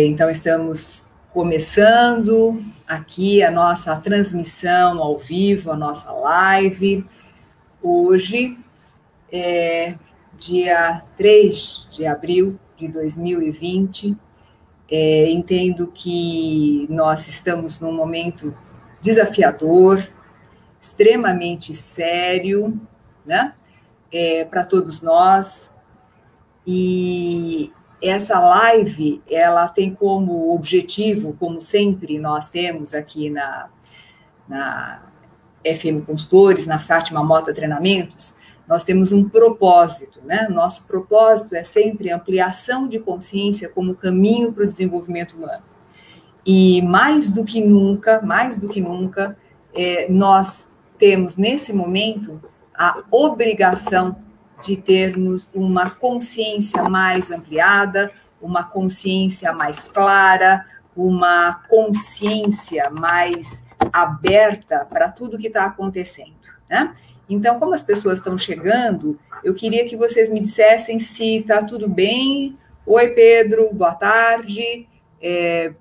Então, 0.00 0.30
estamos 0.30 1.10
começando 1.32 2.62
aqui 2.86 3.42
a 3.42 3.50
nossa 3.50 3.96
transmissão 3.96 5.02
ao 5.02 5.18
vivo, 5.18 5.72
a 5.72 5.76
nossa 5.76 6.12
live. 6.12 7.04
Hoje 7.82 8.56
é 9.32 9.96
dia 10.36 11.02
3 11.16 11.88
de 11.90 12.06
abril 12.06 12.60
de 12.76 12.86
2020. 12.86 14.16
É, 14.88 15.28
entendo 15.32 15.88
que 15.88 16.86
nós 16.88 17.26
estamos 17.26 17.80
num 17.80 17.92
momento 17.92 18.56
desafiador, 19.00 20.08
extremamente 20.80 21.74
sério, 21.74 22.80
né? 23.26 23.52
É, 24.12 24.44
para 24.44 24.64
todos 24.64 25.02
nós. 25.02 25.74
E 26.64 27.72
essa 28.00 28.38
live, 28.38 29.22
ela 29.28 29.68
tem 29.68 29.94
como 29.94 30.54
objetivo, 30.54 31.36
como 31.38 31.60
sempre 31.60 32.18
nós 32.18 32.48
temos 32.48 32.94
aqui 32.94 33.28
na, 33.28 33.68
na 34.48 35.02
FM 35.64 36.06
Consultores, 36.06 36.66
na 36.66 36.78
Fátima 36.78 37.24
Mota 37.24 37.52
Treinamentos, 37.52 38.36
nós 38.68 38.84
temos 38.84 39.12
um 39.12 39.26
propósito, 39.28 40.20
né? 40.24 40.46
Nosso 40.50 40.86
propósito 40.86 41.54
é 41.54 41.64
sempre 41.64 42.12
ampliação 42.12 42.86
de 42.86 42.98
consciência 42.98 43.68
como 43.68 43.94
caminho 43.94 44.52
para 44.52 44.64
o 44.64 44.66
desenvolvimento 44.66 45.36
humano. 45.36 45.62
E 46.44 46.82
mais 46.82 47.30
do 47.30 47.44
que 47.44 47.62
nunca, 47.62 48.20
mais 48.20 48.58
do 48.58 48.68
que 48.68 48.80
nunca, 48.80 49.36
é, 49.74 50.06
nós 50.10 50.70
temos 50.98 51.36
nesse 51.36 51.72
momento 51.72 52.40
a 52.74 53.02
obrigação 53.10 54.16
de 54.62 54.76
termos 54.76 55.50
uma 55.54 55.90
consciência 55.90 56.82
mais 56.84 57.30
ampliada, 57.30 58.10
uma 58.40 58.64
consciência 58.64 59.52
mais 59.52 59.88
clara, 59.88 60.66
uma 60.96 61.62
consciência 61.68 62.90
mais 62.90 63.66
aberta 63.92 64.84
para 64.84 65.10
tudo 65.10 65.38
que 65.38 65.46
está 65.46 65.64
acontecendo, 65.64 66.34
né? 66.68 66.94
Então, 67.28 67.58
como 67.58 67.74
as 67.74 67.82
pessoas 67.82 68.18
estão 68.18 68.38
chegando, 68.38 69.18
eu 69.44 69.54
queria 69.54 69.86
que 69.86 69.96
vocês 69.96 70.30
me 70.30 70.40
dissessem 70.40 70.98
se 70.98 71.38
está 71.38 71.62
tudo 71.62 71.88
bem. 71.88 72.58
Oi, 72.86 73.08
Pedro, 73.08 73.72
boa 73.72 73.94
tarde. 73.94 74.88
É, 75.20 75.72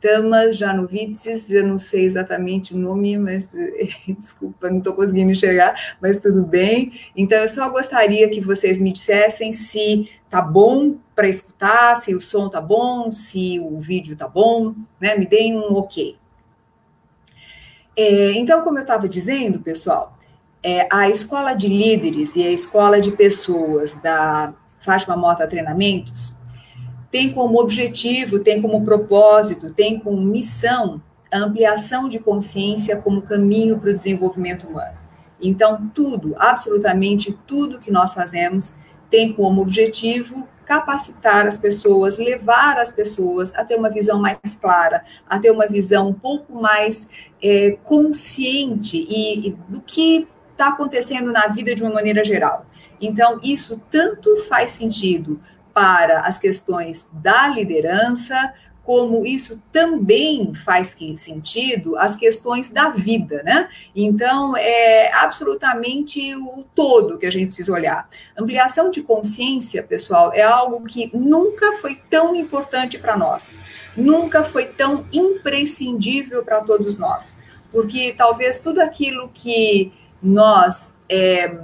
Tamas 0.00 0.56
Janovitzes, 0.56 1.50
eu 1.50 1.66
não 1.66 1.78
sei 1.78 2.04
exatamente 2.04 2.74
o 2.74 2.78
nome, 2.78 3.18
mas 3.18 3.52
desculpa, 4.18 4.70
não 4.70 4.78
estou 4.78 4.94
conseguindo 4.94 5.30
enxergar, 5.30 5.96
mas 6.00 6.18
tudo 6.18 6.42
bem. 6.42 6.92
Então, 7.14 7.38
eu 7.38 7.48
só 7.48 7.68
gostaria 7.68 8.28
que 8.30 8.40
vocês 8.40 8.78
me 8.78 8.92
dissessem 8.92 9.52
se 9.52 10.10
tá 10.30 10.40
bom 10.40 10.96
para 11.14 11.28
escutar, 11.28 11.96
se 11.96 12.14
o 12.14 12.20
som 12.20 12.48
tá 12.48 12.60
bom, 12.60 13.12
se 13.12 13.60
o 13.60 13.78
vídeo 13.78 14.16
tá 14.16 14.26
bom, 14.26 14.74
né? 15.00 15.16
Me 15.16 15.26
deem 15.26 15.56
um 15.56 15.74
ok. 15.74 16.16
É, 17.96 18.32
então, 18.32 18.62
como 18.62 18.78
eu 18.78 18.82
estava 18.82 19.08
dizendo, 19.08 19.60
pessoal, 19.60 20.16
é, 20.62 20.88
a 20.90 21.10
escola 21.10 21.52
de 21.52 21.68
líderes 21.68 22.36
e 22.36 22.42
a 22.42 22.50
escola 22.50 23.00
de 23.00 23.10
pessoas 23.12 24.00
da 24.00 24.54
Fátima 24.80 25.16
Mota 25.16 25.46
Treinamentos 25.46 26.39
tem 27.10 27.32
como 27.32 27.60
objetivo, 27.60 28.38
tem 28.38 28.62
como 28.62 28.84
propósito, 28.84 29.72
tem 29.74 29.98
como 29.98 30.20
missão 30.20 31.02
a 31.32 31.38
ampliação 31.38 32.08
de 32.08 32.18
consciência 32.18 32.96
como 32.96 33.22
caminho 33.22 33.78
para 33.78 33.90
o 33.90 33.94
desenvolvimento 33.94 34.66
humano. 34.66 34.98
Então, 35.40 35.90
tudo, 35.94 36.34
absolutamente 36.38 37.36
tudo 37.46 37.78
que 37.78 37.90
nós 37.90 38.14
fazemos 38.14 38.76
tem 39.08 39.32
como 39.32 39.60
objetivo 39.62 40.46
capacitar 40.64 41.48
as 41.48 41.58
pessoas, 41.58 42.18
levar 42.18 42.78
as 42.78 42.92
pessoas 42.92 43.52
a 43.56 43.64
ter 43.64 43.76
uma 43.76 43.90
visão 43.90 44.20
mais 44.20 44.38
clara, 44.60 45.04
a 45.28 45.36
ter 45.38 45.50
uma 45.50 45.66
visão 45.66 46.08
um 46.08 46.12
pouco 46.12 46.60
mais 46.60 47.08
é, 47.42 47.76
consciente 47.82 48.96
e, 48.96 49.48
e 49.48 49.50
do 49.68 49.80
que 49.80 50.28
está 50.52 50.68
acontecendo 50.68 51.32
na 51.32 51.48
vida 51.48 51.74
de 51.74 51.82
uma 51.82 51.92
maneira 51.92 52.22
geral. 52.24 52.66
Então, 53.00 53.40
isso 53.42 53.80
tanto 53.90 54.36
faz 54.44 54.72
sentido 54.72 55.40
para 55.80 56.20
as 56.26 56.36
questões 56.36 57.08
da 57.10 57.48
liderança, 57.48 58.52
como 58.84 59.24
isso 59.24 59.62
também 59.72 60.54
faz 60.54 60.94
sentido 61.16 61.96
as 61.96 62.16
questões 62.16 62.68
da 62.68 62.90
vida, 62.90 63.42
né? 63.42 63.66
Então, 63.96 64.54
é 64.58 65.10
absolutamente 65.14 66.34
o 66.34 66.62
todo 66.74 67.16
que 67.16 67.24
a 67.24 67.32
gente 67.32 67.46
precisa 67.46 67.72
olhar. 67.72 68.06
Ampliação 68.36 68.90
de 68.90 69.02
consciência, 69.02 69.82
pessoal, 69.82 70.34
é 70.34 70.42
algo 70.42 70.84
que 70.84 71.10
nunca 71.16 71.78
foi 71.78 71.94
tão 72.10 72.36
importante 72.36 72.98
para 72.98 73.16
nós, 73.16 73.56
nunca 73.96 74.44
foi 74.44 74.66
tão 74.66 75.06
imprescindível 75.10 76.44
para 76.44 76.60
todos 76.60 76.98
nós, 76.98 77.38
porque 77.72 78.14
talvez 78.18 78.58
tudo 78.58 78.82
aquilo 78.82 79.30
que 79.32 79.94
nós 80.22 80.94
é, 81.08 81.56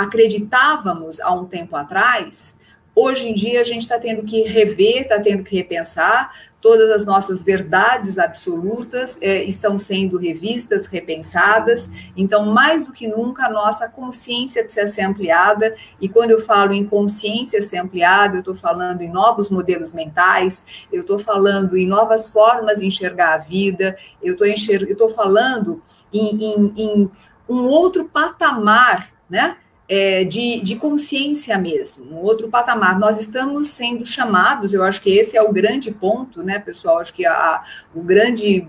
acreditávamos 0.00 1.20
há 1.20 1.32
um 1.32 1.44
tempo 1.44 1.76
atrás, 1.76 2.56
hoje 2.94 3.28
em 3.28 3.34
dia 3.34 3.60
a 3.60 3.64
gente 3.64 3.82
está 3.82 3.98
tendo 3.98 4.22
que 4.22 4.42
rever, 4.42 5.02
está 5.02 5.20
tendo 5.20 5.44
que 5.44 5.54
repensar, 5.54 6.32
todas 6.58 6.90
as 6.90 7.06
nossas 7.06 7.42
verdades 7.42 8.18
absolutas 8.18 9.18
é, 9.20 9.42
estão 9.44 9.78
sendo 9.78 10.16
revistas, 10.18 10.86
repensadas, 10.86 11.90
então, 12.16 12.46
mais 12.46 12.86
do 12.86 12.92
que 12.92 13.06
nunca, 13.06 13.46
a 13.46 13.50
nossa 13.50 13.88
consciência 13.88 14.62
precisa 14.62 14.86
ser 14.86 15.02
ampliada, 15.02 15.76
e 16.00 16.08
quando 16.08 16.30
eu 16.30 16.40
falo 16.40 16.72
em 16.72 16.84
consciência 16.84 17.60
ser 17.60 17.76
ampliada, 17.76 18.36
eu 18.36 18.40
estou 18.40 18.54
falando 18.54 19.02
em 19.02 19.10
novos 19.10 19.50
modelos 19.50 19.92
mentais, 19.92 20.64
eu 20.90 21.02
estou 21.02 21.18
falando 21.18 21.76
em 21.76 21.86
novas 21.86 22.28
formas 22.28 22.78
de 22.78 22.86
enxergar 22.86 23.34
a 23.34 23.38
vida, 23.38 23.96
eu 24.22 24.34
estou 24.34 25.10
falando 25.10 25.82
em, 26.12 26.44
em, 26.44 26.72
em 26.76 27.10
um 27.48 27.66
outro 27.66 28.04
patamar, 28.04 29.10
né? 29.28 29.56
É, 29.92 30.22
de, 30.22 30.60
de 30.60 30.76
consciência 30.76 31.58
mesmo, 31.58 32.14
um 32.14 32.18
outro 32.18 32.48
patamar. 32.48 32.96
Nós 32.96 33.18
estamos 33.18 33.70
sendo 33.70 34.06
chamados, 34.06 34.72
eu 34.72 34.84
acho 34.84 35.02
que 35.02 35.10
esse 35.10 35.36
é 35.36 35.42
o 35.42 35.52
grande 35.52 35.90
ponto, 35.90 36.44
né, 36.44 36.60
pessoal? 36.60 37.00
Acho 37.00 37.12
que 37.12 37.26
a, 37.26 37.64
o 37.92 38.00
grande 38.00 38.68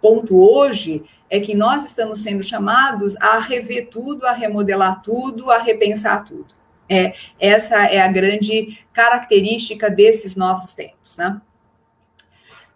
ponto 0.00 0.38
hoje 0.38 1.04
é 1.28 1.38
que 1.40 1.54
nós 1.54 1.84
estamos 1.84 2.22
sendo 2.22 2.42
chamados 2.42 3.16
a 3.16 3.38
rever 3.38 3.90
tudo, 3.90 4.24
a 4.24 4.32
remodelar 4.32 5.02
tudo, 5.02 5.50
a 5.50 5.58
repensar 5.58 6.24
tudo. 6.24 6.54
É, 6.88 7.12
essa 7.38 7.84
é 7.84 8.00
a 8.00 8.08
grande 8.08 8.78
característica 8.94 9.90
desses 9.90 10.34
novos 10.34 10.72
tempos, 10.72 11.18
né? 11.18 11.38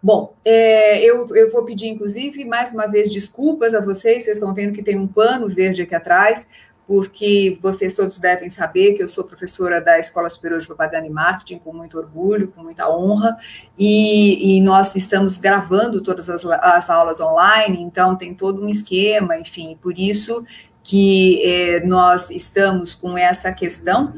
Bom, 0.03 0.35
é, 0.45 0.99
eu, 0.99 1.25
eu 1.35 1.49
vou 1.49 1.63
pedir, 1.63 1.87
inclusive, 1.87 2.45
mais 2.45 2.71
uma 2.71 2.85
vez, 2.85 3.09
desculpas 3.09 3.73
a 3.73 3.79
vocês. 3.79 4.25
Vocês 4.25 4.37
estão 4.37 4.53
vendo 4.53 4.73
que 4.73 4.83
tem 4.83 4.99
um 4.99 5.07
pano 5.07 5.47
verde 5.47 5.81
aqui 5.81 5.95
atrás, 5.95 6.47
porque 6.87 7.57
vocês 7.61 7.93
todos 7.93 8.17
devem 8.17 8.49
saber 8.49 8.93
que 8.93 9.03
eu 9.03 9.09
sou 9.09 9.23
professora 9.23 9.81
da 9.81 9.99
Escola 9.99 10.29
Superior 10.29 10.59
de 10.59 10.67
Propaganda 10.67 11.07
e 11.07 11.09
Marketing, 11.09 11.59
com 11.59 11.73
muito 11.73 11.97
orgulho, 11.97 12.49
com 12.49 12.61
muita 12.61 12.89
honra, 12.89 13.37
e, 13.77 14.57
e 14.57 14.61
nós 14.61 14.95
estamos 14.95 15.37
gravando 15.37 16.01
todas 16.01 16.29
as, 16.29 16.45
as, 16.45 16.89
aulas 16.89 17.19
online, 17.21 17.81
então 17.81 18.15
tem 18.15 18.33
todo 18.33 18.63
um 18.63 18.69
esquema, 18.69 19.37
enfim, 19.37 19.77
por 19.81 19.97
isso 19.97 20.45
que 20.83 21.41
é, 21.45 21.85
nós 21.85 22.29
estamos 22.29 22.93
com 22.93 23.17
essa 23.17 23.53
questão 23.53 24.13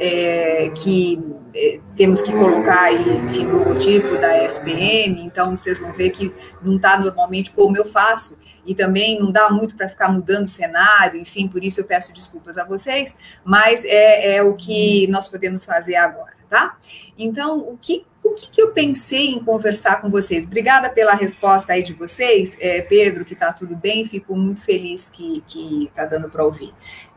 é, 0.00 0.68
que 0.74 1.22
é, 1.54 1.78
temos 1.96 2.20
que 2.20 2.32
colocar 2.32 2.82
aí, 2.82 3.16
enfim, 3.24 3.46
o 3.46 3.58
logotipo 3.58 4.16
da 4.16 4.44
SPM, 4.44 5.22
então 5.22 5.56
vocês 5.56 5.78
vão 5.78 5.92
ver 5.92 6.10
que 6.10 6.34
não 6.60 6.74
está 6.74 6.98
normalmente 6.98 7.52
como 7.52 7.76
eu 7.76 7.84
faço, 7.84 8.36
e 8.68 8.74
também 8.74 9.18
não 9.18 9.32
dá 9.32 9.48
muito 9.48 9.74
para 9.74 9.88
ficar 9.88 10.10
mudando 10.10 10.44
o 10.44 10.48
cenário, 10.48 11.18
enfim, 11.18 11.48
por 11.48 11.64
isso 11.64 11.80
eu 11.80 11.84
peço 11.84 12.12
desculpas 12.12 12.58
a 12.58 12.66
vocês, 12.66 13.16
mas 13.42 13.82
é, 13.82 14.36
é 14.36 14.42
o 14.42 14.54
que 14.54 15.06
nós 15.06 15.26
podemos 15.26 15.64
fazer 15.64 15.96
agora, 15.96 16.34
tá? 16.50 16.76
Então, 17.18 17.60
o 17.60 17.78
que, 17.80 18.04
o 18.22 18.34
que, 18.34 18.50
que 18.50 18.60
eu 18.60 18.72
pensei 18.72 19.30
em 19.30 19.42
conversar 19.42 20.02
com 20.02 20.10
vocês? 20.10 20.44
Obrigada 20.44 20.90
pela 20.90 21.14
resposta 21.14 21.72
aí 21.72 21.82
de 21.82 21.94
vocês, 21.94 22.58
é, 22.60 22.82
Pedro, 22.82 23.24
que 23.24 23.32
está 23.32 23.54
tudo 23.54 23.74
bem, 23.74 24.04
fico 24.04 24.36
muito 24.36 24.62
feliz 24.62 25.08
que 25.08 25.42
está 25.88 26.04
dando 26.04 26.28
para 26.28 26.44
ouvir. 26.44 26.74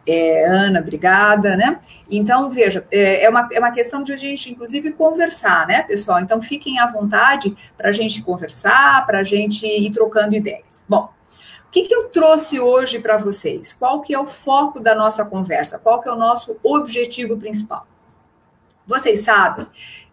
É, 0.07 0.45
Ana, 0.45 0.79
obrigada, 0.79 1.57
né? 1.57 1.79
Então, 2.09 2.49
veja, 2.49 2.87
é, 2.89 3.25
é, 3.25 3.29
uma, 3.29 3.47
é 3.51 3.59
uma 3.59 3.71
questão 3.71 4.03
de 4.03 4.13
a 4.13 4.17
gente, 4.17 4.49
inclusive, 4.49 4.93
conversar, 4.93 5.67
né, 5.67 5.83
pessoal? 5.83 6.21
Então, 6.21 6.41
fiquem 6.41 6.79
à 6.79 6.87
vontade 6.87 7.55
para 7.77 7.89
a 7.89 7.91
gente 7.91 8.23
conversar, 8.23 9.05
para 9.05 9.19
a 9.19 9.23
gente 9.23 9.65
ir 9.67 9.91
trocando 9.91 10.33
ideias. 10.33 10.83
Bom, 10.89 11.09
o 11.71 11.73
que, 11.73 11.83
que 11.83 11.95
eu 11.95 12.09
trouxe 12.09 12.59
hoje 12.59 12.99
para 12.99 13.17
vocês? 13.17 13.71
Qual 13.71 14.01
que 14.01 14.13
é 14.13 14.19
o 14.19 14.27
foco 14.27 14.77
da 14.77 14.93
nossa 14.93 15.23
conversa? 15.23 15.79
Qual 15.79 16.01
que 16.01 16.09
é 16.09 16.11
o 16.11 16.17
nosso 16.17 16.59
objetivo 16.61 17.37
principal? 17.37 17.87
Vocês 18.85 19.21
sabem 19.21 19.65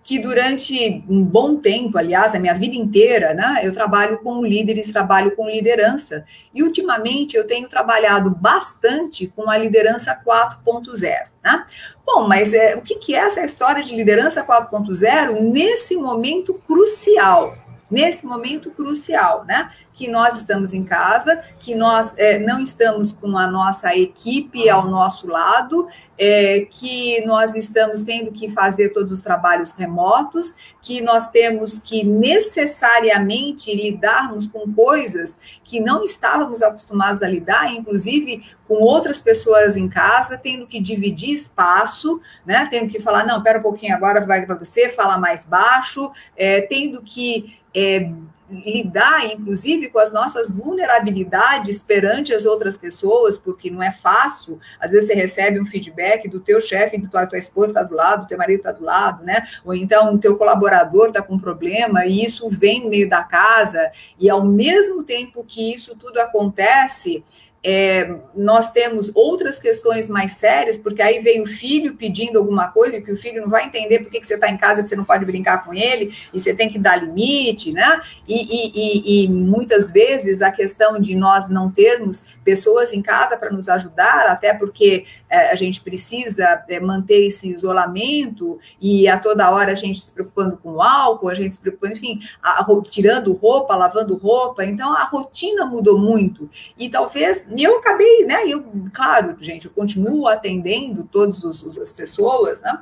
que 0.05 0.21
durante 0.21 1.05
um 1.09 1.21
bom 1.21 1.57
tempo, 1.57 1.99
aliás, 1.99 2.33
a 2.33 2.39
minha 2.39 2.55
vida 2.55 2.77
inteira, 2.77 3.35
né, 3.35 3.59
eu 3.65 3.73
trabalho 3.73 4.21
com 4.21 4.47
líderes, 4.47 4.93
trabalho 4.93 5.35
com 5.35 5.51
liderança. 5.51 6.25
E 6.55 6.63
ultimamente 6.63 7.37
eu 7.37 7.45
tenho 7.45 7.69
trabalhado 7.69 8.31
bastante 8.31 9.27
com 9.27 9.51
a 9.51 9.59
liderança 9.59 10.17
4.0. 10.25 11.27
Né? 11.43 11.67
Bom, 12.07 12.29
mas 12.29 12.55
é, 12.55 12.77
o 12.77 12.83
que, 12.83 12.95
que 12.95 13.17
é 13.17 13.19
essa 13.19 13.45
história 13.45 13.83
de 13.83 13.97
liderança 13.97 14.47
4.0 14.47 15.41
nesse 15.41 15.97
momento 15.97 16.55
crucial? 16.55 17.53
nesse 17.91 18.27
momento 18.27 18.71
crucial, 18.71 19.45
né? 19.47 19.71
Que 19.99 20.06
nós 20.06 20.37
estamos 20.37 20.73
em 20.73 20.85
casa, 20.85 21.43
que 21.59 21.75
nós 21.75 22.15
é, 22.17 22.39
não 22.39 22.61
estamos 22.61 23.12
com 23.12 23.37
a 23.37 23.49
nossa 23.49 23.97
equipe 23.97 24.71
ao 24.71 24.89
nosso 24.89 25.27
lado, 25.27 25.89
é, 26.17 26.67
que 26.71 27.25
nós 27.27 27.56
estamos 27.56 28.03
tendo 28.03 28.31
que 28.31 28.49
fazer 28.49 28.91
todos 28.91 29.12
os 29.12 29.21
trabalhos 29.21 29.73
remotos, 29.73 30.55
que 30.81 31.00
nós 31.00 31.31
temos 31.31 31.81
que 31.81 32.05
necessariamente 32.05 33.75
lidarmos 33.75 34.47
com 34.47 34.73
coisas 34.73 35.39
que 35.65 35.81
não 35.81 36.05
estávamos 36.05 36.62
acostumados 36.62 37.23
a 37.23 37.29
lidar, 37.29 37.73
inclusive 37.75 38.45
com 38.69 38.75
outras 38.75 39.21
pessoas 39.21 39.77
em 39.77 39.89
casa, 39.89 40.39
tendo 40.39 40.67
que 40.67 40.81
dividir 40.81 41.35
espaço, 41.35 42.21
né? 42.47 42.69
Tendo 42.71 42.89
que 42.89 43.00
falar, 43.00 43.27
não, 43.27 43.43
pera 43.43 43.59
um 43.59 43.62
pouquinho, 43.62 43.97
agora 43.97 44.25
vai 44.25 44.47
para 44.47 44.55
você, 44.55 44.91
falar 44.91 45.19
mais 45.19 45.45
baixo, 45.45 46.12
é, 46.37 46.61
tendo 46.61 47.03
que 47.03 47.59
é, 47.75 48.11
lidar, 48.50 49.27
inclusive, 49.27 49.89
com 49.89 49.99
as 49.99 50.12
nossas 50.12 50.50
vulnerabilidades 50.50 51.83
perante 51.83 52.33
as 52.33 52.47
outras 52.47 52.79
pessoas, 52.79 53.39
porque 53.39 53.71
não 53.71 53.83
é 53.83 53.93
fácil. 53.93 54.59
Às 54.81 54.93
vezes 54.93 55.09
você 55.09 55.15
recebe 55.15 55.61
um 55.61 55.67
feedback 55.67 56.29
do 56.29 56.41
teu 56.41 56.61
chefe, 56.61 56.99
do 56.99 57.09
tua, 57.09 57.27
tua 57.27 57.39
esposa 57.39 57.73
está 57.73 57.83
do 57.83 57.95
lado, 57.95 58.23
do 58.23 58.29
teu 58.29 58.39
marido 58.39 58.59
está 58.59 58.73
do 58.73 58.85
lado, 58.85 59.25
né? 59.25 59.47
Ou 59.65 59.75
então 59.75 60.15
o 60.15 60.19
teu 60.19 60.37
colaborador 60.37 61.06
está 61.06 61.23
com 61.23 61.35
um 61.35 61.39
problema 61.39 62.06
e 62.06 62.25
isso 62.25 62.49
vem 62.49 62.85
no 62.85 62.91
meio 62.91 63.09
da 63.09 63.23
casa. 63.23 63.91
E 64.19 64.31
ao 64.31 64.45
mesmo 64.45 65.05
tempo 65.05 65.45
que 65.45 65.75
isso 65.75 65.97
tudo 65.97 66.19
acontece, 66.19 67.23
é, 67.63 68.15
nós 68.35 68.71
temos 68.71 69.11
outras 69.15 69.59
questões 69.59 70.09
mais 70.09 70.33
sérias, 70.33 70.79
porque 70.79 71.03
aí 71.03 71.19
vem 71.19 71.43
o 71.43 71.47
filho 71.47 71.95
pedindo 71.95 72.39
alguma 72.39 72.69
coisa 72.69 73.01
que 73.01 73.11
o 73.11 73.17
filho 73.17 73.43
não 73.43 73.49
vai 73.49 73.67
entender 73.67 74.01
por 74.01 74.11
que, 74.11 74.23
você 74.23 74.35
está 74.35 74.49
em 74.49 74.57
casa, 74.57 74.83
que 74.83 74.89
você 74.89 74.97
não 74.97 75.05
pode 75.05 75.25
brincar 75.25 75.65
com 75.65 75.75
ele, 75.75 76.15
e 76.33 76.41
você 76.41 76.55
tem 76.55 76.69
que 76.69 76.79
dar 76.79 76.97
limite, 76.97 77.73
né? 77.73 78.01
E, 78.27 78.37
e, 78.37 78.73
e, 78.75 79.25
e 79.25 79.29
muitas 79.29 79.91
vezes 79.91 80.41
a 80.41 80.53
questão 80.53 81.01
de 81.01 81.17
nós 81.17 81.49
não 81.49 81.71
termos 81.71 82.27
pessoas 82.45 82.93
em 82.93 83.03
casa 83.03 83.37
para 83.37 83.51
nos 83.51 83.69
ajudar, 83.69 84.27
até 84.27 84.55
porque 84.55 85.05
a 85.31 85.55
gente 85.55 85.81
precisa 85.81 86.65
é, 86.69 86.81
manter 86.81 87.27
esse 87.27 87.49
isolamento 87.49 88.59
e 88.81 89.07
a 89.07 89.19
toda 89.19 89.51
hora 89.51 89.73
a 89.73 89.75
gente 89.75 90.01
se 90.01 90.11
preocupando 90.11 90.57
com 90.57 90.81
álcool, 90.81 91.29
a 91.29 91.35
gente 91.35 91.55
se 91.55 91.61
preocupando, 91.61 91.95
enfim, 91.95 92.21
a, 92.43 92.61
a, 92.61 92.83
tirando 92.83 93.33
roupa, 93.35 93.77
lavando 93.77 94.17
roupa. 94.17 94.65
Então 94.65 94.95
a 94.95 95.05
rotina 95.05 95.67
mudou 95.67 95.99
muito. 95.99 96.49
E 96.79 96.89
talvez 96.89 97.47
eu 97.57 97.79
acabei, 97.79 98.25
né? 98.25 98.47
Eu, 98.47 98.65
claro, 98.93 99.37
gente, 99.41 99.67
eu 99.67 99.73
continuo 99.73 100.27
atendendo 100.27 101.05
todas 101.05 101.45
as 101.45 101.93
pessoas, 101.93 102.61
né? 102.61 102.81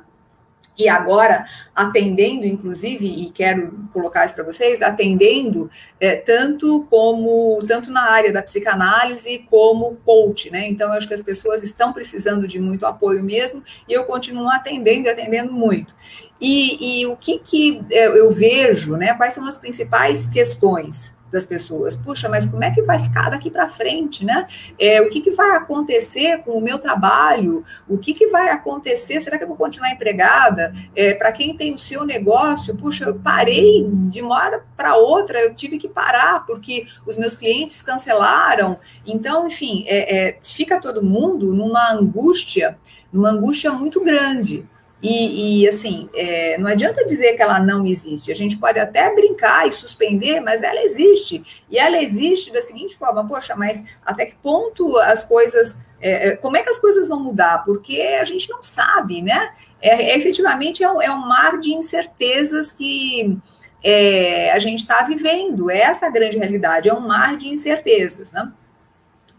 E 0.77 0.87
agora 0.87 1.45
atendendo, 1.75 2.45
inclusive, 2.45 3.05
e 3.05 3.31
quero 3.31 3.87
colocar 3.91 4.25
isso 4.25 4.35
para 4.35 4.43
vocês, 4.43 4.81
atendendo 4.81 5.69
é, 5.99 6.15
tanto 6.15 6.85
como 6.89 7.59
tanto 7.67 7.89
na 7.89 8.11
área 8.11 8.31
da 8.31 8.43
psicanálise 8.43 9.45
como 9.49 9.95
coach, 10.05 10.51
né? 10.51 10.67
Então, 10.67 10.89
eu 10.89 10.93
acho 10.93 11.07
que 11.07 11.13
as 11.13 11.21
pessoas 11.21 11.63
estão 11.63 11.91
precisando 11.91 12.47
de 12.47 12.59
muito 12.59 12.85
apoio 12.85 13.23
mesmo, 13.23 13.63
e 13.87 13.93
eu 13.93 14.03
continuo 14.05 14.49
atendendo 14.49 15.07
e 15.07 15.09
atendendo 15.09 15.51
muito. 15.51 15.95
E, 16.39 17.01
e 17.01 17.05
o 17.07 17.15
que, 17.15 17.39
que 17.39 17.81
é, 17.91 18.07
eu 18.07 18.31
vejo, 18.31 18.95
né? 18.95 19.15
Quais 19.15 19.33
são 19.33 19.45
as 19.47 19.57
principais 19.57 20.27
questões? 20.27 21.16
Das 21.31 21.45
pessoas. 21.45 21.95
Puxa, 21.95 22.29
mas 22.29 22.45
como 22.45 22.63
é 22.63 22.71
que 22.71 22.81
vai 22.81 22.99
ficar 22.99 23.29
daqui 23.29 23.49
para 23.49 23.69
frente, 23.69 24.23
né? 24.25 24.47
É, 24.79 25.01
o 25.01 25.09
que, 25.09 25.21
que 25.21 25.31
vai 25.31 25.51
acontecer 25.51 26.39
com 26.39 26.51
o 26.51 26.61
meu 26.61 26.79
trabalho? 26.79 27.63
O 27.87 27.97
que, 27.97 28.13
que 28.13 28.27
vai 28.27 28.49
acontecer? 28.49 29.21
Será 29.21 29.37
que 29.37 29.43
eu 29.43 29.47
vou 29.47 29.57
continuar 29.57 29.91
empregada? 29.91 30.73
É, 30.95 31.13
para 31.13 31.31
quem 31.31 31.55
tem 31.55 31.73
o 31.73 31.77
seu 31.77 32.05
negócio, 32.05 32.75
puxa, 32.75 33.05
eu 33.05 33.15
parei 33.15 33.87
de 34.09 34.21
uma 34.21 34.35
hora 34.35 34.63
para 34.75 34.95
outra, 34.95 35.39
eu 35.39 35.53
tive 35.53 35.77
que 35.77 35.87
parar 35.87 36.45
porque 36.45 36.87
os 37.05 37.17
meus 37.17 37.35
clientes 37.35 37.81
cancelaram. 37.81 38.77
Então, 39.05 39.47
enfim, 39.47 39.85
é, 39.87 40.27
é 40.27 40.39
fica 40.41 40.79
todo 40.79 41.03
mundo 41.03 41.53
numa 41.53 41.91
angústia, 41.91 42.77
numa 43.11 43.29
angústia 43.29 43.71
muito 43.71 44.03
grande. 44.03 44.67
E, 45.01 45.61
e 45.61 45.67
assim, 45.67 46.09
é, 46.15 46.57
não 46.57 46.67
adianta 46.67 47.05
dizer 47.05 47.35
que 47.35 47.41
ela 47.41 47.59
não 47.59 47.85
existe. 47.85 48.31
A 48.31 48.35
gente 48.35 48.57
pode 48.57 48.79
até 48.79 49.13
brincar 49.13 49.67
e 49.67 49.71
suspender, 49.71 50.39
mas 50.39 50.63
ela 50.63 50.81
existe. 50.81 51.43
E 51.69 51.77
ela 51.77 52.01
existe 52.01 52.51
da 52.51 52.61
seguinte 52.61 52.97
forma: 52.97 53.27
poxa, 53.27 53.55
mas 53.55 53.83
até 54.05 54.25
que 54.25 54.35
ponto 54.35 54.97
as 54.97 55.23
coisas. 55.23 55.79
É, 56.01 56.29
é 56.29 56.35
como 56.35 56.57
é 56.57 56.63
que 56.63 56.69
as 56.69 56.79
coisas 56.79 57.07
vão 57.07 57.19
mudar? 57.19 57.63
Porque 57.63 58.01
a 58.01 58.23
gente 58.23 58.49
não 58.49 58.63
sabe, 58.63 59.21
né? 59.21 59.51
É, 59.79 60.11
é 60.11 60.17
efetivamente 60.17 60.83
é 60.83 60.91
um, 60.91 61.01
é 61.01 61.11
um 61.11 61.27
mar 61.27 61.59
de 61.59 61.73
incertezas 61.73 62.71
que 62.71 63.37
é, 63.83 64.51
a 64.51 64.59
gente 64.59 64.79
está 64.79 65.03
vivendo. 65.03 65.69
Essa 65.69 66.05
é 66.05 66.09
a 66.09 66.11
grande 66.11 66.37
realidade, 66.37 66.89
é 66.89 66.93
um 66.93 67.07
mar 67.07 67.37
de 67.37 67.47
incertezas, 67.47 68.31
né? 68.31 68.51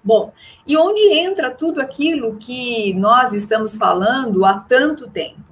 Bom, 0.03 0.33
e 0.67 0.77
onde 0.77 1.03
entra 1.13 1.51
tudo 1.51 1.81
aquilo 1.81 2.37
que 2.37 2.95
nós 2.95 3.33
estamos 3.33 3.77
falando 3.77 4.45
há 4.45 4.55
tanto 4.55 5.11
tempo? 5.11 5.48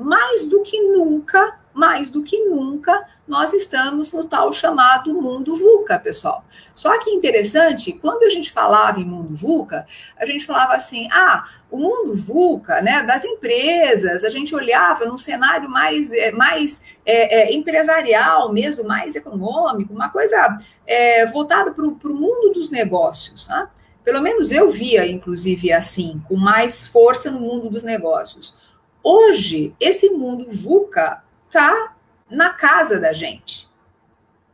Mais 0.00 0.46
do 0.46 0.62
que 0.62 0.80
nunca, 0.80 1.58
mais 1.74 2.08
do 2.08 2.22
que 2.22 2.46
nunca, 2.46 3.06
nós 3.28 3.52
estamos 3.52 4.10
no 4.10 4.24
tal 4.24 4.52
chamado 4.52 5.14
mundo 5.14 5.54
VUCA, 5.54 5.98
pessoal. 5.98 6.44
Só 6.74 6.98
que 6.98 7.10
interessante, 7.10 7.92
quando 7.92 8.24
a 8.24 8.30
gente 8.30 8.50
falava 8.50 8.98
em 8.98 9.04
mundo 9.04 9.36
VUCA, 9.36 9.86
a 10.16 10.24
gente 10.24 10.46
falava 10.46 10.74
assim: 10.74 11.06
ah, 11.12 11.44
o 11.70 11.78
mundo 11.78 12.16
VUCA, 12.16 12.80
né, 12.80 13.02
das 13.02 13.24
empresas, 13.24 14.24
a 14.24 14.30
gente 14.30 14.54
olhava 14.54 15.04
num 15.04 15.18
cenário 15.18 15.68
mais, 15.68 16.10
é, 16.12 16.32
mais 16.32 16.82
é, 17.04 17.42
é, 17.42 17.54
empresarial 17.54 18.52
mesmo, 18.52 18.88
mais 18.88 19.14
econômico, 19.14 19.92
uma 19.92 20.08
coisa 20.08 20.58
é, 20.86 21.26
voltada 21.26 21.72
para 21.72 21.84
o 21.84 22.14
mundo 22.14 22.52
dos 22.52 22.70
negócios, 22.70 23.48
né? 23.48 23.68
Pelo 24.02 24.22
menos 24.22 24.50
eu 24.50 24.70
via, 24.70 25.06
inclusive, 25.06 25.70
assim, 25.72 26.20
com 26.26 26.34
mais 26.34 26.86
força 26.86 27.30
no 27.30 27.38
mundo 27.38 27.68
dos 27.68 27.84
negócios. 27.84 28.54
Hoje, 29.02 29.74
esse 29.80 30.10
mundo 30.10 30.46
VUCA 30.50 31.22
está 31.46 31.96
na 32.28 32.50
casa 32.50 33.00
da 33.00 33.12
gente, 33.12 33.68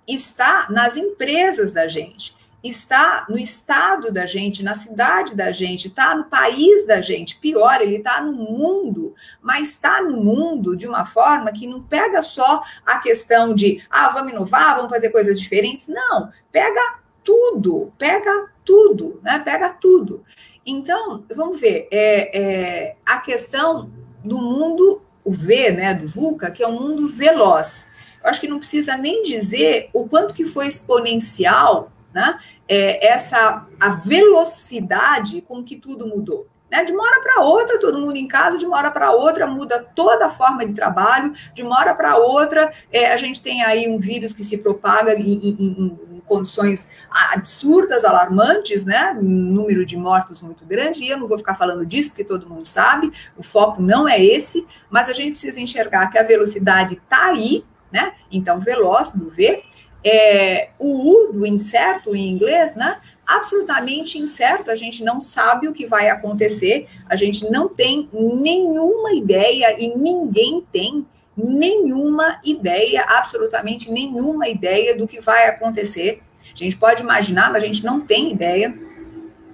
está 0.06 0.66
nas 0.70 0.96
empresas 0.96 1.72
da 1.72 1.88
gente, 1.88 2.36
está 2.62 3.26
no 3.28 3.38
estado 3.38 4.12
da 4.12 4.26
gente, 4.26 4.62
na 4.62 4.74
cidade 4.74 5.34
da 5.34 5.50
gente, 5.52 5.88
está 5.88 6.14
no 6.14 6.24
país 6.24 6.86
da 6.86 7.00
gente. 7.00 7.38
Pior, 7.38 7.80
ele 7.80 7.96
está 7.96 8.20
no 8.22 8.32
mundo, 8.32 9.14
mas 9.40 9.70
está 9.70 10.00
no 10.02 10.16
mundo 10.16 10.76
de 10.76 10.86
uma 10.86 11.04
forma 11.04 11.52
que 11.52 11.66
não 11.66 11.82
pega 11.82 12.22
só 12.22 12.62
a 12.84 12.98
questão 12.98 13.54
de, 13.54 13.84
ah, 13.90 14.08
vamos 14.10 14.32
inovar, 14.32 14.76
vamos 14.76 14.90
fazer 14.90 15.10
coisas 15.10 15.38
diferentes. 15.40 15.88
Não, 15.88 16.30
pega 16.50 16.98
tudo, 17.22 17.92
pega 17.98 18.48
tudo, 18.64 19.20
né? 19.22 19.38
Pega 19.40 19.70
tudo. 19.70 20.24
Então, 20.64 21.24
vamos 21.34 21.60
ver, 21.60 21.88
é, 21.90 22.38
é, 22.38 22.96
a 23.04 23.18
questão 23.18 23.90
do 24.26 24.38
mundo, 24.38 25.02
o 25.24 25.32
V, 25.32 25.72
né, 25.72 25.94
do 25.94 26.06
VUCA, 26.06 26.50
que 26.50 26.62
é 26.62 26.68
um 26.68 26.80
mundo 26.80 27.08
veloz. 27.08 27.86
Eu 28.22 28.30
acho 28.30 28.40
que 28.40 28.48
não 28.48 28.58
precisa 28.58 28.96
nem 28.96 29.22
dizer 29.22 29.88
o 29.92 30.08
quanto 30.08 30.34
que 30.34 30.44
foi 30.44 30.66
exponencial, 30.66 31.92
né, 32.12 32.38
é, 32.68 33.06
essa 33.06 33.66
a 33.78 33.90
velocidade 33.90 35.40
com 35.40 35.62
que 35.62 35.76
tudo 35.76 36.06
mudou. 36.06 36.46
Né? 36.70 36.84
De 36.84 36.92
uma 36.92 37.04
hora 37.04 37.20
para 37.22 37.42
outra, 37.42 37.78
todo 37.78 37.98
mundo 37.98 38.16
em 38.16 38.26
casa, 38.26 38.58
de 38.58 38.66
uma 38.66 38.76
hora 38.76 38.90
para 38.90 39.12
outra, 39.12 39.46
muda 39.46 39.86
toda 39.94 40.26
a 40.26 40.30
forma 40.30 40.66
de 40.66 40.74
trabalho, 40.74 41.32
de 41.54 41.62
uma 41.62 41.78
hora 41.78 41.94
para 41.94 42.16
outra, 42.16 42.72
é, 42.92 43.12
a 43.12 43.16
gente 43.16 43.40
tem 43.40 43.62
aí 43.62 43.88
um 43.88 43.98
vírus 43.98 44.32
que 44.32 44.44
se 44.44 44.58
propaga 44.58 45.14
em, 45.14 45.32
em, 45.32 45.56
em, 45.60 46.15
condições 46.26 46.88
absurdas, 47.32 48.04
alarmantes, 48.04 48.84
né? 48.84 49.16
Um 49.18 49.22
número 49.22 49.86
de 49.86 49.96
mortos 49.96 50.42
muito 50.42 50.64
grande, 50.64 51.04
e 51.04 51.08
eu 51.08 51.18
não 51.18 51.28
vou 51.28 51.38
ficar 51.38 51.54
falando 51.54 51.86
disso, 51.86 52.10
porque 52.10 52.24
todo 52.24 52.48
mundo 52.48 52.66
sabe, 52.66 53.12
o 53.36 53.42
foco 53.42 53.80
não 53.80 54.08
é 54.08 54.22
esse, 54.22 54.66
mas 54.90 55.08
a 55.08 55.12
gente 55.12 55.32
precisa 55.32 55.60
enxergar 55.60 56.08
que 56.08 56.18
a 56.18 56.22
velocidade 56.22 56.94
está 56.94 57.26
aí, 57.26 57.64
né? 57.90 58.12
Então, 58.30 58.60
veloz 58.60 59.12
do 59.12 59.30
V, 59.30 59.62
é, 60.04 60.70
o 60.78 61.28
U 61.28 61.32
do 61.32 61.46
incerto 61.46 62.14
em 62.14 62.28
inglês, 62.28 62.76
né? 62.76 63.00
absolutamente 63.26 64.18
incerto, 64.18 64.70
a 64.70 64.76
gente 64.76 65.02
não 65.02 65.20
sabe 65.20 65.66
o 65.66 65.72
que 65.72 65.86
vai 65.86 66.08
acontecer, 66.08 66.86
a 67.08 67.16
gente 67.16 67.50
não 67.50 67.68
tem 67.68 68.08
nenhuma 68.12 69.12
ideia 69.12 69.74
e 69.78 69.96
ninguém 69.96 70.64
tem 70.72 71.04
nenhuma 71.36 72.40
ideia, 72.44 73.02
absolutamente 73.02 73.90
nenhuma 73.90 74.48
ideia 74.48 74.96
do 74.96 75.06
que 75.06 75.20
vai 75.20 75.48
acontecer. 75.48 76.22
A 76.52 76.56
gente 76.56 76.76
pode 76.76 77.02
imaginar, 77.02 77.52
mas 77.52 77.62
a 77.62 77.66
gente 77.66 77.84
não 77.84 78.00
tem 78.00 78.32
ideia. 78.32 78.76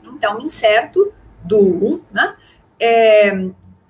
Então, 0.05 0.41
incerto 0.41 1.13
do, 1.43 2.03
né? 2.13 2.37
É, 2.79 3.33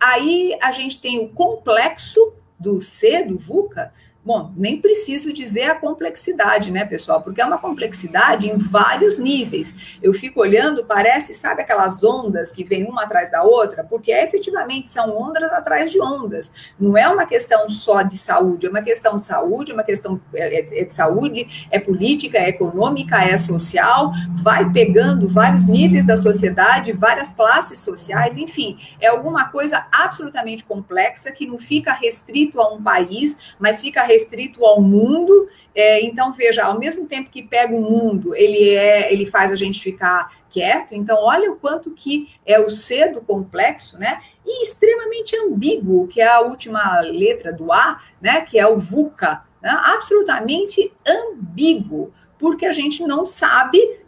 aí 0.00 0.56
a 0.62 0.72
gente 0.72 1.00
tem 1.00 1.22
o 1.22 1.28
complexo 1.28 2.32
do 2.58 2.80
C, 2.80 3.22
do 3.22 3.38
VUCA, 3.38 3.92
Bom, 4.24 4.52
nem 4.56 4.80
preciso 4.80 5.32
dizer 5.32 5.64
a 5.64 5.74
complexidade, 5.74 6.70
né, 6.70 6.84
pessoal? 6.84 7.20
Porque 7.20 7.40
é 7.40 7.44
uma 7.44 7.58
complexidade 7.58 8.48
em 8.48 8.56
vários 8.56 9.18
níveis. 9.18 9.74
Eu 10.00 10.12
fico 10.12 10.40
olhando, 10.40 10.84
parece, 10.84 11.34
sabe 11.34 11.62
aquelas 11.62 12.04
ondas 12.04 12.52
que 12.52 12.62
vêm 12.62 12.84
uma 12.84 13.02
atrás 13.02 13.32
da 13.32 13.42
outra? 13.42 13.82
Porque 13.82 14.12
efetivamente 14.12 14.88
são 14.90 15.20
ondas 15.20 15.50
atrás 15.50 15.90
de 15.90 16.00
ondas. 16.00 16.52
Não 16.78 16.96
é 16.96 17.08
uma 17.08 17.26
questão 17.26 17.68
só 17.68 18.02
de 18.02 18.16
saúde, 18.16 18.66
é 18.66 18.70
uma 18.70 18.80
questão 18.80 19.16
de 19.16 19.22
saúde, 19.22 19.72
é 19.72 19.74
uma 19.74 19.82
questão 19.82 20.20
é, 20.32 20.60
é, 20.60 20.80
é 20.82 20.84
de 20.84 20.92
saúde, 20.92 21.66
é 21.68 21.80
política, 21.80 22.38
é 22.38 22.50
econômica, 22.50 23.24
é 23.24 23.36
social, 23.36 24.12
vai 24.40 24.70
pegando 24.70 25.26
vários 25.26 25.66
níveis 25.66 26.06
da 26.06 26.16
sociedade, 26.16 26.92
várias 26.92 27.32
classes 27.32 27.80
sociais, 27.80 28.36
enfim, 28.36 28.78
é 29.00 29.08
alguma 29.08 29.48
coisa 29.48 29.84
absolutamente 29.90 30.62
complexa 30.62 31.32
que 31.32 31.44
não 31.44 31.58
fica 31.58 31.92
restrito 31.92 32.60
a 32.60 32.72
um 32.72 32.80
país, 32.80 33.36
mas 33.58 33.80
fica 33.80 34.11
restrito 34.12 34.64
ao 34.64 34.80
mundo. 34.80 35.48
É, 35.74 36.04
então, 36.04 36.32
veja, 36.32 36.64
ao 36.64 36.78
mesmo 36.78 37.08
tempo 37.08 37.30
que 37.30 37.42
pega 37.42 37.74
o 37.74 37.80
mundo, 37.80 38.34
ele 38.34 38.70
é, 38.70 39.12
ele 39.12 39.26
faz 39.26 39.50
a 39.50 39.56
gente 39.56 39.82
ficar 39.82 40.30
quieto. 40.50 40.92
Então, 40.92 41.16
olha 41.18 41.50
o 41.50 41.56
quanto 41.56 41.90
que 41.90 42.28
é 42.44 42.60
o 42.60 42.70
ser 42.70 43.12
do 43.12 43.22
complexo, 43.22 43.98
né? 43.98 44.20
E 44.46 44.64
extremamente 44.64 45.36
ambíguo, 45.36 46.06
que 46.06 46.20
é 46.20 46.28
a 46.28 46.40
última 46.40 47.00
letra 47.00 47.52
do 47.52 47.72
A, 47.72 48.00
né? 48.20 48.42
Que 48.42 48.58
é 48.58 48.66
o 48.66 48.78
VUCA, 48.78 49.42
né? 49.62 49.70
absolutamente 49.84 50.92
ambíguo, 51.06 52.12
porque 52.38 52.66
a 52.66 52.72
gente 52.72 53.02
não 53.02 53.24
sabe 53.24 54.01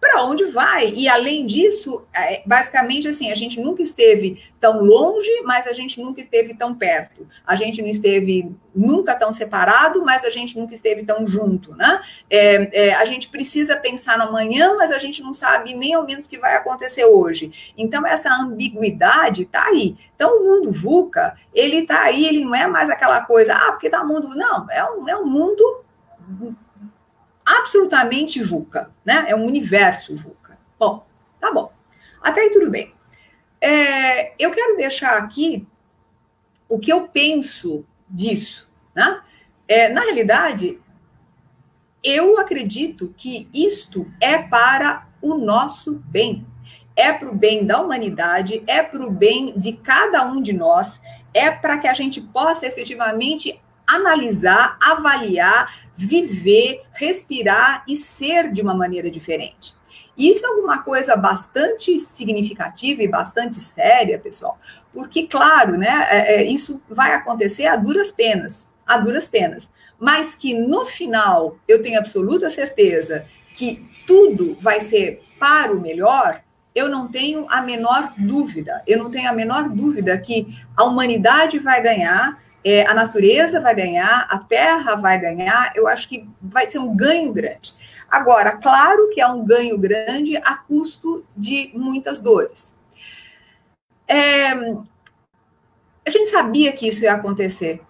para 0.00 0.24
onde 0.24 0.46
vai. 0.46 0.92
E 0.96 1.06
além 1.08 1.44
disso, 1.44 2.02
é, 2.14 2.42
basicamente 2.46 3.06
assim, 3.06 3.30
a 3.30 3.34
gente 3.34 3.60
nunca 3.60 3.82
esteve 3.82 4.42
tão 4.58 4.82
longe, 4.82 5.30
mas 5.44 5.66
a 5.66 5.72
gente 5.74 6.00
nunca 6.00 6.20
esteve 6.20 6.54
tão 6.54 6.74
perto. 6.74 7.28
A 7.46 7.54
gente 7.54 7.82
não 7.82 7.88
esteve 7.88 8.50
nunca 8.74 9.14
tão 9.14 9.32
separado, 9.32 10.02
mas 10.02 10.24
a 10.24 10.30
gente 10.30 10.58
nunca 10.58 10.74
esteve 10.74 11.04
tão 11.04 11.26
junto, 11.26 11.74
né? 11.74 12.00
É, 12.30 12.86
é, 12.88 12.94
a 12.94 13.04
gente 13.04 13.28
precisa 13.28 13.76
pensar 13.76 14.16
no 14.16 14.24
amanhã, 14.24 14.74
mas 14.76 14.90
a 14.90 14.98
gente 14.98 15.22
não 15.22 15.32
sabe 15.32 15.74
nem 15.74 15.92
ao 15.92 16.06
menos 16.06 16.26
o 16.26 16.30
que 16.30 16.38
vai 16.38 16.56
acontecer 16.56 17.04
hoje. 17.04 17.72
Então 17.76 18.06
essa 18.06 18.32
ambiguidade 18.34 19.42
está 19.42 19.66
aí. 19.66 19.96
Então 20.16 20.38
o 20.38 20.44
mundo 20.44 20.72
VUCA, 20.72 21.36
ele 21.52 21.78
está 21.78 22.02
aí, 22.02 22.26
ele 22.26 22.44
não 22.44 22.54
é 22.54 22.66
mais 22.66 22.88
aquela 22.88 23.20
coisa, 23.22 23.54
ah, 23.54 23.72
porque 23.72 23.90
tá 23.90 24.02
mundo, 24.04 24.30
não, 24.30 24.70
é 24.70 24.84
um, 24.84 25.08
é 25.08 25.16
um 25.16 25.26
mundo 25.26 25.84
absolutamente 27.58 28.42
VUCA, 28.42 28.92
né? 29.04 29.24
É 29.28 29.34
um 29.34 29.44
universo 29.44 30.14
VUCA. 30.14 30.58
Bom, 30.78 31.06
tá 31.40 31.52
bom. 31.52 31.72
Até 32.22 32.42
aí 32.42 32.50
tudo 32.50 32.70
bem. 32.70 32.94
É, 33.60 34.32
eu 34.38 34.50
quero 34.50 34.76
deixar 34.76 35.18
aqui 35.18 35.66
o 36.68 36.78
que 36.78 36.92
eu 36.92 37.08
penso 37.08 37.84
disso, 38.08 38.70
né? 38.94 39.22
É, 39.66 39.88
na 39.88 40.00
realidade, 40.02 40.80
eu 42.02 42.38
acredito 42.38 43.14
que 43.16 43.48
isto 43.52 44.10
é 44.20 44.38
para 44.38 45.06
o 45.20 45.34
nosso 45.34 46.02
bem. 46.06 46.46
É 46.96 47.12
para 47.12 47.30
o 47.30 47.34
bem 47.34 47.64
da 47.64 47.80
humanidade, 47.80 48.62
é 48.66 48.82
para 48.82 49.04
o 49.04 49.10
bem 49.10 49.58
de 49.58 49.74
cada 49.74 50.24
um 50.24 50.40
de 50.40 50.52
nós, 50.52 51.02
é 51.32 51.50
para 51.50 51.78
que 51.78 51.86
a 51.86 51.94
gente 51.94 52.20
possa 52.20 52.66
efetivamente 52.66 53.60
analisar, 53.86 54.76
avaliar, 54.80 55.79
viver, 56.06 56.82
respirar 56.92 57.84
e 57.86 57.96
ser 57.96 58.50
de 58.52 58.62
uma 58.62 58.74
maneira 58.74 59.10
diferente. 59.10 59.74
Isso 60.16 60.44
é 60.44 60.48
alguma 60.48 60.82
coisa 60.82 61.16
bastante 61.16 61.98
significativa 61.98 63.02
e 63.02 63.08
bastante 63.08 63.58
séria, 63.58 64.18
pessoal, 64.18 64.58
porque, 64.92 65.26
claro, 65.26 65.78
né, 65.78 66.06
é, 66.10 66.34
é, 66.36 66.44
isso 66.44 66.80
vai 66.88 67.14
acontecer 67.14 67.66
a 67.66 67.76
duras 67.76 68.10
penas, 68.10 68.72
a 68.86 68.98
duras 68.98 69.28
penas, 69.28 69.70
mas 69.98 70.34
que 70.34 70.54
no 70.54 70.84
final 70.84 71.58
eu 71.66 71.80
tenho 71.80 71.98
absoluta 71.98 72.50
certeza 72.50 73.24
que 73.54 73.88
tudo 74.06 74.56
vai 74.60 74.80
ser 74.80 75.22
para 75.38 75.72
o 75.72 75.80
melhor, 75.80 76.42
eu 76.74 76.88
não 76.88 77.08
tenho 77.08 77.46
a 77.48 77.60
menor 77.62 78.12
dúvida, 78.16 78.82
eu 78.86 78.98
não 78.98 79.10
tenho 79.10 79.28
a 79.28 79.32
menor 79.32 79.68
dúvida 79.68 80.16
que 80.18 80.58
a 80.76 80.84
humanidade 80.84 81.58
vai 81.58 81.82
ganhar, 81.82 82.42
é, 82.64 82.86
a 82.86 82.94
natureza 82.94 83.60
vai 83.60 83.74
ganhar, 83.74 84.26
a 84.28 84.38
terra 84.38 84.94
vai 84.96 85.18
ganhar, 85.18 85.72
eu 85.74 85.86
acho 85.86 86.08
que 86.08 86.28
vai 86.40 86.66
ser 86.66 86.78
um 86.78 86.94
ganho 86.94 87.32
grande. 87.32 87.74
Agora, 88.10 88.56
claro 88.56 89.10
que 89.10 89.20
é 89.20 89.26
um 89.26 89.44
ganho 89.44 89.78
grande 89.78 90.36
a 90.38 90.56
custo 90.56 91.24
de 91.36 91.70
muitas 91.74 92.18
dores. 92.18 92.76
É, 94.06 94.52
a 96.04 96.10
gente 96.10 96.28
sabia 96.30 96.72
que 96.72 96.88
isso 96.88 97.04
ia 97.04 97.12
acontecer. 97.12 97.80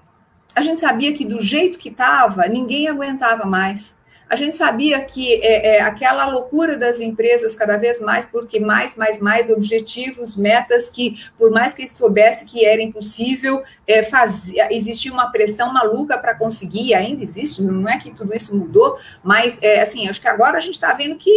A 0.55 0.61
gente 0.61 0.81
sabia 0.81 1.15
que 1.15 1.25
do 1.25 1.41
jeito 1.41 1.79
que 1.79 1.89
estava, 1.89 2.47
ninguém 2.47 2.89
aguentava 2.89 3.47
mais 3.47 3.97
a 4.31 4.37
gente 4.37 4.57
sabia 4.57 5.03
que 5.05 5.35
é, 5.43 5.79
é, 5.79 5.81
aquela 5.83 6.27
loucura 6.27 6.79
das 6.79 7.01
empresas 7.01 7.57
cada 7.57 7.77
vez 7.77 8.01
mais, 8.01 8.25
porque 8.25 8.61
mais, 8.61 8.95
mais, 8.95 9.21
mais 9.21 9.51
objetivos, 9.51 10.37
metas 10.37 10.89
que, 10.89 11.21
por 11.37 11.51
mais 11.51 11.75
que 11.75 11.87
soubesse 11.89 12.45
que 12.45 12.65
era 12.65 12.81
impossível, 12.81 13.61
é, 13.89 14.05
fazia, 14.05 14.73
existia 14.73 15.13
uma 15.13 15.33
pressão 15.33 15.73
maluca 15.73 16.17
para 16.17 16.37
conseguir, 16.37 16.95
ainda 16.95 17.21
existe, 17.21 17.61
não 17.61 17.89
é 17.89 17.99
que 17.99 18.13
tudo 18.13 18.33
isso 18.33 18.57
mudou, 18.57 18.97
mas 19.21 19.59
é, 19.61 19.81
assim, 19.81 20.09
acho 20.09 20.21
que 20.21 20.29
agora 20.29 20.59
a 20.59 20.61
gente 20.61 20.75
está 20.75 20.93
vendo 20.93 21.17
que 21.17 21.33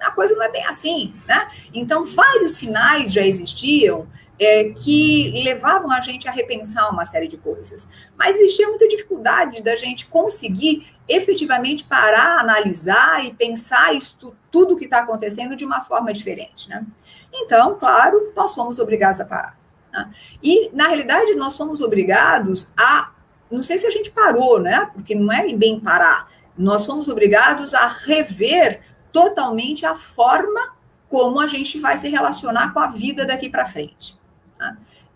a 0.00 0.10
coisa 0.10 0.34
não 0.34 0.42
é 0.42 0.50
bem 0.50 0.66
assim, 0.66 1.14
né? 1.28 1.48
Então, 1.72 2.04
vários 2.04 2.56
sinais 2.56 3.12
já 3.12 3.24
existiam 3.24 4.08
é, 4.38 4.64
que 4.64 5.30
levavam 5.44 5.92
a 5.92 6.00
gente 6.00 6.28
a 6.28 6.32
repensar 6.32 6.90
uma 6.90 7.06
série 7.06 7.28
de 7.28 7.36
coisas. 7.36 7.88
Mas 8.18 8.36
existia 8.36 8.68
muita 8.68 8.88
dificuldade 8.88 9.62
da 9.62 9.76
gente 9.76 10.06
conseguir 10.06 10.95
efetivamente 11.08 11.84
parar, 11.84 12.38
analisar 12.38 13.24
e 13.24 13.32
pensar 13.32 13.94
isso, 13.94 14.34
tudo 14.50 14.76
que 14.76 14.84
está 14.84 15.00
acontecendo 15.00 15.54
de 15.54 15.64
uma 15.64 15.80
forma 15.82 16.12
diferente. 16.12 16.68
Né? 16.68 16.84
Então, 17.32 17.78
claro, 17.78 18.32
nós 18.34 18.52
somos 18.52 18.78
obrigados 18.78 19.20
a 19.20 19.24
parar. 19.24 19.58
Né? 19.92 20.10
E, 20.42 20.70
na 20.74 20.88
realidade, 20.88 21.34
nós 21.34 21.54
somos 21.54 21.80
obrigados 21.80 22.68
a. 22.76 23.12
Não 23.50 23.62
sei 23.62 23.78
se 23.78 23.86
a 23.86 23.90
gente 23.90 24.10
parou, 24.10 24.60
né? 24.60 24.90
Porque 24.92 25.14
não 25.14 25.32
é 25.32 25.52
bem 25.54 25.78
parar. 25.78 26.28
Nós 26.58 26.82
somos 26.82 27.06
obrigados 27.06 27.74
a 27.74 27.86
rever 27.86 28.80
totalmente 29.12 29.86
a 29.86 29.94
forma 29.94 30.74
como 31.08 31.38
a 31.38 31.46
gente 31.46 31.78
vai 31.78 31.96
se 31.96 32.08
relacionar 32.08 32.72
com 32.72 32.80
a 32.80 32.88
vida 32.88 33.24
daqui 33.24 33.48
para 33.48 33.66
frente. 33.66 34.18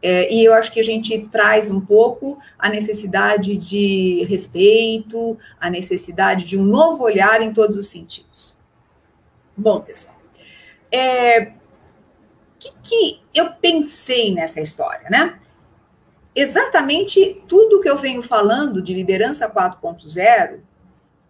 É, 0.02 0.32
e 0.32 0.44
eu 0.44 0.54
acho 0.54 0.72
que 0.72 0.80
a 0.80 0.84
gente 0.84 1.28
traz 1.28 1.70
um 1.70 1.80
pouco 1.80 2.38
a 2.58 2.68
necessidade 2.68 3.56
de 3.56 4.24
respeito, 4.24 5.38
a 5.60 5.68
necessidade 5.68 6.46
de 6.46 6.58
um 6.58 6.64
novo 6.64 7.04
olhar 7.04 7.42
em 7.42 7.52
todos 7.52 7.76
os 7.76 7.88
sentidos. 7.88 8.56
Bom, 9.56 9.80
pessoal, 9.80 10.16
é, 10.90 11.42
o 11.42 11.52
que, 12.58 12.72
que 12.82 13.20
eu 13.34 13.52
pensei 13.52 14.32
nessa 14.32 14.60
história, 14.60 15.08
né? 15.10 15.38
Exatamente 16.34 17.42
tudo 17.46 17.80
que 17.80 17.88
eu 17.88 17.98
venho 17.98 18.22
falando 18.22 18.80
de 18.80 18.94
liderança 18.94 19.50
4.0 19.50 20.60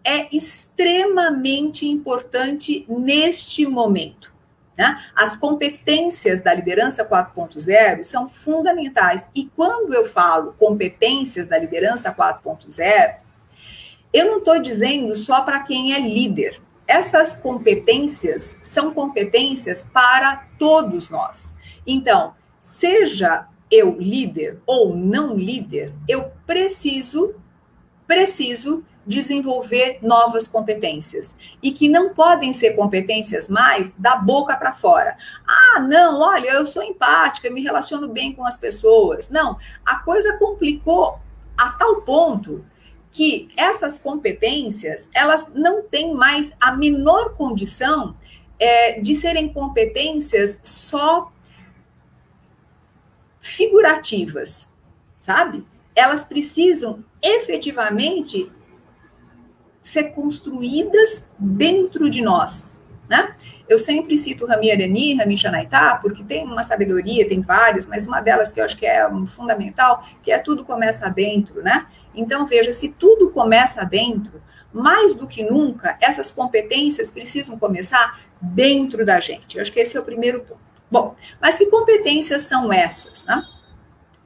é 0.03 0.35
extremamente 0.35 1.87
importante 1.87 2.85
neste 2.87 3.65
momento. 3.65 4.33
Né? 4.81 4.99
As 5.15 5.35
competências 5.35 6.41
da 6.41 6.51
liderança 6.55 7.05
4.0 7.05 8.03
são 8.03 8.27
fundamentais. 8.27 9.29
E 9.35 9.45
quando 9.55 9.93
eu 9.93 10.07
falo 10.07 10.55
competências 10.57 11.45
da 11.45 11.55
liderança 11.59 12.11
4.0, 12.11 13.17
eu 14.11 14.25
não 14.25 14.39
estou 14.39 14.59
dizendo 14.59 15.15
só 15.15 15.43
para 15.43 15.59
quem 15.59 15.93
é 15.93 15.99
líder. 15.99 16.59
Essas 16.87 17.35
competências 17.35 18.57
são 18.63 18.91
competências 18.91 19.83
para 19.83 20.47
todos 20.57 21.11
nós. 21.11 21.53
Então, 21.85 22.33
seja 22.59 23.45
eu 23.69 23.95
líder 23.99 24.57
ou 24.65 24.95
não 24.95 25.37
líder, 25.37 25.93
eu 26.07 26.31
preciso, 26.47 27.35
preciso 28.07 28.83
desenvolver 29.05 29.99
novas 30.01 30.47
competências 30.47 31.35
e 31.61 31.71
que 31.71 31.89
não 31.89 32.13
podem 32.13 32.53
ser 32.53 32.75
competências 32.75 33.49
mais 33.49 33.93
da 33.97 34.15
boca 34.15 34.55
para 34.55 34.73
fora. 34.73 35.17
Ah, 35.47 35.79
não, 35.79 36.21
olha, 36.21 36.49
eu 36.49 36.67
sou 36.67 36.83
empática, 36.83 37.49
me 37.49 37.61
relaciono 37.63 38.07
bem 38.07 38.33
com 38.33 38.45
as 38.45 38.57
pessoas. 38.57 39.29
Não, 39.29 39.57
a 39.85 39.99
coisa 39.99 40.37
complicou 40.37 41.19
a 41.57 41.69
tal 41.71 42.01
ponto 42.01 42.63
que 43.11 43.49
essas 43.57 43.99
competências 43.99 45.09
elas 45.13 45.51
não 45.53 45.83
têm 45.83 46.13
mais 46.13 46.55
a 46.59 46.71
menor 46.71 47.35
condição 47.35 48.15
é, 48.57 49.01
de 49.01 49.15
serem 49.15 49.51
competências 49.51 50.59
só 50.63 51.31
figurativas, 53.39 54.69
sabe? 55.17 55.65
Elas 55.95 56.23
precisam 56.23 57.03
efetivamente 57.21 58.51
ser 59.81 60.11
construídas 60.11 61.29
dentro 61.37 62.09
de 62.09 62.21
nós. 62.21 62.77
né? 63.09 63.35
Eu 63.67 63.77
sempre 63.79 64.17
cito 64.17 64.45
Rami 64.45 64.71
Arani, 64.71 65.15
Rami 65.15 65.37
Shanaitá, 65.37 65.99
porque 66.01 66.23
tem 66.23 66.45
uma 66.45 66.63
sabedoria, 66.63 67.27
tem 67.27 67.41
várias, 67.41 67.87
mas 67.87 68.07
uma 68.07 68.21
delas 68.21 68.51
que 68.51 68.59
eu 68.59 68.65
acho 68.65 68.77
que 68.77 68.85
é 68.85 69.09
fundamental, 69.25 70.05
que 70.23 70.31
é 70.31 70.37
tudo 70.37 70.63
começa 70.63 71.09
dentro, 71.09 71.61
né? 71.61 71.87
Então, 72.13 72.45
veja, 72.45 72.71
se 72.73 72.89
tudo 72.89 73.29
começa 73.29 73.83
dentro, 73.85 74.41
mais 74.73 75.15
do 75.15 75.27
que 75.27 75.43
nunca, 75.43 75.97
essas 76.01 76.31
competências 76.31 77.11
precisam 77.11 77.57
começar 77.57 78.19
dentro 78.41 79.05
da 79.05 79.19
gente. 79.19 79.57
Eu 79.57 79.61
acho 79.61 79.71
que 79.71 79.79
esse 79.79 79.97
é 79.97 79.99
o 79.99 80.03
primeiro 80.03 80.41
ponto. 80.41 80.61
Bom, 80.89 81.15
mas 81.41 81.57
que 81.57 81.65
competências 81.67 82.43
são 82.43 82.71
essas, 82.71 83.25
né? 83.25 83.43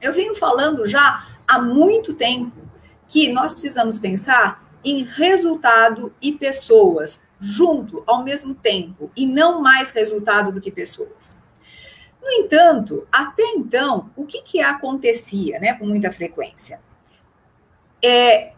Eu 0.00 0.12
venho 0.12 0.34
falando 0.34 0.86
já 0.86 1.26
há 1.46 1.60
muito 1.60 2.14
tempo 2.14 2.56
que 3.08 3.32
nós 3.32 3.52
precisamos 3.52 3.98
pensar 3.98 4.65
em 4.86 5.02
resultado 5.02 6.14
e 6.22 6.30
pessoas 6.30 7.26
junto 7.40 8.04
ao 8.06 8.22
mesmo 8.22 8.54
tempo 8.54 9.10
e 9.16 9.26
não 9.26 9.60
mais 9.60 9.90
resultado 9.90 10.52
do 10.52 10.60
que 10.60 10.70
pessoas. 10.70 11.40
No 12.22 12.30
entanto, 12.30 13.06
até 13.10 13.42
então, 13.56 14.10
o 14.14 14.24
que, 14.24 14.42
que 14.42 14.60
acontecia, 14.60 15.58
né, 15.58 15.74
com 15.74 15.86
muita 15.86 16.12
frequência? 16.12 16.80
É, 18.02 18.52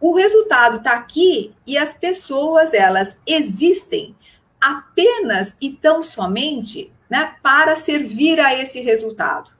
o 0.00 0.14
resultado 0.14 0.76
está 0.76 0.92
aqui 0.92 1.52
e 1.66 1.76
as 1.76 1.94
pessoas 1.94 2.72
elas 2.72 3.18
existem 3.26 4.14
apenas 4.60 5.56
e 5.60 5.72
tão 5.72 6.00
somente, 6.00 6.92
né, 7.10 7.34
para 7.42 7.74
servir 7.74 8.38
a 8.38 8.56
esse 8.56 8.80
resultado. 8.80 9.50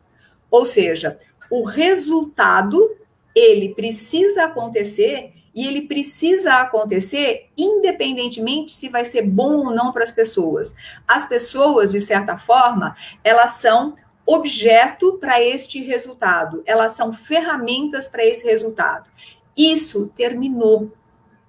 Ou 0.48 0.64
seja, 0.64 1.18
o 1.50 1.64
resultado 1.64 2.96
ele 3.34 3.74
precisa 3.74 4.44
acontecer 4.44 5.41
e 5.54 5.66
ele 5.66 5.82
precisa 5.82 6.54
acontecer 6.54 7.50
independentemente 7.56 8.72
se 8.72 8.88
vai 8.88 9.04
ser 9.04 9.22
bom 9.22 9.66
ou 9.66 9.74
não 9.74 9.92
para 9.92 10.04
as 10.04 10.10
pessoas. 10.10 10.74
As 11.06 11.26
pessoas, 11.26 11.92
de 11.92 12.00
certa 12.00 12.38
forma, 12.38 12.96
elas 13.22 13.52
são 13.52 13.94
objeto 14.24 15.18
para 15.18 15.42
este 15.42 15.82
resultado, 15.82 16.62
elas 16.64 16.92
são 16.92 17.12
ferramentas 17.12 18.08
para 18.08 18.24
esse 18.24 18.46
resultado. 18.46 19.10
Isso 19.56 20.10
terminou. 20.16 20.92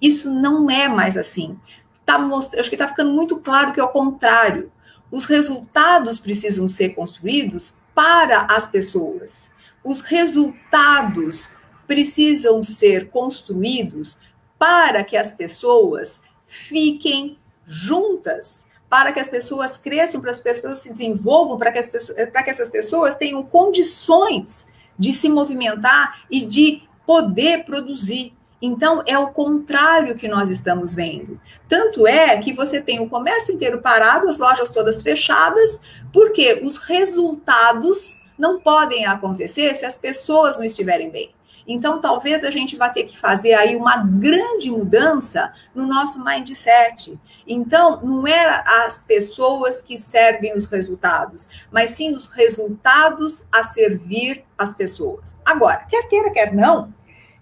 Isso 0.01 0.29
não 0.29 0.69
é 0.69 0.89
mais 0.89 1.15
assim. 1.15 1.57
Tá 2.05 2.19
mostrando, 2.19 2.59
acho 2.59 2.69
que 2.69 2.75
está 2.75 2.87
ficando 2.87 3.13
muito 3.13 3.37
claro 3.37 3.71
que 3.71 3.79
é 3.79 3.83
o 3.83 3.89
contrário. 3.89 4.71
Os 5.09 5.25
resultados 5.25 6.19
precisam 6.19 6.67
ser 6.67 6.89
construídos 6.89 7.79
para 7.95 8.47
as 8.49 8.67
pessoas. 8.67 9.51
Os 9.83 10.01
resultados 10.01 11.51
precisam 11.87 12.63
ser 12.63 13.09
construídos 13.09 14.19
para 14.57 15.03
que 15.03 15.17
as 15.17 15.31
pessoas 15.31 16.21
fiquem 16.45 17.37
juntas, 17.65 18.67
para 18.89 19.11
que 19.11 19.19
as 19.19 19.29
pessoas 19.29 19.77
cresçam, 19.77 20.21
para 20.21 20.31
que 20.31 20.49
as 20.49 20.59
pessoas 20.59 20.79
se 20.79 20.89
desenvolvam, 20.89 21.57
para 21.57 21.71
que, 21.71 21.79
as 21.79 21.89
pessoas, 21.89 22.29
para 22.29 22.43
que 22.43 22.49
essas 22.49 22.69
pessoas 22.69 23.15
tenham 23.15 23.43
condições 23.43 24.67
de 24.97 25.11
se 25.11 25.29
movimentar 25.29 26.23
e 26.29 26.45
de 26.45 26.83
poder 27.05 27.65
produzir. 27.65 28.33
Então, 28.61 29.03
é 29.05 29.17
o 29.17 29.27
contrário 29.27 30.15
que 30.15 30.27
nós 30.27 30.49
estamos 30.49 30.93
vendo. 30.93 31.41
Tanto 31.67 32.07
é 32.07 32.37
que 32.37 32.53
você 32.53 32.79
tem 32.79 33.01
o 33.01 33.09
comércio 33.09 33.53
inteiro 33.53 33.81
parado, 33.81 34.29
as 34.29 34.39
lojas 34.39 34.69
todas 34.69 35.01
fechadas, 35.01 35.81
porque 36.13 36.61
os 36.63 36.77
resultados 36.77 38.21
não 38.37 38.59
podem 38.59 39.05
acontecer 39.05 39.75
se 39.75 39.85
as 39.85 39.97
pessoas 39.97 40.57
não 40.57 40.63
estiverem 40.63 41.09
bem. 41.09 41.33
Então, 41.67 42.01
talvez 42.01 42.43
a 42.43 42.51
gente 42.51 42.75
vá 42.75 42.89
ter 42.89 43.03
que 43.03 43.17
fazer 43.17 43.53
aí 43.53 43.75
uma 43.75 43.97
grande 43.97 44.69
mudança 44.69 45.53
no 45.73 45.85
nosso 45.85 46.23
mindset. 46.23 47.19
Então, 47.47 48.01
não 48.01 48.27
é 48.27 48.63
as 48.85 48.99
pessoas 48.99 49.81
que 49.81 49.97
servem 49.97 50.55
os 50.55 50.65
resultados, 50.65 51.47
mas 51.71 51.91
sim 51.91 52.15
os 52.15 52.27
resultados 52.27 53.47
a 53.51 53.63
servir 53.63 54.45
as 54.57 54.73
pessoas. 54.73 55.37
Agora, 55.45 55.85
quer 55.89 56.07
queira, 56.07 56.31
quer 56.31 56.53
não, 56.53 56.93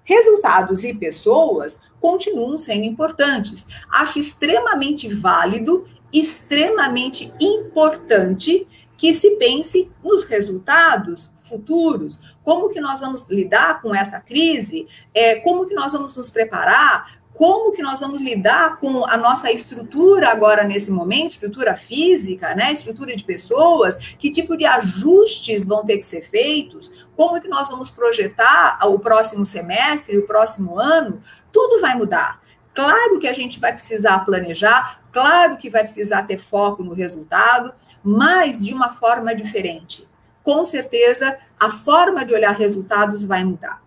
resultados 0.04 0.84
e 0.84 0.94
pessoas 0.94 1.82
continuam 2.00 2.58
sendo 2.58 2.86
importantes. 2.86 3.68
Acho 3.90 4.20
extremamente 4.20 5.08
válido, 5.14 5.88
extremamente 6.12 7.34
importante 7.40 8.68
que 8.98 9.14
se 9.14 9.38
pense 9.38 9.92
nos 10.04 10.26
resultados 10.26 11.32
futuros, 11.38 12.22
como 12.44 12.70
que 12.70 12.82
nós 12.82 13.02
vamos 13.02 13.30
lidar 13.30 13.82
com 13.82 13.94
essa 13.94 14.20
crise, 14.20 14.88
é, 15.14 15.36
como 15.36 15.66
que 15.66 15.74
nós 15.74 15.94
vamos 15.94 16.16
nos 16.16 16.30
preparar, 16.30 17.22
como 17.34 17.72
que 17.72 17.82
nós 17.82 18.02
vamos 18.02 18.22
lidar 18.22 18.78
com 18.80 19.06
a 19.06 19.18
nossa 19.18 19.52
estrutura 19.52 20.30
agora 20.30 20.64
nesse 20.64 20.92
momento, 20.92 21.32
estrutura 21.32 21.76
física, 21.76 22.54
né, 22.54 22.72
estrutura 22.72 23.16
de 23.16 23.24
pessoas, 23.24 23.96
que 23.96 24.30
tipo 24.30 24.56
de 24.56 24.66
ajustes 24.66 25.66
vão 25.66 25.84
ter 25.84 25.98
que 25.98 26.06
ser 26.06 26.22
feitos, 26.22 26.92
como 27.16 27.42
que 27.42 27.48
nós 27.48 27.70
vamos 27.70 27.90
projetar 27.90 28.80
o 28.86 29.00
próximo 29.00 29.46
semestre, 29.46 30.18
o 30.18 30.28
próximo 30.28 30.80
ano, 30.80 31.24
tudo 31.52 31.82
vai 31.82 31.96
mudar. 31.96 32.42
Claro 32.74 33.20
que 33.20 33.28
a 33.28 33.34
gente 33.34 33.60
vai 33.60 33.74
precisar 33.74 34.20
planejar, 34.20 35.02
claro 35.12 35.58
que 35.58 35.70
vai 35.70 35.82
precisar 35.82 36.24
ter 36.24 36.38
foco 36.38 36.84
no 36.84 36.94
resultado, 36.94 37.74
mas 38.04 38.64
de 38.64 38.74
uma 38.74 38.92
forma 38.92 39.36
diferente. 39.36 40.08
Com 40.44 40.66
certeza, 40.66 41.38
a 41.60 41.70
forma 41.70 42.26
de 42.26 42.34
olhar 42.34 42.56
resultados 42.56 43.24
vai 43.24 43.44
mudar. 43.44 43.82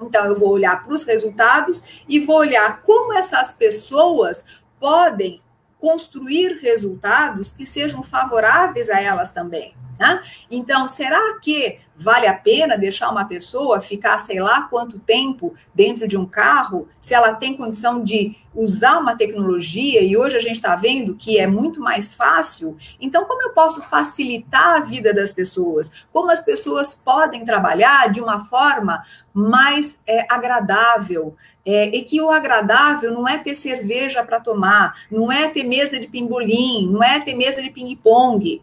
Então, 0.00 0.24
eu 0.24 0.38
vou 0.38 0.50
olhar 0.50 0.82
para 0.82 0.92
os 0.92 1.04
resultados 1.04 1.82
e 2.08 2.20
vou 2.20 2.38
olhar 2.38 2.82
como 2.82 3.12
essas 3.12 3.52
pessoas 3.52 4.44
podem 4.78 5.42
construir 5.78 6.58
resultados 6.60 7.54
que 7.54 7.66
sejam 7.66 8.02
favoráveis 8.02 8.88
a 8.88 9.00
elas 9.00 9.32
também. 9.32 9.74
Né? 9.98 10.22
Então, 10.50 10.88
será 10.88 11.38
que 11.40 11.80
vale 11.98 12.28
a 12.28 12.34
pena 12.34 12.78
deixar 12.78 13.10
uma 13.10 13.24
pessoa 13.24 13.80
ficar, 13.80 14.18
sei 14.18 14.40
lá, 14.40 14.62
quanto 14.62 15.00
tempo 15.00 15.54
dentro 15.74 16.06
de 16.06 16.16
um 16.16 16.24
carro, 16.24 16.88
se 17.00 17.12
ela 17.12 17.34
tem 17.34 17.56
condição 17.56 18.02
de 18.02 18.36
usar 18.54 18.98
uma 18.98 19.16
tecnologia 19.16 20.00
e 20.02 20.16
hoje 20.16 20.36
a 20.36 20.40
gente 20.40 20.56
está 20.56 20.76
vendo 20.76 21.16
que 21.16 21.38
é 21.38 21.46
muito 21.46 21.80
mais 21.80 22.14
fácil? 22.14 22.76
Então, 23.00 23.24
como 23.24 23.42
eu 23.42 23.50
posso 23.50 23.82
facilitar 23.82 24.76
a 24.76 24.80
vida 24.80 25.12
das 25.12 25.32
pessoas? 25.32 25.90
Como 26.12 26.30
as 26.30 26.42
pessoas 26.42 26.94
podem 26.94 27.44
trabalhar 27.44 28.10
de 28.10 28.20
uma 28.20 28.44
forma 28.46 29.02
mais 29.34 29.98
é, 30.06 30.24
agradável? 30.32 31.36
É, 31.66 31.84
e 31.94 32.02
que 32.02 32.20
o 32.20 32.30
agradável 32.30 33.12
não 33.12 33.28
é 33.28 33.36
ter 33.36 33.54
cerveja 33.54 34.24
para 34.24 34.40
tomar, 34.40 34.94
não 35.10 35.30
é 35.30 35.48
ter 35.48 35.64
mesa 35.64 35.98
de 36.00 36.06
pimbolim, 36.06 36.88
não 36.90 37.02
é 37.02 37.20
ter 37.20 37.34
mesa 37.34 37.62
de 37.62 37.70
ping-pong. 37.70 38.62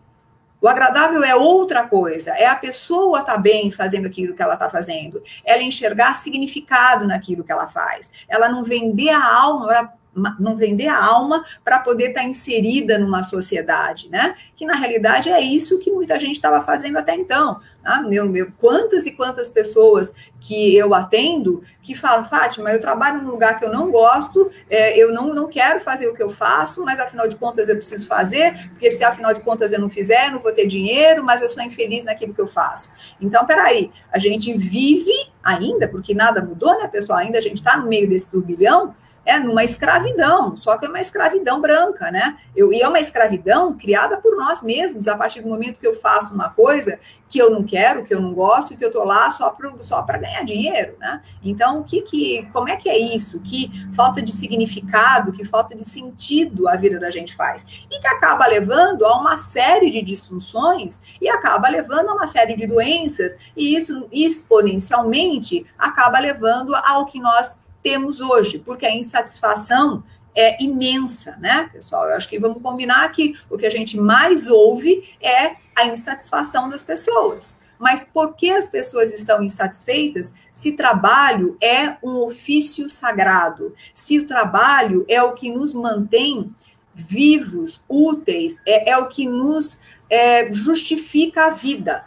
O 0.65 0.67
agradável 0.67 1.23
é 1.23 1.35
outra 1.35 1.87
coisa, 1.87 2.31
é 2.31 2.47
a 2.47 2.55
pessoa 2.55 3.19
estar 3.19 3.33
tá 3.33 3.37
bem 3.37 3.69
fazendo 3.69 4.07
aquilo 4.07 4.33
que 4.33 4.41
ela 4.41 4.55
está 4.55 4.67
fazendo, 4.67 5.21
ela 5.45 5.61
enxergar 5.61 6.15
significado 6.15 7.05
naquilo 7.05 7.43
que 7.43 7.51
ela 7.51 7.67
faz, 7.67 8.11
ela 8.27 8.49
não 8.49 8.63
vender 8.63 9.11
a 9.11 9.23
alma 9.23 9.93
não 10.39 10.55
vender 10.55 10.87
a 10.87 11.03
alma 11.03 11.45
para 11.63 11.79
poder 11.79 12.09
estar 12.09 12.21
tá 12.21 12.27
inserida 12.27 12.97
numa 12.97 13.23
sociedade, 13.23 14.09
né? 14.09 14.35
Que 14.55 14.65
na 14.65 14.75
realidade 14.75 15.29
é 15.29 15.41
isso 15.41 15.79
que 15.79 15.91
muita 15.91 16.19
gente 16.19 16.35
estava 16.35 16.61
fazendo 16.61 16.97
até 16.97 17.15
então. 17.15 17.59
Tá? 17.85 18.01
Meu, 18.01 18.27
meu, 18.27 18.51
quantas 18.57 19.05
e 19.05 19.11
quantas 19.11 19.47
pessoas 19.47 20.15
que 20.39 20.75
eu 20.75 20.95
atendo 20.95 21.63
que 21.83 21.93
falam, 21.93 22.25
Fátima, 22.25 22.71
eu 22.71 22.81
trabalho 22.81 23.21
num 23.21 23.29
lugar 23.29 23.59
que 23.59 23.65
eu 23.65 23.71
não 23.71 23.91
gosto, 23.91 24.49
é, 24.67 24.97
eu 24.97 25.13
não, 25.13 25.35
não 25.35 25.47
quero 25.47 25.79
fazer 25.79 26.07
o 26.07 26.13
que 26.15 26.23
eu 26.23 26.31
faço, 26.31 26.83
mas 26.83 26.99
afinal 26.99 27.27
de 27.27 27.35
contas 27.35 27.69
eu 27.69 27.75
preciso 27.75 28.07
fazer, 28.07 28.69
porque 28.69 28.89
se 28.89 29.03
afinal 29.03 29.33
de 29.33 29.41
contas 29.41 29.71
eu 29.71 29.79
não 29.79 29.87
fizer, 29.87 30.31
não 30.31 30.39
vou 30.39 30.51
ter 30.51 30.65
dinheiro, 30.65 31.23
mas 31.23 31.43
eu 31.43 31.49
sou 31.49 31.61
infeliz 31.61 32.03
naquilo 32.03 32.33
que 32.33 32.41
eu 32.41 32.47
faço. 32.47 32.91
Então, 33.21 33.45
peraí, 33.45 33.91
a 34.11 34.17
gente 34.17 34.51
vive 34.57 35.13
ainda, 35.43 35.87
porque 35.87 36.15
nada 36.15 36.41
mudou, 36.41 36.79
né, 36.79 36.87
pessoal? 36.87 37.19
Ainda 37.19 37.37
a 37.37 37.41
gente 37.41 37.57
está 37.57 37.77
no 37.77 37.87
meio 37.87 38.09
desse 38.09 38.31
turbilhão, 38.31 38.95
é 39.25 39.39
numa 39.39 39.63
escravidão, 39.63 40.55
só 40.55 40.77
que 40.77 40.85
é 40.85 40.89
uma 40.89 41.01
escravidão 41.01 41.59
branca, 41.59 42.11
né? 42.11 42.37
Eu, 42.55 42.71
e 42.71 42.81
é 42.81 42.87
uma 42.87 42.99
escravidão 42.99 43.73
criada 43.75 44.17
por 44.17 44.37
nós 44.37 44.61
mesmos, 44.61 45.07
a 45.07 45.17
partir 45.17 45.41
do 45.41 45.49
momento 45.49 45.79
que 45.79 45.87
eu 45.87 45.95
faço 45.95 46.33
uma 46.33 46.49
coisa 46.49 46.99
que 47.27 47.39
eu 47.39 47.49
não 47.49 47.63
quero, 47.63 48.03
que 48.03 48.13
eu 48.13 48.21
não 48.21 48.33
gosto, 48.33 48.77
que 48.77 48.85
eu 48.85 48.91
tô 48.91 49.03
lá 49.03 49.31
só 49.31 49.49
para 49.49 49.75
só 49.79 50.01
ganhar 50.03 50.43
dinheiro, 50.43 50.95
né? 50.99 51.21
Então, 51.43 51.79
o 51.79 51.83
que 51.83 52.01
que, 52.01 52.47
como 52.53 52.69
é 52.69 52.75
que 52.75 52.87
é 52.87 52.97
isso? 52.97 53.39
Que 53.41 53.71
falta 53.95 54.21
de 54.21 54.31
significado, 54.31 55.33
que 55.33 55.43
falta 55.43 55.75
de 55.75 55.83
sentido 55.83 56.67
a 56.69 56.75
vida 56.75 56.99
da 56.99 57.09
gente 57.09 57.35
faz. 57.35 57.65
E 57.91 57.99
que 57.99 58.07
acaba 58.07 58.45
levando 58.45 59.05
a 59.05 59.19
uma 59.19 59.37
série 59.37 59.89
de 59.89 60.01
disfunções 60.01 61.01
e 61.19 61.27
acaba 61.27 61.67
levando 61.67 62.09
a 62.09 62.13
uma 62.13 62.27
série 62.27 62.55
de 62.55 62.67
doenças, 62.67 63.35
e 63.57 63.75
isso 63.75 64.07
exponencialmente 64.11 65.65
acaba 65.77 66.19
levando 66.19 66.75
ao 66.75 67.05
que 67.05 67.19
nós 67.19 67.64
temos 67.85 68.19
hoje, 68.19 68.57
porque 68.57 68.83
a 68.83 68.95
insatisfação 68.95 70.03
é 70.35 70.61
imensa, 70.61 71.37
né, 71.39 71.69
pessoal? 71.71 72.09
Eu 72.09 72.15
acho 72.15 72.27
que 72.27 72.39
vamos 72.39 72.59
combinar 72.59 73.07
que 73.11 73.37
o 73.47 73.55
que 73.55 73.65
a 73.67 73.69
gente 73.69 73.95
mais 73.95 74.47
ouve 74.47 75.07
é 75.21 75.55
a 75.75 75.85
insatisfação 75.85 76.67
das 76.67 76.83
pessoas. 76.83 77.55
Mas 77.77 78.03
por 78.03 78.33
que 78.33 78.49
as 78.49 78.67
pessoas 78.69 79.13
estão 79.13 79.43
insatisfeitas 79.43 80.33
se 80.51 80.71
trabalho 80.71 81.55
é 81.61 81.97
um 82.01 82.23
ofício 82.23 82.89
sagrado? 82.89 83.75
Se 83.93 84.17
o 84.17 84.25
trabalho 84.25 85.05
é 85.07 85.21
o 85.21 85.33
que 85.33 85.51
nos 85.51 85.71
mantém 85.71 86.51
vivos, 86.95 87.83
úteis, 87.87 88.59
é, 88.65 88.89
é 88.89 88.97
o 88.97 89.07
que 89.07 89.27
nos 89.27 89.79
é, 90.09 90.51
justifica 90.51 91.45
a 91.45 91.49
vida. 91.51 92.03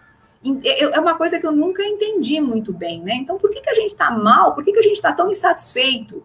É, 0.64 0.84
é 0.84 1.00
uma 1.00 1.16
coisa 1.16 1.38
que 1.38 1.46
eu 1.46 1.52
nunca 1.52 1.82
entendi 1.82 2.40
muito 2.40 2.72
bem, 2.72 3.02
né? 3.02 3.14
Então, 3.14 3.36
por 3.36 3.50
que, 3.50 3.60
que 3.60 3.70
a 3.70 3.74
gente 3.74 3.90
está 3.90 4.10
mal? 4.10 4.54
Por 4.54 4.64
que, 4.64 4.72
que 4.72 4.78
a 4.78 4.82
gente 4.82 4.96
está 4.96 5.12
tão 5.12 5.30
insatisfeito? 5.30 6.24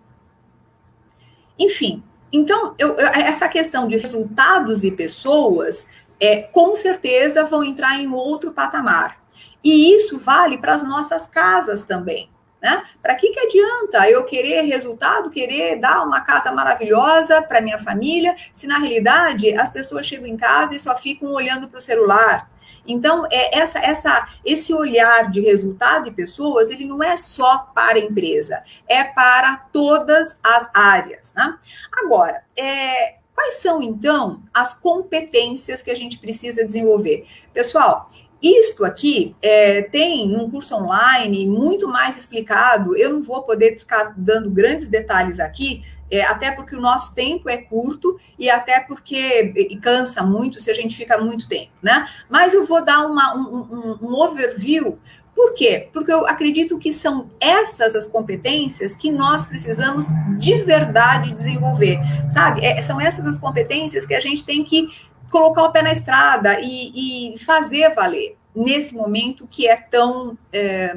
Enfim, 1.57 2.03
então, 2.31 2.73
eu, 2.79 2.95
essa 2.99 3.47
questão 3.47 3.87
de 3.87 3.95
resultados 3.97 4.83
e 4.83 4.91
pessoas, 4.91 5.87
é, 6.19 6.41
com 6.41 6.75
certeza 6.75 7.45
vão 7.45 7.63
entrar 7.63 7.99
em 7.99 8.11
outro 8.11 8.51
patamar. 8.51 9.21
E 9.63 9.95
isso 9.95 10.19
vale 10.19 10.57
para 10.57 10.73
as 10.73 10.83
nossas 10.83 11.27
casas 11.27 11.85
também. 11.85 12.29
Né? 12.61 12.81
Para 13.01 13.15
que, 13.15 13.29
que 13.29 13.39
adianta 13.39 14.09
eu 14.09 14.23
querer 14.23 14.61
resultado, 14.61 15.29
querer 15.29 15.75
dar 15.79 16.01
uma 16.01 16.21
casa 16.21 16.51
maravilhosa 16.51 17.41
para 17.41 17.61
minha 17.61 17.77
família, 17.77 18.35
se 18.53 18.65
na 18.65 18.79
realidade 18.79 19.53
as 19.53 19.69
pessoas 19.69 20.05
chegam 20.05 20.25
em 20.25 20.37
casa 20.37 20.73
e 20.73 20.79
só 20.79 20.95
ficam 20.95 21.33
olhando 21.33 21.67
para 21.67 21.77
o 21.77 21.81
celular? 21.81 22.49
Então, 22.87 23.25
é 23.31 23.57
essa, 23.57 23.79
essa, 23.79 24.29
esse 24.45 24.73
olhar 24.73 25.29
de 25.31 25.41
resultado 25.41 26.05
de 26.05 26.11
pessoas, 26.11 26.69
ele 26.69 26.85
não 26.85 27.01
é 27.01 27.15
só 27.15 27.59
para 27.73 27.97
a 27.97 28.01
empresa, 28.01 28.61
é 28.87 29.03
para 29.03 29.57
todas 29.71 30.37
as 30.43 30.69
áreas. 30.73 31.33
Né? 31.33 31.57
Agora, 31.91 32.43
é, 32.55 33.15
quais 33.33 33.55
são 33.55 33.81
então 33.81 34.43
as 34.53 34.73
competências 34.73 35.81
que 35.81 35.91
a 35.91 35.95
gente 35.95 36.19
precisa 36.19 36.65
desenvolver? 36.65 37.25
Pessoal, 37.53 38.09
isto 38.41 38.83
aqui 38.83 39.33
é, 39.41 39.83
tem 39.83 40.35
um 40.35 40.51
curso 40.51 40.75
online 40.75 41.47
muito 41.47 41.87
mais 41.87 42.17
explicado. 42.17 42.93
Eu 42.97 43.13
não 43.13 43.23
vou 43.23 43.43
poder 43.43 43.77
ficar 43.77 44.13
dando 44.17 44.49
grandes 44.49 44.89
detalhes 44.89 45.39
aqui, 45.39 45.85
é, 46.13 46.23
até 46.23 46.51
porque 46.51 46.75
o 46.75 46.81
nosso 46.81 47.15
tempo 47.15 47.49
é 47.49 47.57
curto 47.57 48.19
e 48.37 48.49
até 48.49 48.79
porque 48.79 49.77
cansa 49.81 50.21
muito 50.21 50.61
se 50.61 50.69
a 50.69 50.73
gente 50.73 50.95
fica 50.95 51.17
muito 51.17 51.47
tempo, 51.47 51.71
né? 51.81 52.07
Mas 52.29 52.53
eu 52.53 52.65
vou 52.65 52.83
dar 52.83 53.05
uma, 53.05 53.35
um, 53.35 53.39
um, 53.41 53.97
um 54.01 54.13
overview 54.13 54.99
por 55.35 55.55
quê? 55.55 55.89
Porque 55.91 56.11
eu 56.11 56.27
acredito 56.27 56.77
que 56.77 56.93
são 56.93 57.27
essas 57.39 57.95
as 57.95 58.05
competências 58.05 58.95
que 58.95 59.11
nós 59.11 59.47
precisamos 59.47 60.05
de 60.37 60.59
verdade 60.59 61.33
desenvolver, 61.33 61.99
sabe? 62.29 62.63
É, 62.63 62.79
são 62.83 63.01
essas 63.01 63.25
as 63.25 63.39
competências 63.39 64.05
que 64.05 64.13
a 64.13 64.19
gente 64.19 64.45
tem 64.45 64.63
que 64.63 64.87
colocar 65.31 65.63
o 65.63 65.71
pé 65.71 65.81
na 65.81 65.91
estrada 65.91 66.59
e, 66.61 67.33
e 67.33 67.39
fazer 67.39 67.95
valer 67.95 68.37
nesse 68.55 68.93
momento 68.93 69.47
que 69.47 69.67
é 69.67 69.75
tão. 69.75 70.37
É, 70.51 70.95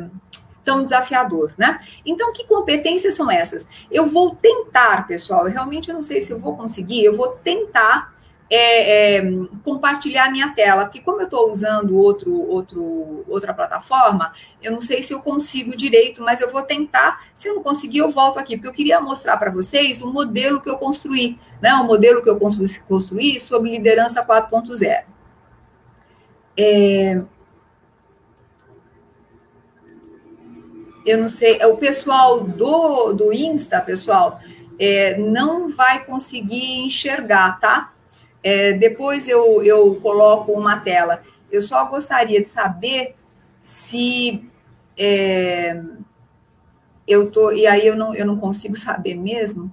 tão 0.66 0.82
desafiador, 0.82 1.54
né? 1.56 1.78
Então, 2.04 2.32
que 2.32 2.44
competências 2.44 3.14
são 3.14 3.30
essas? 3.30 3.68
Eu 3.88 4.06
vou 4.06 4.34
tentar, 4.34 5.06
pessoal, 5.06 5.46
eu 5.46 5.52
realmente 5.52 5.92
não 5.92 6.02
sei 6.02 6.20
se 6.20 6.32
eu 6.32 6.40
vou 6.40 6.56
conseguir, 6.56 7.04
eu 7.04 7.14
vou 7.14 7.28
tentar 7.28 8.12
é, 8.50 9.18
é, 9.18 9.22
compartilhar 9.64 10.30
minha 10.30 10.52
tela, 10.52 10.84
porque 10.84 11.00
como 11.00 11.20
eu 11.20 11.26
estou 11.26 11.48
usando 11.48 11.96
outro, 11.96 12.32
outro, 12.48 13.24
outra 13.28 13.54
plataforma, 13.54 14.32
eu 14.60 14.72
não 14.72 14.80
sei 14.80 15.02
se 15.02 15.12
eu 15.12 15.20
consigo 15.20 15.76
direito, 15.76 16.20
mas 16.20 16.40
eu 16.40 16.50
vou 16.50 16.62
tentar. 16.62 17.24
Se 17.32 17.48
eu 17.48 17.54
não 17.54 17.62
conseguir, 17.62 17.98
eu 17.98 18.10
volto 18.10 18.38
aqui, 18.38 18.56
porque 18.56 18.68
eu 18.68 18.72
queria 18.72 19.00
mostrar 19.00 19.36
para 19.36 19.52
vocês 19.52 20.02
o 20.02 20.12
modelo 20.12 20.60
que 20.60 20.68
eu 20.68 20.78
construí, 20.78 21.38
né? 21.62 21.74
O 21.74 21.84
modelo 21.84 22.22
que 22.22 22.28
eu 22.28 22.38
construí, 22.38 22.68
construí 22.88 23.40
sobre 23.40 23.70
liderança 23.70 24.24
4.0. 24.24 25.04
É, 26.56 27.22
eu 31.06 31.18
não 31.18 31.28
sei, 31.28 31.64
o 31.64 31.76
pessoal 31.76 32.40
do, 32.40 33.12
do 33.12 33.32
Insta, 33.32 33.80
pessoal, 33.80 34.40
é, 34.78 35.16
não 35.16 35.68
vai 35.68 36.04
conseguir 36.04 36.80
enxergar, 36.80 37.60
tá? 37.60 37.92
É, 38.42 38.72
depois 38.72 39.28
eu, 39.28 39.62
eu 39.62 39.94
coloco 39.96 40.52
uma 40.52 40.78
tela. 40.80 41.22
Eu 41.50 41.62
só 41.62 41.84
gostaria 41.86 42.40
de 42.40 42.46
saber 42.46 43.14
se 43.62 44.44
é, 44.98 45.80
eu 47.06 47.30
tô. 47.30 47.52
E 47.52 47.66
aí 47.66 47.86
eu 47.86 47.96
não, 47.96 48.14
eu 48.14 48.26
não 48.26 48.36
consigo 48.36 48.74
saber 48.76 49.14
mesmo. 49.14 49.72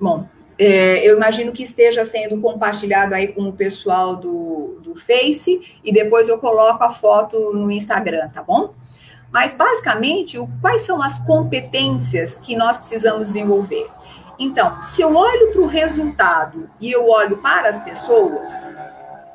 Bom, 0.00 0.28
é, 0.58 1.06
eu 1.06 1.16
imagino 1.16 1.52
que 1.52 1.62
esteja 1.62 2.04
sendo 2.04 2.40
compartilhado 2.40 3.14
aí 3.14 3.28
com 3.28 3.48
o 3.48 3.52
pessoal 3.52 4.16
do, 4.16 4.78
do 4.82 4.94
Face 4.94 5.78
e 5.82 5.92
depois 5.92 6.28
eu 6.28 6.38
coloco 6.38 6.82
a 6.84 6.90
foto 6.90 7.52
no 7.52 7.70
Instagram, 7.70 8.28
tá 8.28 8.42
bom? 8.42 8.74
Mas 9.32 9.52
basicamente, 9.52 10.38
o, 10.38 10.48
quais 10.60 10.82
são 10.82 11.02
as 11.02 11.18
competências 11.18 12.38
que 12.38 12.54
nós 12.54 12.78
precisamos 12.78 13.28
desenvolver? 13.28 13.88
Então, 14.38 14.80
se 14.80 15.02
eu 15.02 15.16
olho 15.16 15.52
para 15.52 15.60
o 15.60 15.66
resultado 15.66 16.70
e 16.80 16.90
eu 16.90 17.08
olho 17.08 17.38
para 17.38 17.68
as 17.68 17.80
pessoas, 17.80 18.52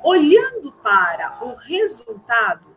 olhando 0.03 0.71
para 0.81 1.39
o 1.41 1.53
resultado, 1.53 2.69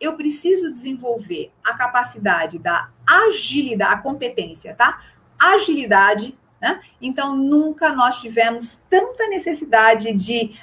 eu 0.00 0.16
preciso 0.16 0.70
desenvolver 0.70 1.52
a 1.62 1.74
capacidade 1.74 2.58
da 2.58 2.88
agilidade, 3.06 3.92
a 3.92 3.98
competência, 3.98 4.74
tá? 4.74 5.00
Agilidade 5.38 6.38
né? 6.62 6.80
Então, 7.00 7.36
nunca 7.36 7.92
nós 7.92 8.20
tivemos 8.20 8.80
tanta 8.88 9.26
necessidade 9.26 10.14
de 10.14 10.56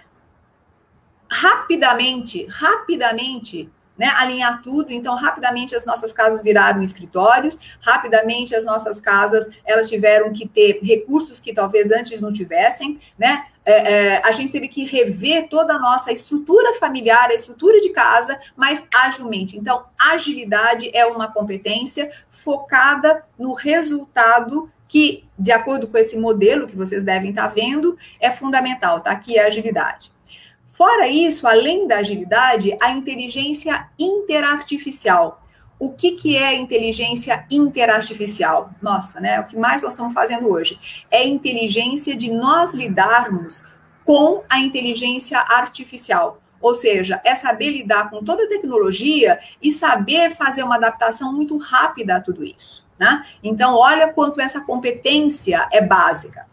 rapidamente, 1.30 2.46
rapidamente, 2.50 3.70
né, 3.98 4.08
alinhar 4.16 4.62
tudo. 4.62 4.94
Então, 4.94 5.14
rapidamente 5.16 5.76
as 5.76 5.86
nossas 5.86 6.14
casas 6.14 6.42
viraram 6.42 6.82
escritórios, 6.82 7.60
rapidamente 7.82 8.56
as 8.56 8.64
nossas 8.64 9.02
casas 9.02 9.50
elas 9.66 9.90
tiveram 9.90 10.32
que 10.32 10.48
ter 10.48 10.80
recursos 10.82 11.42
que 11.42 11.54
talvez 11.54 11.92
antes 11.92 12.22
não 12.22 12.32
tivessem, 12.32 12.98
né? 13.18 13.46
É, 13.66 13.94
é, 13.94 14.22
a 14.26 14.32
gente 14.32 14.54
teve 14.54 14.70
que 14.70 14.86
rever 14.86 15.50
toda 15.50 15.76
a 15.76 15.80
nossa 15.80 16.14
estrutura 16.14 16.80
familiar, 16.80 17.30
a 17.30 17.36
estrutura 17.36 17.82
de 17.82 17.90
casa, 17.90 18.40
mas 18.56 18.88
agilmente. 19.04 19.58
Então, 19.58 19.86
agilidade 20.00 20.90
é 20.94 21.06
uma 21.06 21.28
competência 21.28 22.10
focada 22.32 23.24
no 23.38 23.54
resultado 23.54 24.72
que, 24.90 25.24
de 25.38 25.52
acordo 25.52 25.88
com 25.88 25.98
esse 25.98 26.18
modelo 26.18 26.68
que 26.68 26.76
vocês 26.76 27.04
devem 27.04 27.30
estar 27.30 27.48
vendo, 27.48 27.96
é 28.20 28.32
fundamental, 28.32 29.00
tá? 29.00 29.12
Aqui 29.12 29.38
é 29.38 29.44
a 29.44 29.48
agilidade. 29.48 30.12
Fora 30.74 31.08
isso, 31.08 31.48
além 31.48 31.88
da 31.88 31.98
agilidade, 31.98 32.76
a 32.82 32.90
inteligência 32.92 33.88
interartificial. 34.00 35.46
O 35.78 35.92
que, 35.92 36.14
que 36.14 36.36
é 36.36 36.56
inteligência 36.56 37.46
interartificial? 37.52 38.72
Nossa, 38.82 39.20
né? 39.20 39.40
O 39.40 39.46
que 39.46 39.56
mais 39.56 39.84
nós 39.84 39.94
estamos 39.94 40.14
fazendo 40.14 40.50
hoje 40.50 40.78
é 41.12 41.26
inteligência 41.26 42.16
de 42.16 42.32
nós 42.32 42.74
lidarmos 42.74 43.66
com 44.04 44.44
a 44.50 44.60
inteligência 44.60 45.38
artificial. 45.38 46.42
Ou 46.62 46.74
seja, 46.74 47.22
é 47.24 47.36
saber 47.36 47.72
lidar 47.72 48.10
com 48.10 48.24
toda 48.24 48.44
a 48.44 48.48
tecnologia 48.48 49.40
e 49.62 49.72
saber 49.72 50.36
fazer 50.36 50.64
uma 50.64 50.76
adaptação 50.76 51.34
muito 51.34 51.58
rápida 51.58 52.18
a 52.18 52.22
tudo 52.22 52.44
isso. 52.44 52.88
Né? 52.98 53.26
Então, 53.42 53.76
olha 53.76 54.12
quanto 54.12 54.42
essa 54.42 54.62
competência 54.62 55.68
é 55.72 55.82
básica. 55.82 56.48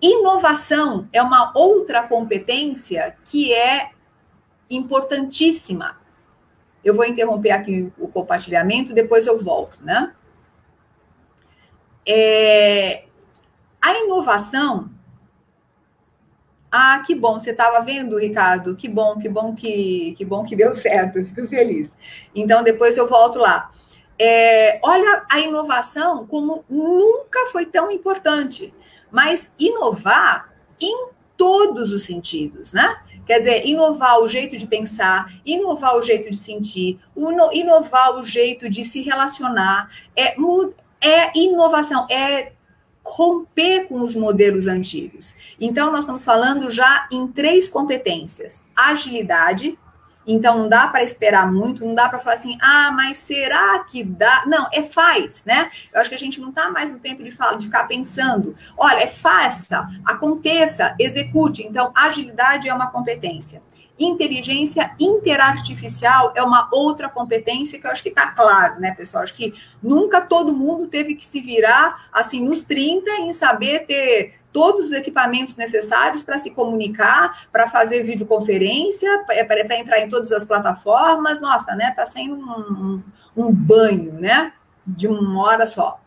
Inovação 0.00 1.08
é 1.12 1.20
uma 1.20 1.50
outra 1.56 2.04
competência 2.04 3.16
que 3.24 3.52
é 3.52 3.90
importantíssima. 4.70 5.98
Eu 6.84 6.94
vou 6.94 7.04
interromper 7.04 7.50
aqui 7.50 7.92
o 7.98 8.06
compartilhamento, 8.06 8.94
depois 8.94 9.26
eu 9.26 9.42
volto, 9.42 9.82
né? 9.82 10.14
É, 12.06 13.04
a 13.82 13.92
inovação. 13.98 14.90
Ah, 16.70 17.02
que 17.04 17.14
bom, 17.14 17.38
você 17.38 17.50
estava 17.50 17.80
vendo, 17.80 18.18
Ricardo? 18.18 18.76
Que 18.76 18.88
bom, 18.88 19.18
que 19.18 19.28
bom 19.28 19.54
que, 19.54 20.14
que 20.16 20.24
bom 20.24 20.44
que 20.44 20.54
deu 20.54 20.74
certo, 20.74 21.24
fico 21.34 21.46
feliz. 21.46 21.96
Então, 22.34 22.62
depois 22.62 22.96
eu 22.96 23.08
volto 23.08 23.38
lá. 23.38 23.70
É, 24.18 24.80
olha 24.82 25.24
a 25.30 25.40
inovação 25.40 26.26
como 26.26 26.64
nunca 26.68 27.46
foi 27.52 27.64
tão 27.64 27.90
importante, 27.90 28.74
mas 29.10 29.50
inovar 29.58 30.52
em 30.80 31.10
todos 31.36 31.92
os 31.92 32.02
sentidos, 32.02 32.72
né? 32.72 33.00
Quer 33.24 33.38
dizer, 33.38 33.66
inovar 33.66 34.18
o 34.20 34.28
jeito 34.28 34.56
de 34.56 34.66
pensar, 34.66 35.32
inovar 35.44 35.96
o 35.96 36.02
jeito 36.02 36.30
de 36.30 36.36
sentir, 36.36 36.98
inovar 37.52 38.16
o 38.16 38.24
jeito 38.24 38.68
de 38.68 38.84
se 38.84 39.02
relacionar, 39.02 39.88
é, 40.16 40.34
é 41.00 41.38
inovação, 41.38 42.06
é 42.10 42.52
romper 43.08 43.86
com 43.86 44.00
os 44.00 44.14
modelos 44.14 44.66
antigos. 44.66 45.34
Então, 45.60 45.90
nós 45.90 46.00
estamos 46.00 46.24
falando 46.24 46.70
já 46.70 47.08
em 47.10 47.26
três 47.28 47.68
competências: 47.68 48.62
agilidade, 48.76 49.78
então 50.26 50.58
não 50.58 50.68
dá 50.68 50.86
para 50.88 51.02
esperar 51.02 51.50
muito, 51.50 51.86
não 51.86 51.94
dá 51.94 52.06
para 52.06 52.18
falar 52.18 52.36
assim, 52.36 52.58
ah, 52.60 52.92
mas 52.92 53.16
será 53.16 53.78
que 53.80 54.04
dá? 54.04 54.44
Não, 54.46 54.68
é 54.72 54.82
faz, 54.82 55.42
né? 55.46 55.70
Eu 55.92 56.00
acho 56.00 56.10
que 56.10 56.14
a 56.14 56.18
gente 56.18 56.38
não 56.38 56.50
está 56.50 56.70
mais 56.70 56.90
no 56.90 56.98
tempo 56.98 57.24
de 57.24 57.30
falar, 57.30 57.56
de 57.56 57.64
ficar 57.64 57.84
pensando. 57.88 58.54
Olha, 58.76 59.00
é 59.00 59.06
faça, 59.06 59.88
aconteça, 60.04 60.94
execute. 60.98 61.62
Então, 61.62 61.90
agilidade 61.94 62.68
é 62.68 62.74
uma 62.74 62.90
competência. 62.90 63.62
Inteligência 63.98 64.94
interartificial 65.00 66.32
é 66.36 66.42
uma 66.42 66.68
outra 66.72 67.08
competência 67.08 67.80
que 67.80 67.86
eu 67.86 67.90
acho 67.90 68.02
que 68.02 68.10
está 68.10 68.30
claro, 68.30 68.80
né, 68.80 68.94
pessoal? 68.94 69.24
Acho 69.24 69.34
que 69.34 69.54
nunca 69.82 70.20
todo 70.20 70.52
mundo 70.52 70.86
teve 70.86 71.14
que 71.14 71.24
se 71.24 71.40
virar 71.40 72.08
assim 72.12 72.44
nos 72.44 72.62
30 72.62 73.10
em 73.10 73.32
saber 73.32 73.86
ter 73.86 74.38
todos 74.52 74.86
os 74.86 74.92
equipamentos 74.92 75.56
necessários 75.56 76.22
para 76.22 76.38
se 76.38 76.50
comunicar, 76.50 77.46
para 77.52 77.68
fazer 77.68 78.02
videoconferência, 78.02 79.24
para 79.26 79.78
entrar 79.78 80.00
em 80.00 80.08
todas 80.08 80.32
as 80.32 80.44
plataformas. 80.44 81.40
Nossa, 81.40 81.74
né? 81.74 81.90
Está 81.90 82.06
sendo 82.06 82.36
um, 82.36 83.02
um, 83.36 83.54
banho, 83.54 84.14
né? 84.14 84.52
De 84.86 85.06
uma 85.06 85.42
hora 85.42 85.66
só. 85.66 86.00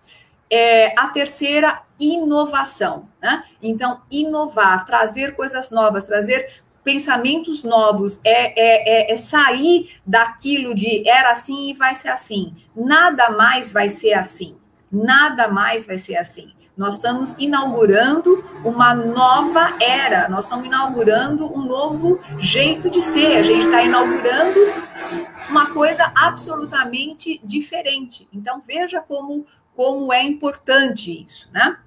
É, 0.50 0.94
a 1.00 1.08
terceira, 1.08 1.82
inovação, 2.00 3.08
né? 3.22 3.44
Então, 3.62 4.02
inovar, 4.12 4.86
trazer 4.86 5.36
coisas 5.36 5.72
novas, 5.72 6.04
trazer 6.04 6.62
pensamentos 6.84 7.63
novos, 7.63 8.20
é, 8.24 8.60
é, 8.60 9.12
é, 9.12 9.13
é, 9.13 9.17
sair 9.17 9.98
daquilo 10.06 10.74
de 10.74 11.08
era 11.08 11.32
assim 11.32 11.70
e 11.70 11.74
vai 11.74 11.96
ser 11.96 12.10
assim. 12.10 12.56
Nada 12.76 13.30
mais 13.30 13.72
vai 13.72 13.89
ser 13.89 14.13
assim. 14.13 14.58
Nada 14.91 15.48
mais 15.48 15.86
vai 15.86 15.98
ser 15.98 16.17
assim. 16.17 16.52
Nós 16.76 16.96
estamos 16.96 17.36
inaugurando 17.38 18.44
uma 18.63 18.94
nova 18.94 19.78
era, 19.80 20.28
nós 20.30 20.46
estamos 20.46 20.65
inaugurando 20.65 21.46
um 21.54 21.65
novo 21.65 22.20
jeito 22.39 22.89
de 22.89 23.02
ser, 23.02 23.38
a 23.38 23.44
gente 23.44 23.65
está 23.65 23.84
inaugurando 23.84 24.60
uma 25.50 25.72
coisa 25.74 26.12
absolutamente 26.15 27.39
diferente. 27.44 28.28
Então, 28.34 28.63
veja 28.65 29.02
como, 29.02 29.46
como 29.76 30.12
é 30.13 30.24
importante 30.24 31.26
isso, 31.26 31.50
né? 31.52 31.78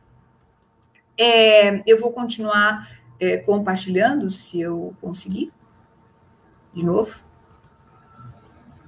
É, 1.19 1.83
eu 1.87 1.99
vou 1.99 2.13
continuar 2.13 2.89
é, 3.25 3.37
compartilhando, 3.39 4.31
se 4.31 4.61
eu 4.61 4.95
conseguir, 5.01 5.53
de 6.73 6.85
novo. 6.85 7.23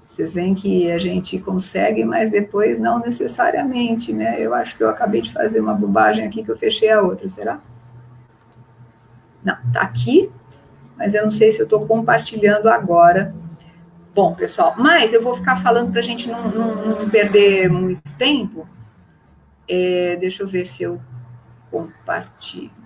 Vocês 0.07 0.33
veem 0.33 0.55
que 0.55 0.90
a 0.90 0.99
gente 0.99 1.38
consegue, 1.38 2.05
mas 2.05 2.31
depois 2.31 2.79
não 2.79 3.01
necessariamente, 3.01 4.12
né? 4.12 4.40
Eu 4.40 4.55
acho 4.55 4.77
que 4.77 4.83
eu 4.85 4.88
acabei 4.88 5.20
de 5.20 5.33
fazer 5.33 5.61
uma 5.61 5.75
bobagem 5.75 6.25
aqui 6.25 6.44
que 6.44 6.51
eu 6.51 6.57
fechei 6.57 6.90
a 6.90 7.03
outra, 7.03 7.29
será? 7.29 7.61
Não, 9.42 9.57
tá 9.72 9.83
aqui, 9.83 10.31
mas 10.96 11.14
eu 11.14 11.25
não 11.25 11.31
sei 11.31 11.53
se 11.53 11.61
eu 11.61 11.64
estou 11.64 11.87
compartilhando 11.87 12.68
agora. 12.68 13.35
Bom, 14.14 14.35
pessoal, 14.35 14.75
mas 14.79 15.12
eu 15.12 15.22
vou 15.22 15.35
ficar 15.35 15.57
falando 15.57 15.90
para 15.90 16.01
a 16.01 16.05
gente 16.05 16.29
não, 16.29 16.49
não, 16.49 16.75
não, 16.75 17.11
perder 17.11 17.68
muito 17.68 18.14
tempo. 18.16 18.66
É, 19.68 20.16
deixa 20.16 20.42
eu 20.42 20.49
ver 20.49 20.66
se 20.66 20.85
eu 20.85 21.01
compartilho. 21.70 22.86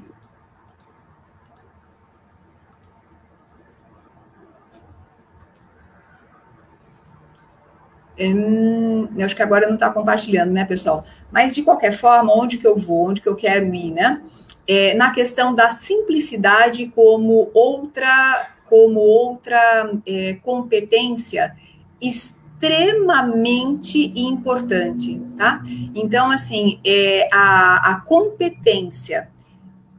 Hum, 8.20 9.08
eu 9.16 9.24
acho 9.24 9.34
que 9.34 9.42
agora 9.42 9.66
não 9.66 9.74
está 9.74 9.90
compartilhando, 9.90 10.52
né, 10.52 10.64
pessoal? 10.64 11.04
Mas, 11.32 11.54
de 11.54 11.62
qualquer 11.62 11.92
forma, 11.92 12.32
onde 12.36 12.58
que 12.58 12.66
eu 12.66 12.76
vou, 12.76 13.08
onde 13.08 13.20
que 13.20 13.28
eu 13.28 13.34
quero 13.34 13.74
ir, 13.74 13.92
né? 13.92 14.22
É, 14.68 14.94
na 14.94 15.10
questão 15.10 15.54
da 15.54 15.72
simplicidade 15.72 16.86
como 16.94 17.50
outra, 17.54 18.50
como 18.68 19.00
outra 19.00 19.58
é, 20.06 20.34
competência 20.42 21.56
extremamente 22.00 24.12
importante, 24.14 25.20
tá? 25.36 25.62
Então, 25.94 26.30
assim, 26.30 26.78
é, 26.84 27.28
a, 27.32 27.92
a 27.92 28.00
competência 28.02 29.28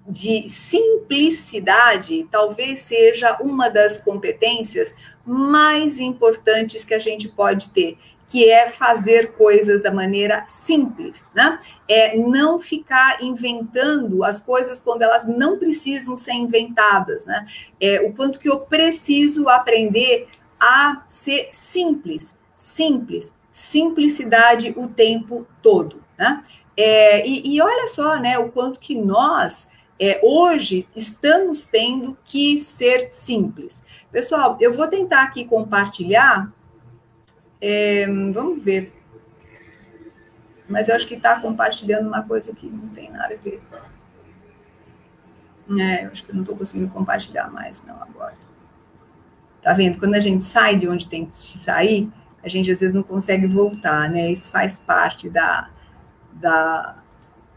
de 0.08 0.48
simplicidade 0.50 2.28
talvez 2.30 2.80
seja 2.80 3.38
uma 3.42 3.70
das 3.70 3.98
competências 3.98 4.94
mais 5.26 6.00
importantes 6.00 6.84
que 6.84 6.94
a 6.94 7.00
gente 7.00 7.30
pode 7.30 7.70
ter 7.70 7.98
que 8.32 8.50
é 8.50 8.70
fazer 8.70 9.34
coisas 9.34 9.84
da 9.84 9.92
maneira 9.92 10.46
simples, 10.48 11.30
né? 11.36 11.60
É 11.86 12.16
não 12.16 12.62
ficar 12.62 13.22
inventando 13.22 14.24
as 14.24 14.40
coisas 14.40 14.80
quando 14.80 15.02
elas 15.02 15.28
não 15.28 15.60
precisam 15.60 16.16
ser 16.16 16.32
inventadas, 16.32 17.26
né? 17.26 17.46
É 17.78 18.00
o 18.00 18.14
quanto 18.14 18.40
que 18.40 18.48
eu 18.48 18.62
preciso 18.62 19.50
aprender 19.50 20.30
a 20.58 21.04
ser 21.10 21.50
simples, 21.52 22.34
simples, 22.56 23.34
simplicidade 23.52 24.74
o 24.78 24.88
tempo 24.88 25.46
todo, 25.62 26.02
né? 26.18 26.42
É, 26.78 27.28
e, 27.28 27.54
e, 27.54 27.62
olha 27.62 27.90
só, 27.90 28.18
né, 28.18 28.40
o 28.40 28.50
quanto 28.50 28.80
que 28.80 28.96
nós 28.96 29.68
é, 30.00 30.22
hoje 30.24 30.88
estamos 30.96 31.66
tendo 31.66 32.18
que 32.24 32.58
ser 32.58 33.10
simples. 33.12 33.84
Pessoal, 34.10 34.58
eu 34.62 34.72
vou 34.72 34.88
tentar 34.88 35.24
aqui 35.24 35.44
compartilhar 35.44 36.50
é, 37.62 38.06
vamos 38.08 38.64
ver. 38.64 38.92
Mas 40.68 40.90
eu 40.90 40.96
acho 40.96 41.08
que 41.08 41.16
está 41.16 41.40
compartilhando 41.40 42.08
uma 42.08 42.24
coisa 42.24 42.54
que 42.54 42.66
não 42.68 42.88
tem 42.90 43.12
nada 43.12 43.36
a 43.36 43.38
ver. 43.38 43.62
É, 45.80 46.06
eu 46.06 46.12
acho 46.12 46.26
que 46.26 46.34
não 46.34 46.42
estou 46.42 46.58
conseguindo 46.58 46.90
compartilhar 46.90 47.52
mais, 47.52 47.84
não, 47.86 48.02
agora. 48.02 48.36
Tá 49.62 49.74
vendo? 49.74 50.00
Quando 50.00 50.16
a 50.16 50.20
gente 50.20 50.44
sai 50.44 50.76
de 50.76 50.88
onde 50.88 51.08
tem 51.08 51.26
que 51.26 51.36
sair, 51.36 52.12
a 52.44 52.50
gente 52.50 52.72
às 52.72 52.80
vezes 52.80 52.96
não 52.96 53.04
consegue 53.04 53.46
voltar, 53.48 54.10
né? 54.10 54.32
Isso 54.32 54.50
faz 54.50 54.80
parte 54.80 55.30
da, 55.30 55.70
da 56.34 56.98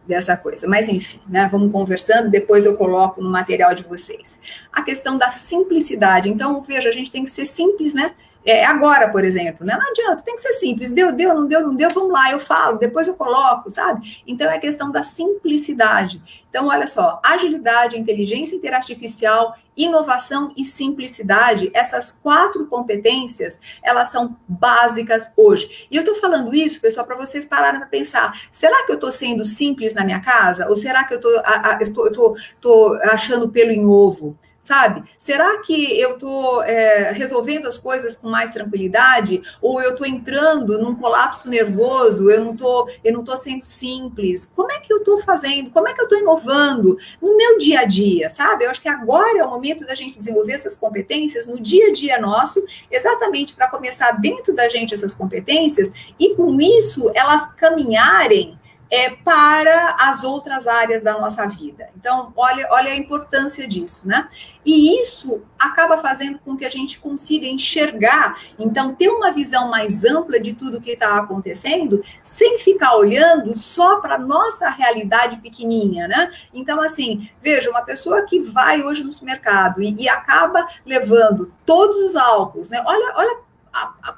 dessa 0.06 0.36
coisa. 0.36 0.68
Mas 0.68 0.88
enfim, 0.88 1.20
né? 1.26 1.48
Vamos 1.50 1.72
conversando, 1.72 2.30
depois 2.30 2.66
eu 2.66 2.76
coloco 2.76 3.22
no 3.22 3.30
material 3.30 3.74
de 3.74 3.82
vocês. 3.84 4.38
A 4.72 4.82
questão 4.82 5.16
da 5.16 5.30
simplicidade. 5.30 6.28
Então, 6.28 6.60
veja, 6.62 6.90
a 6.90 6.92
gente 6.92 7.10
tem 7.10 7.24
que 7.24 7.30
ser 7.30 7.46
simples, 7.46 7.94
né? 7.94 8.14
É, 8.44 8.64
agora, 8.64 9.08
por 9.08 9.24
exemplo, 9.24 9.64
né? 9.64 9.74
Não 9.74 9.88
adianta, 9.88 10.22
tem 10.22 10.34
que 10.34 10.42
ser 10.42 10.52
simples. 10.54 10.90
Deu, 10.90 11.12
deu, 11.12 11.34
não 11.34 11.46
deu, 11.46 11.62
não 11.62 11.74
deu, 11.74 11.88
vamos 11.90 12.12
lá, 12.12 12.30
eu 12.30 12.38
falo, 12.38 12.78
depois 12.78 13.08
eu 13.08 13.14
coloco, 13.14 13.70
sabe? 13.70 14.22
Então 14.26 14.50
é 14.50 14.58
questão 14.58 14.90
da 14.90 15.02
simplicidade. 15.02 16.20
Então, 16.50 16.68
olha 16.68 16.86
só, 16.86 17.20
agilidade, 17.24 17.98
inteligência 17.98 18.54
interartificial, 18.54 19.56
inovação 19.76 20.52
e 20.56 20.64
simplicidade, 20.64 21.70
essas 21.74 22.12
quatro 22.12 22.66
competências, 22.66 23.60
elas 23.82 24.10
são 24.10 24.36
básicas 24.46 25.32
hoje. 25.36 25.88
E 25.90 25.96
eu 25.96 26.00
estou 26.00 26.14
falando 26.14 26.54
isso, 26.54 26.80
pessoal, 26.80 27.06
para 27.06 27.16
vocês 27.16 27.46
pararem 27.46 27.80
para 27.80 27.88
pensar: 27.88 28.38
será 28.52 28.84
que 28.84 28.92
eu 28.92 28.96
estou 28.96 29.10
sendo 29.10 29.44
simples 29.44 29.94
na 29.94 30.04
minha 30.04 30.20
casa? 30.20 30.68
Ou 30.68 30.76
será 30.76 31.04
que 31.04 31.14
eu 31.14 31.18
estou 31.18 32.98
achando 33.04 33.48
pelo 33.48 33.72
em 33.72 33.86
ovo? 33.86 34.38
Sabe? 34.64 35.04
Será 35.18 35.58
que 35.58 36.00
eu 36.00 36.14
estou 36.14 36.62
é, 36.62 37.12
resolvendo 37.12 37.66
as 37.66 37.78
coisas 37.78 38.16
com 38.16 38.30
mais 38.30 38.50
tranquilidade 38.50 39.42
ou 39.60 39.80
eu 39.80 39.90
estou 39.90 40.06
entrando 40.06 40.78
num 40.78 40.94
colapso 40.94 41.50
nervoso? 41.50 42.30
Eu 42.30 42.42
não 42.42 42.52
estou, 42.54 42.88
eu 43.04 43.12
não 43.12 43.24
sendo 43.36 43.64
simples. 43.66 44.50
Como 44.54 44.72
é 44.72 44.78
que 44.78 44.92
eu 44.92 44.98
estou 44.98 45.18
fazendo? 45.20 45.70
Como 45.70 45.86
é 45.86 45.92
que 45.92 46.00
eu 46.00 46.04
estou 46.04 46.18
inovando 46.18 46.98
no 47.20 47.36
meu 47.36 47.58
dia 47.58 47.80
a 47.80 47.84
dia, 47.84 48.30
sabe? 48.30 48.64
Eu 48.64 48.70
acho 48.70 48.80
que 48.80 48.88
agora 48.88 49.38
é 49.38 49.44
o 49.44 49.50
momento 49.50 49.84
da 49.84 49.94
gente 49.94 50.18
desenvolver 50.18 50.52
essas 50.52 50.76
competências 50.76 51.46
no 51.46 51.60
dia 51.60 51.88
a 51.88 51.92
dia 51.92 52.18
nosso, 52.18 52.64
exatamente 52.90 53.54
para 53.54 53.68
começar 53.68 54.12
dentro 54.12 54.54
da 54.54 54.68
gente 54.68 54.94
essas 54.94 55.12
competências 55.12 55.92
e 56.18 56.34
com 56.34 56.58
isso 56.58 57.10
elas 57.14 57.52
caminharem 57.52 58.58
é, 58.94 59.10
para 59.10 59.96
as 59.98 60.22
outras 60.22 60.68
áreas 60.68 61.02
da 61.02 61.18
nossa 61.18 61.44
vida. 61.48 61.88
Então, 61.96 62.32
olha, 62.36 62.68
olha 62.70 62.92
a 62.92 62.96
importância 62.96 63.66
disso, 63.66 64.06
né? 64.06 64.28
E 64.64 65.00
isso 65.00 65.42
acaba 65.58 65.98
fazendo 65.98 66.38
com 66.38 66.56
que 66.56 66.64
a 66.64 66.70
gente 66.70 67.00
consiga 67.00 67.44
enxergar, 67.44 68.40
então, 68.56 68.94
ter 68.94 69.08
uma 69.08 69.32
visão 69.32 69.68
mais 69.68 70.04
ampla 70.04 70.38
de 70.38 70.52
tudo 70.52 70.80
que 70.80 70.92
está 70.92 71.18
acontecendo, 71.18 72.04
sem 72.22 72.56
ficar 72.56 72.94
olhando 72.94 73.58
só 73.58 73.96
para 73.96 74.14
a 74.14 74.18
nossa 74.18 74.70
realidade 74.70 75.38
pequenininha, 75.38 76.06
né? 76.06 76.30
Então, 76.52 76.80
assim, 76.80 77.28
veja, 77.42 77.70
uma 77.70 77.82
pessoa 77.82 78.22
que 78.22 78.38
vai 78.38 78.84
hoje 78.84 79.02
no 79.02 79.12
supermercado 79.12 79.82
e, 79.82 79.92
e 79.98 80.08
acaba 80.08 80.68
levando 80.86 81.52
todos 81.66 81.96
os 81.96 82.14
álcools, 82.14 82.70
né? 82.70 82.80
Olha, 82.86 83.12
olha 83.16 83.43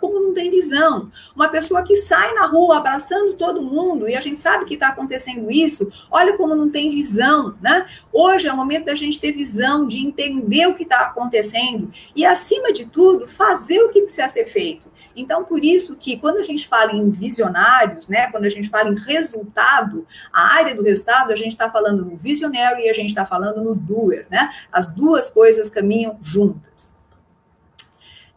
como 0.00 0.20
não 0.20 0.34
tem 0.34 0.50
visão. 0.50 1.10
Uma 1.34 1.48
pessoa 1.48 1.82
que 1.82 1.96
sai 1.96 2.34
na 2.34 2.46
rua 2.46 2.78
abraçando 2.78 3.34
todo 3.34 3.62
mundo, 3.62 4.08
e 4.08 4.14
a 4.14 4.20
gente 4.20 4.38
sabe 4.38 4.64
que 4.64 4.74
está 4.74 4.88
acontecendo 4.88 5.50
isso, 5.50 5.90
olha 6.10 6.36
como 6.36 6.54
não 6.54 6.70
tem 6.70 6.90
visão, 6.90 7.56
né? 7.60 7.86
Hoje 8.12 8.48
é 8.48 8.52
o 8.52 8.56
momento 8.56 8.86
da 8.86 8.94
gente 8.94 9.20
ter 9.20 9.32
visão, 9.32 9.86
de 9.86 10.04
entender 10.04 10.66
o 10.66 10.74
que 10.74 10.82
está 10.82 11.00
acontecendo 11.00 11.90
e, 12.14 12.24
acima 12.24 12.72
de 12.72 12.86
tudo, 12.86 13.26
fazer 13.26 13.80
o 13.80 13.88
que 13.88 14.02
precisa 14.02 14.28
ser 14.28 14.46
feito. 14.46 14.96
Então, 15.16 15.44
por 15.44 15.64
isso 15.64 15.96
que 15.96 16.18
quando 16.18 16.36
a 16.36 16.42
gente 16.42 16.68
fala 16.68 16.92
em 16.92 17.10
visionários, 17.10 18.06
né, 18.06 18.30
quando 18.30 18.44
a 18.44 18.50
gente 18.50 18.68
fala 18.68 18.90
em 18.90 18.98
resultado, 18.98 20.06
a 20.30 20.54
área 20.56 20.74
do 20.74 20.82
resultado, 20.82 21.32
a 21.32 21.36
gente 21.36 21.52
está 21.52 21.70
falando 21.70 22.04
no 22.04 22.16
visionário 22.16 22.80
e 22.80 22.90
a 22.90 22.92
gente 22.92 23.08
está 23.08 23.24
falando 23.24 23.62
no 23.62 23.74
doer, 23.74 24.26
né? 24.30 24.50
As 24.70 24.94
duas 24.94 25.30
coisas 25.30 25.70
caminham 25.70 26.18
juntas. 26.20 26.94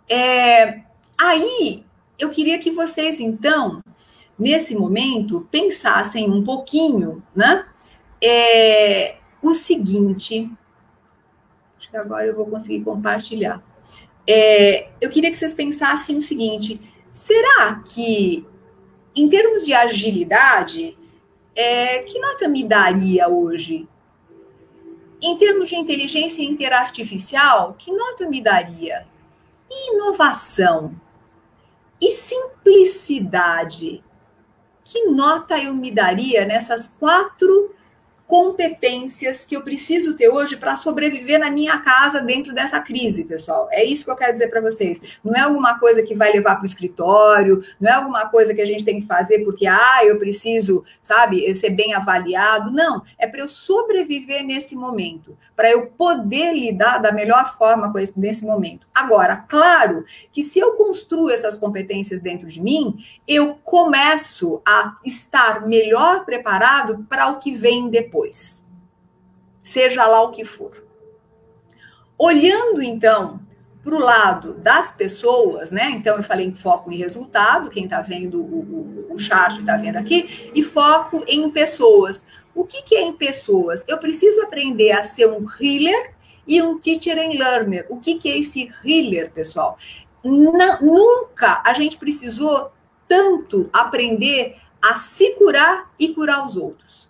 É, 0.07 0.79
Aí, 1.19 1.83
eu 2.17 2.29
queria 2.29 2.57
que 2.57 2.71
vocês, 2.71 3.19
então, 3.19 3.81
nesse 4.37 4.73
momento, 4.73 5.45
pensassem 5.51 6.29
um 6.29 6.41
pouquinho, 6.41 7.21
né? 7.35 7.65
É, 8.23 9.17
o 9.41 9.53
seguinte, 9.53 10.49
acho 11.77 11.89
que 11.89 11.97
agora 11.97 12.25
eu 12.25 12.35
vou 12.35 12.45
conseguir 12.45 12.85
compartilhar. 12.85 13.61
É, 14.25 14.87
eu 15.01 15.09
queria 15.09 15.29
que 15.29 15.35
vocês 15.35 15.53
pensassem 15.53 16.17
o 16.17 16.21
seguinte: 16.21 16.79
será 17.11 17.81
que, 17.85 18.45
em 19.13 19.27
termos 19.27 19.65
de 19.65 19.73
agilidade, 19.73 20.97
é, 21.53 21.99
que 21.99 22.17
nota 22.17 22.47
me 22.47 22.63
daria 22.63 23.27
hoje? 23.27 23.85
Em 25.21 25.37
termos 25.37 25.67
de 25.67 25.75
inteligência 25.75 26.43
interartificial, 26.43 27.75
que 27.77 27.91
nota 27.91 28.29
me 28.29 28.39
daria? 28.39 29.05
E 29.69 29.95
inovação? 29.95 30.95
E 32.01 32.11
simplicidade? 32.11 34.03
Que 34.83 35.07
nota 35.09 35.57
eu 35.57 35.73
me 35.73 35.91
daria 35.91 36.45
nessas 36.45 36.87
quatro 36.87 37.75
competências 38.29 39.43
que 39.43 39.57
eu 39.57 39.63
preciso 39.63 40.15
ter 40.15 40.29
hoje 40.29 40.55
para 40.55 40.77
sobreviver 40.77 41.39
na 41.39 41.49
minha 41.49 41.79
casa 41.79 42.21
dentro 42.21 42.53
dessa 42.53 42.79
crise, 42.79 43.23
pessoal. 43.23 43.67
É 43.71 43.83
isso 43.83 44.05
que 44.05 44.11
eu 44.11 44.15
quero 44.15 44.33
dizer 44.33 44.49
para 44.49 44.61
vocês. 44.61 45.01
Não 45.23 45.33
é 45.33 45.39
alguma 45.39 45.79
coisa 45.79 46.03
que 46.03 46.13
vai 46.13 46.31
levar 46.31 46.53
para 46.53 46.61
o 46.61 46.67
escritório, 46.67 47.63
não 47.81 47.89
é 47.89 47.93
alguma 47.93 48.29
coisa 48.29 48.53
que 48.53 48.61
a 48.61 48.67
gente 48.67 48.85
tem 48.85 49.01
que 49.01 49.07
fazer 49.07 49.39
porque, 49.39 49.65
ah, 49.65 50.05
eu 50.05 50.19
preciso, 50.19 50.85
sabe, 51.01 51.55
ser 51.55 51.71
bem 51.71 51.95
avaliado. 51.95 52.69
Não, 52.69 53.01
é 53.17 53.25
para 53.25 53.39
eu 53.39 53.49
sobreviver 53.49 54.45
nesse 54.45 54.75
momento, 54.75 55.35
para 55.55 55.71
eu 55.71 55.87
poder 55.87 56.53
lidar 56.53 56.99
da 56.99 57.11
melhor 57.11 57.57
forma 57.57 57.91
com 57.91 57.97
esse, 57.97 58.19
nesse 58.19 58.45
momento. 58.45 58.85
Agora, 58.93 59.37
claro 59.37 60.05
que 60.31 60.43
se 60.43 60.59
eu 60.59 60.73
construo 60.73 61.31
essas 61.31 61.57
competências 61.57 62.21
dentro 62.21 62.47
de 62.47 62.61
mim, 62.61 63.03
eu 63.27 63.55
começo 63.63 64.61
a 64.63 64.97
estar 65.03 65.65
melhor 65.65 66.25
preparado 66.25 67.07
para 67.09 67.27
o 67.29 67.39
que 67.39 67.55
vem 67.55 67.89
depois 67.89 68.18
depois, 68.19 68.65
seja 69.61 70.05
lá 70.05 70.21
o 70.21 70.31
que 70.31 70.43
for. 70.43 70.83
Olhando 72.17 72.81
então 72.81 73.39
para 73.81 73.95
o 73.95 73.99
lado 73.99 74.55
das 74.55 74.91
pessoas, 74.91 75.71
né? 75.71 75.89
Então 75.91 76.17
eu 76.17 76.23
falei 76.23 76.45
em 76.45 76.53
foco 76.53 76.91
em 76.91 76.97
resultado, 76.97 77.69
quem 77.69 77.85
está 77.85 78.01
vendo 78.01 78.41
o, 78.41 79.07
o, 79.09 79.13
o 79.13 79.19
chart 79.19 79.59
está 79.59 79.77
vendo 79.77 79.95
aqui, 79.95 80.51
e 80.53 80.61
foco 80.61 81.23
em 81.25 81.49
pessoas. 81.49 82.25
O 82.53 82.65
que, 82.65 82.81
que 82.81 82.95
é 82.95 83.01
em 83.01 83.13
pessoas? 83.13 83.85
Eu 83.87 83.97
preciso 83.97 84.41
aprender 84.41 84.91
a 84.91 85.03
ser 85.03 85.29
um 85.29 85.45
healer 85.59 86.13
e 86.45 86.61
um 86.61 86.77
teacher 86.77 87.17
and 87.17 87.37
learner. 87.37 87.85
O 87.89 87.97
que, 87.97 88.15
que 88.15 88.29
é 88.29 88.37
esse 88.37 88.69
healer, 88.83 89.31
pessoal? 89.31 89.77
nunca 90.21 91.63
a 91.65 91.73
gente 91.73 91.97
precisou 91.97 92.73
tanto 93.07 93.69
aprender 93.71 94.57
a 94.81 94.95
se 94.95 95.31
curar 95.35 95.89
e 95.97 96.09
curar 96.09 96.45
os 96.45 96.57
outros 96.57 97.08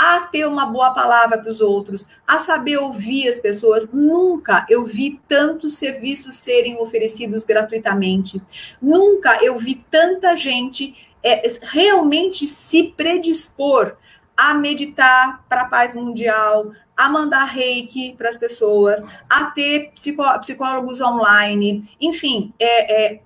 a 0.00 0.20
ter 0.20 0.46
uma 0.46 0.64
boa 0.64 0.94
palavra 0.94 1.36
para 1.36 1.50
os 1.50 1.60
outros, 1.60 2.08
a 2.26 2.38
saber 2.38 2.78
ouvir 2.78 3.28
as 3.28 3.38
pessoas. 3.38 3.92
Nunca 3.92 4.64
eu 4.70 4.82
vi 4.82 5.20
tantos 5.28 5.74
serviços 5.74 6.36
serem 6.36 6.78
oferecidos 6.78 7.44
gratuitamente. 7.44 8.40
Nunca 8.80 9.44
eu 9.44 9.58
vi 9.58 9.74
tanta 9.90 10.34
gente 10.34 10.94
é, 11.22 11.42
realmente 11.60 12.46
se 12.46 12.94
predispor 12.96 13.94
a 14.34 14.54
meditar 14.54 15.44
para 15.46 15.62
a 15.62 15.68
paz 15.68 15.94
mundial, 15.94 16.72
a 16.96 17.06
mandar 17.10 17.44
reiki 17.44 18.14
para 18.16 18.30
as 18.30 18.38
pessoas, 18.38 19.04
a 19.28 19.50
ter 19.50 19.92
psicólogos 19.92 21.02
online, 21.02 21.86
enfim, 22.00 22.54
é, 22.58 23.04
é, 23.04 23.20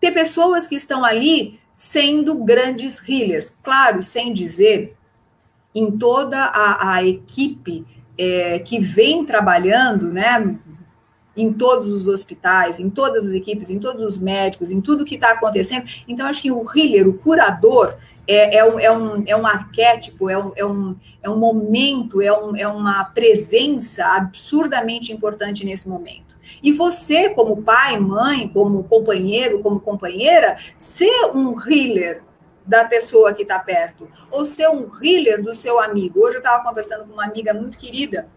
ter 0.00 0.10
pessoas 0.10 0.66
que 0.66 0.74
estão 0.74 1.04
ali 1.04 1.60
sendo 1.72 2.42
grandes 2.42 3.00
healers. 3.08 3.54
Claro, 3.62 4.02
sem 4.02 4.32
dizer 4.32 4.97
em 5.78 5.90
toda 5.90 6.38
a, 6.38 6.94
a 6.94 7.04
equipe 7.04 7.86
é, 8.16 8.58
que 8.58 8.80
vem 8.80 9.24
trabalhando, 9.24 10.12
né, 10.12 10.58
em 11.36 11.52
todos 11.52 11.86
os 11.86 12.08
hospitais, 12.08 12.80
em 12.80 12.90
todas 12.90 13.26
as 13.26 13.32
equipes, 13.32 13.70
em 13.70 13.78
todos 13.78 14.02
os 14.02 14.18
médicos, 14.18 14.72
em 14.72 14.80
tudo 14.80 15.04
que 15.04 15.14
está 15.14 15.30
acontecendo. 15.30 15.84
Então, 16.08 16.26
acho 16.26 16.42
que 16.42 16.50
o 16.50 16.64
healer, 16.74 17.06
o 17.06 17.14
curador, 17.14 17.94
é, 18.26 18.56
é, 18.56 18.64
um, 18.64 18.78
é, 18.78 18.90
um, 18.90 19.24
é 19.26 19.36
um 19.36 19.46
arquétipo, 19.46 20.28
é 20.28 20.36
um, 20.36 20.52
é, 20.56 20.64
um, 20.64 20.96
é 21.22 21.30
um 21.30 21.38
momento, 21.38 22.20
é, 22.20 22.32
um, 22.32 22.56
é 22.56 22.66
uma 22.66 23.04
presença 23.04 24.04
absurdamente 24.16 25.12
importante 25.12 25.64
nesse 25.64 25.88
momento. 25.88 26.36
E 26.60 26.72
você, 26.72 27.30
como 27.30 27.62
pai, 27.62 27.98
mãe, 27.98 28.48
como 28.48 28.82
companheiro, 28.84 29.60
como 29.60 29.78
companheira, 29.78 30.56
ser 30.76 31.30
um 31.34 31.54
healer 31.58 32.22
da 32.68 32.84
pessoa 32.84 33.32
que 33.32 33.42
está 33.42 33.58
perto, 33.58 34.06
ou 34.30 34.44
ser 34.44 34.68
um 34.68 34.90
healer 35.02 35.42
do 35.42 35.54
seu 35.54 35.80
amigo. 35.80 36.20
Hoje 36.20 36.36
eu 36.36 36.40
estava 36.40 36.62
conversando 36.62 37.06
com 37.06 37.14
uma 37.14 37.24
amiga 37.24 37.54
muito 37.54 37.78
querida, 37.78 38.28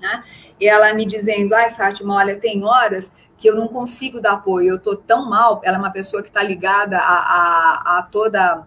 né? 0.00 0.24
E 0.58 0.66
ela 0.66 0.94
me 0.94 1.04
dizendo, 1.04 1.54
ai, 1.54 1.74
Fátima, 1.74 2.14
olha, 2.14 2.40
tem 2.40 2.64
horas 2.64 3.12
que 3.36 3.46
eu 3.46 3.54
não 3.54 3.68
consigo 3.68 4.22
dar 4.22 4.32
apoio, 4.32 4.70
eu 4.70 4.76
estou 4.76 4.96
tão 4.96 5.28
mal. 5.28 5.60
Ela 5.62 5.76
é 5.76 5.78
uma 5.78 5.92
pessoa 5.92 6.22
que 6.22 6.28
está 6.28 6.42
ligada 6.42 6.96
a, 6.96 7.02
a, 7.02 7.98
a 7.98 8.02
toda 8.04 8.66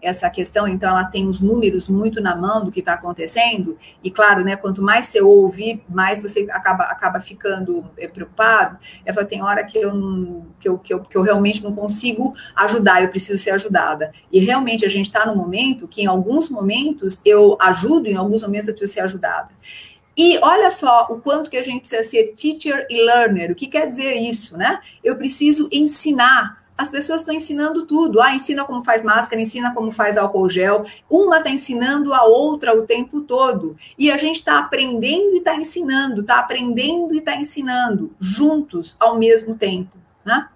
essa 0.00 0.28
questão, 0.30 0.68
então 0.68 0.90
ela 0.90 1.04
tem 1.04 1.26
os 1.26 1.40
números 1.40 1.88
muito 1.88 2.20
na 2.20 2.36
mão 2.36 2.64
do 2.64 2.70
que 2.70 2.80
está 2.80 2.94
acontecendo, 2.94 3.78
e 4.02 4.10
claro, 4.10 4.44
né, 4.44 4.56
quanto 4.56 4.82
mais 4.82 5.06
você 5.06 5.20
ouve, 5.20 5.82
mais 5.88 6.20
você 6.20 6.46
acaba, 6.50 6.84
acaba 6.84 7.20
ficando 7.20 7.84
é, 7.96 8.06
preocupado. 8.06 8.78
Ela 9.04 9.24
tem 9.24 9.42
hora 9.42 9.64
que 9.64 9.78
eu, 9.78 10.46
que, 10.60 10.68
eu, 10.68 10.78
que, 10.78 10.94
eu, 10.94 11.00
que 11.00 11.16
eu 11.16 11.22
realmente 11.22 11.62
não 11.62 11.74
consigo 11.74 12.34
ajudar, 12.54 13.02
eu 13.02 13.08
preciso 13.08 13.38
ser 13.38 13.50
ajudada. 13.50 14.12
E 14.30 14.38
realmente 14.38 14.84
a 14.84 14.88
gente 14.88 15.06
está 15.06 15.26
no 15.26 15.34
momento 15.34 15.88
que, 15.88 16.02
em 16.02 16.06
alguns 16.06 16.48
momentos, 16.48 17.20
eu 17.24 17.56
ajudo, 17.60 18.08
em 18.08 18.14
alguns 18.14 18.42
momentos 18.42 18.68
eu 18.68 18.74
preciso 18.74 18.94
ser 18.94 19.00
ajudada. 19.00 19.48
E 20.16 20.38
olha 20.38 20.70
só 20.70 21.06
o 21.10 21.20
quanto 21.20 21.50
que 21.50 21.58
a 21.58 21.62
gente 21.62 21.80
precisa 21.80 22.02
ser 22.02 22.32
teacher 22.34 22.86
e 22.88 23.04
learner. 23.04 23.50
O 23.50 23.54
que 23.54 23.66
quer 23.66 23.86
dizer 23.86 24.14
isso, 24.14 24.56
né? 24.56 24.80
Eu 25.04 25.16
preciso 25.16 25.68
ensinar 25.70 26.65
as 26.76 26.90
pessoas 26.90 27.20
estão 27.20 27.34
ensinando 27.34 27.86
tudo. 27.86 28.20
Ah, 28.20 28.34
ensina 28.34 28.64
como 28.64 28.84
faz 28.84 29.02
máscara, 29.02 29.40
ensina 29.40 29.72
como 29.72 29.90
faz 29.90 30.18
álcool 30.18 30.48
gel. 30.48 30.84
Uma 31.08 31.38
está 31.38 31.48
ensinando 31.48 32.12
a 32.12 32.24
outra 32.24 32.76
o 32.76 32.86
tempo 32.86 33.22
todo. 33.22 33.76
E 33.98 34.10
a 34.10 34.16
gente 34.16 34.36
está 34.36 34.58
aprendendo 34.58 35.34
e 35.34 35.38
está 35.38 35.56
ensinando, 35.56 36.20
está 36.20 36.38
aprendendo 36.38 37.14
e 37.14 37.18
está 37.18 37.34
ensinando, 37.34 38.14
juntos 38.18 38.94
ao 39.00 39.18
mesmo 39.18 39.56
tempo. 39.56 39.96
Né? 40.24 40.48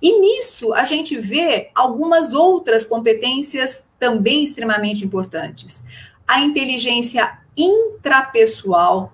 E 0.00 0.20
nisso 0.20 0.72
a 0.74 0.84
gente 0.84 1.16
vê 1.16 1.70
algumas 1.74 2.34
outras 2.34 2.86
competências 2.86 3.88
também 3.98 4.44
extremamente 4.44 5.04
importantes. 5.04 5.84
A 6.26 6.40
inteligência 6.40 7.38
intrapessoal. 7.56 9.12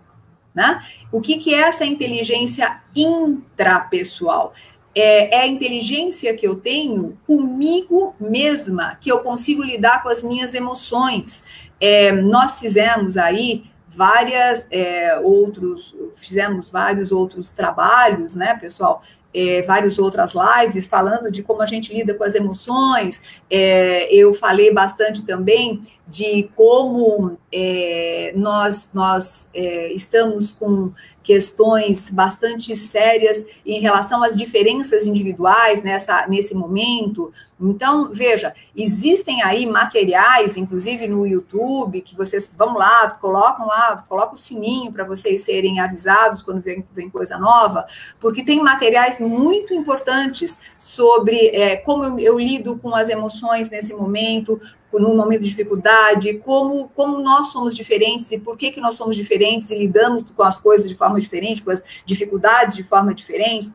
Né? 0.55 0.85
O 1.11 1.21
que, 1.21 1.39
que 1.39 1.55
é 1.55 1.61
essa 1.61 1.87
inteligência 1.87 2.83
intrapessoal? 2.95 4.53
É, 4.95 5.37
é, 5.37 5.41
a 5.43 5.47
inteligência 5.47 6.35
que 6.35 6.47
eu 6.47 6.57
tenho 6.57 7.17
comigo 7.27 8.15
mesma, 8.19 8.97
que 9.01 9.11
eu 9.11 9.21
consigo 9.21 9.63
lidar 9.63 10.03
com 10.03 10.09
as 10.09 10.23
minhas 10.23 10.55
emoções. 10.55 11.45
É, 11.81 12.13
nós 12.13 12.61
fizemos 12.61 13.17
aí 13.17 13.65
várias 13.89 14.67
é, 14.71 15.19
outros, 15.23 15.95
fizemos 16.15 16.71
vários 16.71 17.13
outros 17.13 17.51
trabalhos, 17.51 18.35
né, 18.35 18.55
pessoal? 18.55 19.03
É, 19.33 19.63
várias 19.63 19.97
outras 19.97 20.33
lives 20.35 20.89
falando 20.89 21.31
de 21.31 21.41
como 21.45 21.63
a 21.63 21.67
gente 21.67 21.95
lida 21.95 22.15
com 22.15 22.25
as 22.25 22.35
emoções. 22.35 23.23
É, 23.49 24.13
eu 24.13 24.35
falei 24.35 24.73
bastante 24.73 25.25
também 25.25 25.81
de 26.09 26.51
como 26.57 27.39
é, 27.53 28.33
nós, 28.35 28.91
nós 28.93 29.49
é, 29.55 29.93
estamos 29.93 30.53
com 30.53 30.93
questões 31.31 32.11
bastante 32.11 32.75
sérias 32.75 33.47
em 33.65 33.79
relação 33.79 34.21
às 34.21 34.37
diferenças 34.37 35.07
individuais 35.07 35.81
nessa, 35.81 36.27
nesse 36.27 36.57
momento. 36.57 37.33
Então, 37.61 38.11
veja, 38.11 38.55
existem 38.75 39.43
aí 39.43 39.67
materiais, 39.67 40.57
inclusive 40.57 41.07
no 41.07 41.27
YouTube, 41.27 42.01
que 42.01 42.17
vocês 42.17 42.53
vão 42.57 42.75
lá, 42.75 43.11
colocam 43.11 43.67
lá, 43.67 44.03
colocam 44.09 44.35
o 44.35 44.39
sininho 44.39 44.91
para 44.91 45.05
vocês 45.05 45.43
serem 45.43 45.79
avisados 45.79 46.43
quando 46.43 46.63
vem, 46.63 46.83
vem, 46.95 47.11
coisa 47.11 47.37
nova, 47.39 47.87
porque 48.19 48.43
tem 48.43 48.63
materiais 48.63 49.21
muito 49.21 49.75
importantes 49.75 50.59
sobre 50.79 51.49
é, 51.49 51.77
como 51.77 52.05
eu, 52.05 52.19
eu 52.19 52.39
lido 52.39 52.79
com 52.79 52.95
as 52.95 53.11
emoções 53.11 53.69
nesse 53.69 53.93
momento, 53.93 54.59
num 54.93 55.15
momento 55.15 55.43
de 55.43 55.51
dificuldade, 55.51 56.35
como, 56.39 56.89
como 56.89 57.21
nós 57.21 57.49
somos 57.49 57.75
diferentes 57.75 58.33
e 58.33 58.39
por 58.39 58.57
que, 58.57 58.73
que 58.73 58.81
nós 58.81 58.95
somos 58.95 59.15
diferentes 59.15 59.71
e 59.71 59.79
lidamos 59.79 60.25
com 60.35 60.43
as 60.43 60.59
coisas 60.59 60.89
de 60.89 60.95
forma 60.95 61.21
diferente, 61.21 61.63
com 61.63 61.71
as 61.71 61.85
dificuldades 62.05 62.77
de 62.77 62.83
forma 62.83 63.15
diferente, 63.15 63.73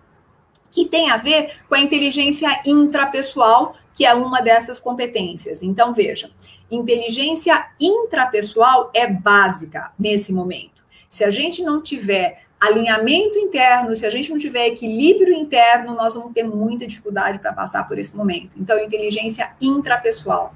que 0.76 0.86
tem 0.86 1.10
a 1.10 1.16
ver 1.16 1.54
com 1.70 1.76
a 1.76 1.80
inteligência 1.80 2.50
intrapessoal, 2.66 3.78
que 3.96 4.06
é 4.06 4.14
uma 4.14 4.42
dessas 4.42 4.78
competências. 4.78 5.64
Então, 5.64 5.94
veja, 5.94 6.30
inteligência 6.70 7.66
intrapessoal 7.80 8.92
é 8.94 9.08
básica 9.08 9.94
nesse 9.98 10.34
momento. 10.34 10.86
Se 11.10 11.24
a 11.24 11.30
gente 11.30 11.64
não 11.64 11.82
tiver 11.82 12.44
alinhamento 12.60 13.40
interno, 13.40 13.96
se 13.96 14.06
a 14.06 14.10
gente 14.10 14.30
não 14.30 14.38
tiver 14.38 14.68
equilíbrio 14.68 15.34
interno, 15.34 15.96
nós 15.96 16.14
vamos 16.14 16.34
ter 16.34 16.44
muita 16.44 16.86
dificuldade 16.86 17.40
para 17.40 17.54
passar 17.54 17.88
por 17.88 17.98
esse 17.98 18.18
momento. 18.18 18.50
Então, 18.58 18.78
inteligência 18.78 19.56
intrapessoal. 19.62 20.54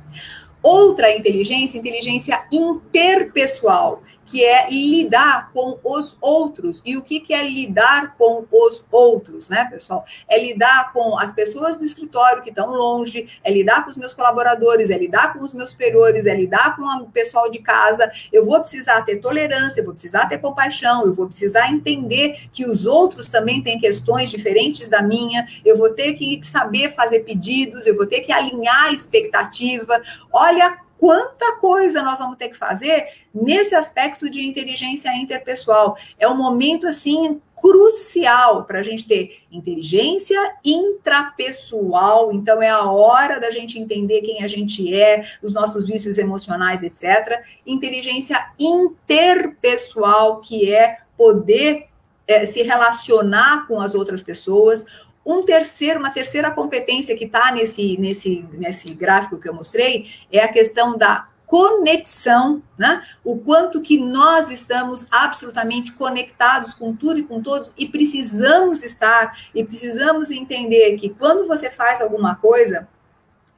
Outra 0.62 1.16
inteligência, 1.16 1.78
inteligência 1.78 2.44
interpessoal, 2.52 4.04
que 4.30 4.44
é 4.46 4.70
lidar 4.70 5.52
com 5.52 5.80
os 5.84 6.16
outros. 6.22 6.84
E 6.86 6.96
o 6.96 7.02
que, 7.02 7.20
que 7.20 7.34
é 7.34 7.44
lidar 7.44 8.16
com 8.16 8.46
os 8.52 8.86
outros, 8.92 9.50
né, 9.50 9.66
pessoal? 9.66 10.06
É 10.28 10.40
lidar 10.40 10.94
com 10.94 11.18
as 11.18 11.32
pessoas 11.32 11.78
do 11.78 11.84
escritório 11.84 12.44
que 12.44 12.50
estão 12.50 12.70
longe, 12.70 13.28
é 13.44 13.52
lidar 13.52 13.84
com 13.84 13.90
os 13.90 13.98
meus 13.98 14.14
colaboradores, 14.14 14.92
é 14.92 14.98
lidar 14.98 15.34
com 15.34 15.44
os 15.44 15.52
meus 15.52 15.72
superiores, 15.72 16.28
é 16.28 16.36
lidar 16.36 16.76
com 16.76 16.84
o 16.84 17.10
pessoal 17.10 17.50
de 17.50 17.58
casa. 17.58 18.12
Eu 18.32 18.46
vou 18.46 18.60
precisar 18.60 19.02
ter 19.02 19.18
tolerância, 19.18 19.82
eu 19.82 19.86
vou 19.86 19.94
precisar 19.94 20.28
ter 20.28 20.38
compaixão, 20.38 21.06
eu 21.06 21.14
vou 21.14 21.26
precisar 21.26 21.72
entender 21.72 22.50
que 22.54 22.66
os 22.66 22.86
outros 22.86 23.32
também 23.32 23.64
têm 23.64 23.80
questões 23.80 24.30
diferentes 24.30 24.88
da 24.88 25.02
minha, 25.02 25.48
eu 25.66 25.76
vou 25.76 25.90
ter 25.90 26.14
que 26.14 26.40
saber 26.46 26.94
fazer 26.94 27.22
pedidos, 27.22 27.88
eu 27.88 27.96
vou 27.96 28.06
ter 28.06 28.20
que 28.22 28.32
alinhar 28.32 28.86
a 28.86 28.94
expectativa. 28.94 30.00
Olha 30.32 30.78
quanta 31.00 31.56
coisa 31.58 32.02
nós 32.02 32.20
vamos 32.20 32.38
ter 32.38 32.50
que 32.50 32.58
fazer 32.58 33.08
nesse 33.34 33.74
aspecto 33.74 34.30
de 34.30 34.46
inteligência 34.46 35.16
interpessoal. 35.16 35.98
É 36.20 36.28
um 36.28 36.38
momento 36.38 36.88
assim 36.88 37.42
crucial 37.56 38.64
para 38.64 38.80
a 38.80 38.84
gente 38.84 39.08
ter 39.08 39.40
inteligência 39.52 40.40
intrapessoal. 40.64 42.32
Então 42.32 42.62
é 42.62 42.70
a 42.70 42.84
hora 42.84 43.40
da 43.40 43.52
gente 43.52 43.80
entender 43.80 44.22
quem 44.22 44.44
a 44.44 44.48
gente 44.48 44.94
é, 44.94 45.26
os 45.42 45.54
nossos 45.54 45.88
vícios 45.88 46.18
emocionais, 46.18 46.84
etc. 46.84 47.44
Inteligência 47.66 48.52
interpessoal, 48.60 50.42
que 50.42 50.74
é 50.74 51.00
poder 51.18 51.88
é, 52.28 52.46
se 52.46 52.62
relacionar 52.62 53.68
com 53.68 53.82
as 53.82 53.96
outras 53.96 54.22
pessoas. 54.22 54.86
Um 55.30 55.44
terceiro, 55.44 56.00
uma 56.00 56.10
terceira 56.10 56.50
competência 56.50 57.16
que 57.16 57.26
está 57.26 57.52
nesse, 57.52 57.96
nesse, 58.00 58.44
nesse 58.52 58.96
gráfico 58.96 59.38
que 59.38 59.48
eu 59.48 59.54
mostrei 59.54 60.10
é 60.32 60.40
a 60.40 60.52
questão 60.52 60.98
da 60.98 61.28
conexão, 61.46 62.64
né? 62.76 63.06
O 63.24 63.38
quanto 63.38 63.80
que 63.80 64.00
nós 64.00 64.50
estamos 64.50 65.06
absolutamente 65.12 65.94
conectados 65.94 66.74
com 66.74 66.96
tudo 66.96 67.20
e 67.20 67.24
com 67.24 67.44
todos 67.44 67.76
e 67.78 67.88
precisamos 67.88 68.84
estar 68.84 69.38
e 69.54 69.64
precisamos 69.64 70.32
entender 70.32 70.98
que 70.98 71.10
quando 71.10 71.48
você 71.48 71.70
faz 71.70 72.02
alguma 72.02 72.34
coisa, 72.34 72.88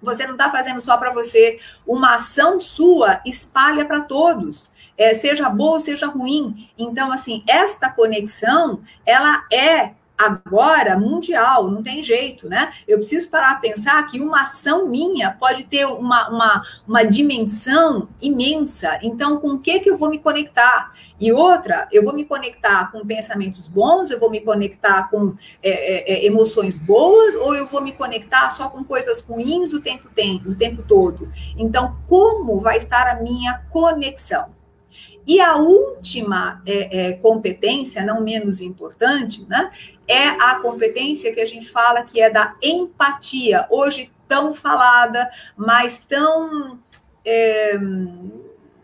você 0.02 0.26
não 0.26 0.34
está 0.34 0.52
fazendo 0.52 0.82
só 0.82 0.98
para 0.98 1.14
você, 1.14 1.58
uma 1.88 2.16
ação 2.16 2.60
sua 2.60 3.22
espalha 3.26 3.86
para 3.86 4.02
todos. 4.02 4.74
É, 4.98 5.14
seja 5.14 5.50
boa 5.50 5.76
ou 5.76 5.80
seja 5.80 6.08
ruim. 6.08 6.70
Então, 6.78 7.14
assim, 7.14 7.46
esta 7.48 7.90
conexão, 7.90 8.82
ela 9.06 9.46
é 9.50 9.94
agora 10.26 10.98
mundial, 10.98 11.70
não 11.70 11.82
tem 11.82 12.02
jeito, 12.02 12.48
né? 12.48 12.72
Eu 12.88 12.98
preciso 12.98 13.30
parar 13.30 13.52
a 13.52 13.56
pensar 13.56 14.06
que 14.08 14.20
uma 14.20 14.42
ação 14.42 14.88
minha 14.88 15.32
pode 15.32 15.64
ter 15.66 15.86
uma, 15.86 16.30
uma, 16.30 16.64
uma 16.88 17.04
dimensão 17.04 18.08
imensa. 18.22 19.00
Então, 19.02 19.38
com 19.38 19.50
o 19.52 19.60
que, 19.60 19.80
que 19.80 19.90
eu 19.90 19.98
vou 19.98 20.10
me 20.10 20.20
conectar? 20.20 20.92
E 21.20 21.32
outra, 21.32 21.88
eu 21.92 22.04
vou 22.04 22.14
me 22.14 22.26
conectar 22.26 22.92
com 22.92 23.06
pensamentos 23.06 23.68
bons, 23.68 24.10
eu 24.10 24.20
vou 24.20 24.30
me 24.30 24.42
conectar 24.42 25.10
com 25.10 25.36
é, 25.62 25.70
é, 25.70 26.14
é 26.14 26.26
emoções 26.26 26.78
boas, 26.78 27.36
ou 27.36 27.56
eu 27.56 27.68
vou 27.68 27.82
me 27.82 27.92
conectar 27.92 28.52
só 28.52 28.70
com 28.70 28.84
coisas 28.84 29.22
ruins 29.22 29.74
o 29.74 29.82
tempo, 29.82 30.10
tem, 30.14 30.42
o 30.46 30.56
tempo 30.56 30.84
todo? 30.88 31.32
Então, 31.58 31.98
como 32.08 32.60
vai 32.60 32.78
estar 32.78 33.08
a 33.08 33.22
minha 33.22 33.62
conexão? 33.70 34.61
E 35.26 35.40
a 35.40 35.56
última 35.56 36.62
é, 36.66 37.10
é, 37.10 37.14
competência, 37.14 38.04
não 38.04 38.22
menos 38.22 38.62
importante, 38.62 39.46
né, 39.48 39.72
é 40.08 40.28
a 40.28 40.60
competência 40.62 41.34
que 41.34 41.40
a 41.40 41.46
gente 41.46 41.70
fala 41.70 42.04
que 42.04 42.22
é 42.22 42.30
da 42.30 42.56
empatia, 42.62 43.66
hoje 43.70 44.12
tão 44.28 44.54
falada, 44.54 45.30
mas 45.56 46.00
tão. 46.02 46.80
É, 47.26 47.78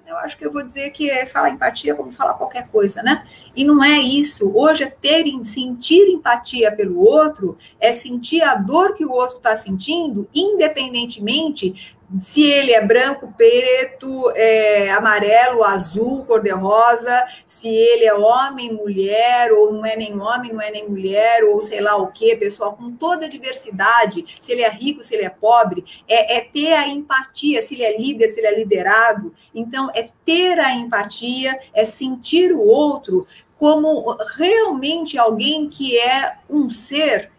eu 0.05 0.15
acho 0.17 0.37
que 0.37 0.45
eu 0.45 0.53
vou 0.53 0.63
dizer 0.63 0.89
que 0.91 1.09
é 1.09 1.25
falar 1.25 1.49
empatia 1.49 1.93
como 1.93 2.11
falar 2.11 2.35
qualquer 2.35 2.67
coisa, 2.69 3.03
né? 3.03 3.25
E 3.53 3.65
não 3.65 3.83
é 3.83 3.99
isso. 3.99 4.51
Hoje 4.55 4.83
é 4.83 4.89
ter, 4.89 5.25
sentir 5.43 6.07
empatia 6.07 6.71
pelo 6.71 6.99
outro, 6.99 7.57
é 7.79 7.91
sentir 7.91 8.41
a 8.41 8.55
dor 8.55 8.93
que 8.93 9.05
o 9.05 9.11
outro 9.11 9.37
está 9.37 9.55
sentindo, 9.55 10.27
independentemente 10.33 11.96
se 12.21 12.41
ele 12.43 12.71
é 12.71 12.81
branco, 12.81 13.33
preto, 13.35 14.31
é, 14.31 14.89
amarelo, 14.91 15.61
azul, 15.63 16.23
cor-de-rosa, 16.23 17.25
se 17.45 17.67
ele 17.67 18.05
é 18.05 18.13
homem, 18.13 18.71
mulher, 18.73 19.51
ou 19.51 19.73
não 19.73 19.85
é 19.85 19.95
nem 19.97 20.17
homem, 20.17 20.53
não 20.53 20.61
é 20.61 20.71
nem 20.71 20.87
mulher, 20.87 21.43
ou 21.43 21.61
sei 21.61 21.81
lá 21.81 21.97
o 21.97 22.07
que, 22.07 22.33
pessoal, 22.37 22.73
com 22.73 22.93
toda 22.93 23.25
a 23.25 23.29
diversidade, 23.29 24.25
se 24.39 24.53
ele 24.53 24.61
é 24.61 24.69
rico, 24.69 25.03
se 25.03 25.15
ele 25.15 25.25
é 25.25 25.29
pobre, 25.29 25.83
é, 26.07 26.37
é 26.37 26.41
ter 26.41 26.71
a 26.73 26.87
empatia, 26.87 27.61
se 27.61 27.75
ele 27.75 27.83
é 27.83 27.97
líder, 27.97 28.27
se 28.29 28.39
ele 28.39 28.47
é 28.47 28.57
liderado. 28.57 29.35
Então, 29.53 29.91
é 29.93 30.07
ter 30.23 30.59
a 30.59 30.73
empatia, 30.73 31.59
é 31.73 31.83
sentir 31.83 32.53
o 32.53 32.61
outro 32.61 33.27
como 33.59 34.15
realmente 34.37 35.17
alguém 35.17 35.67
que 35.67 35.97
é 35.97 36.37
um 36.49 36.69
ser 36.69 37.31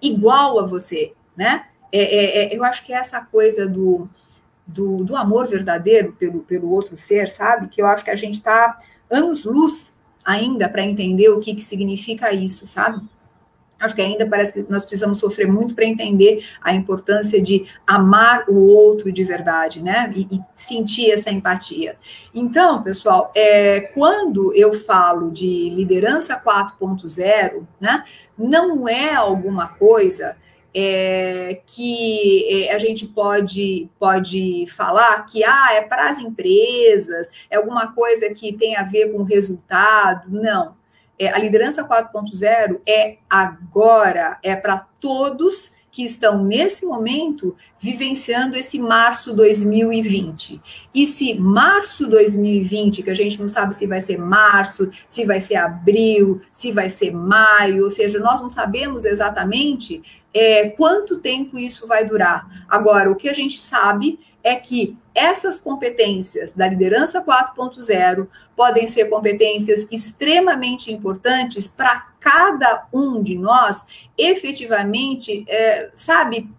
igual 0.00 0.60
a 0.60 0.66
você, 0.66 1.14
né? 1.36 1.66
É, 1.96 2.00
é, 2.00 2.44
é, 2.54 2.56
eu 2.56 2.64
acho 2.64 2.84
que 2.84 2.92
é 2.92 2.96
essa 2.96 3.20
coisa 3.20 3.68
do, 3.68 4.08
do, 4.66 5.04
do, 5.04 5.14
amor 5.14 5.46
verdadeiro 5.46 6.12
pelo, 6.18 6.40
pelo 6.40 6.68
outro 6.72 6.96
ser, 6.96 7.30
sabe? 7.30 7.68
Que 7.68 7.80
eu 7.80 7.86
acho 7.86 8.04
que 8.04 8.10
a 8.10 8.16
gente 8.16 8.34
está 8.34 8.80
anos-luz 9.08 9.96
ainda 10.24 10.68
para 10.68 10.82
entender 10.82 11.28
o 11.28 11.38
que, 11.38 11.54
que 11.54 11.62
significa 11.62 12.32
isso, 12.32 12.66
sabe? 12.66 13.00
Acho 13.78 13.94
que 13.94 14.02
ainda 14.02 14.28
parece 14.28 14.52
que 14.54 14.66
nós 14.68 14.82
precisamos 14.82 15.20
sofrer 15.20 15.46
muito 15.46 15.72
para 15.72 15.84
entender 15.84 16.44
a 16.60 16.74
importância 16.74 17.40
de 17.40 17.64
amar 17.86 18.44
o 18.48 18.56
outro 18.66 19.12
de 19.12 19.22
verdade, 19.22 19.80
né? 19.80 20.10
E, 20.16 20.22
e 20.34 20.40
sentir 20.52 21.12
essa 21.12 21.30
empatia. 21.30 21.96
Então, 22.34 22.82
pessoal, 22.82 23.30
é, 23.36 23.82
quando 23.94 24.52
eu 24.52 24.72
falo 24.72 25.30
de 25.30 25.70
liderança 25.70 26.40
4.0, 26.44 27.62
né? 27.80 28.02
Não 28.36 28.88
é 28.88 29.14
alguma 29.14 29.68
coisa 29.68 30.36
é, 30.74 31.60
que 31.66 32.64
é, 32.66 32.74
a 32.74 32.78
gente 32.78 33.06
pode, 33.06 33.88
pode 33.98 34.66
falar 34.76 35.24
que 35.26 35.44
ah, 35.44 35.74
é 35.74 35.82
para 35.82 36.10
as 36.10 36.18
empresas, 36.18 37.30
é 37.48 37.56
alguma 37.56 37.92
coisa 37.92 38.28
que 38.34 38.52
tem 38.52 38.76
a 38.76 38.82
ver 38.82 39.12
com 39.12 39.18
o 39.18 39.24
resultado. 39.24 40.28
Não. 40.28 40.74
É, 41.16 41.28
a 41.28 41.38
liderança 41.38 41.86
4.0 41.86 42.80
é 42.84 43.18
agora, 43.30 44.36
é 44.42 44.56
para 44.56 44.78
todos 45.00 45.74
que 45.94 46.02
estão 46.02 46.42
nesse 46.42 46.84
momento 46.84 47.56
vivenciando 47.78 48.56
esse 48.56 48.80
março 48.80 49.32
2020. 49.32 50.60
E 50.92 51.06
se 51.06 51.38
março 51.38 52.08
2020, 52.08 53.04
que 53.04 53.10
a 53.10 53.14
gente 53.14 53.40
não 53.40 53.48
sabe 53.48 53.76
se 53.76 53.86
vai 53.86 54.00
ser 54.00 54.18
março, 54.18 54.90
se 55.06 55.24
vai 55.24 55.40
ser 55.40 55.54
abril, 55.54 56.42
se 56.50 56.72
vai 56.72 56.90
ser 56.90 57.12
maio, 57.12 57.84
ou 57.84 57.90
seja, 57.92 58.18
nós 58.18 58.42
não 58.42 58.48
sabemos 58.48 59.04
exatamente 59.04 60.02
é, 60.34 60.68
quanto 60.70 61.20
tempo 61.20 61.56
isso 61.56 61.86
vai 61.86 62.04
durar. 62.04 62.66
Agora, 62.68 63.10
o 63.10 63.14
que 63.14 63.28
a 63.28 63.32
gente 63.32 63.58
sabe 63.58 64.18
é 64.42 64.56
que 64.56 64.98
essas 65.14 65.60
competências 65.60 66.52
da 66.52 66.68
liderança 66.68 67.24
4.0 67.24 68.26
podem 68.56 68.88
ser 68.88 69.08
competências 69.08 69.86
extremamente 69.90 70.92
importantes 70.92 71.68
para 71.68 72.08
cada 72.18 72.86
um 72.92 73.22
de 73.22 73.38
nós 73.38 73.86
efetivamente, 74.18 75.44
é, 75.48 75.90
sabe, 75.94 76.50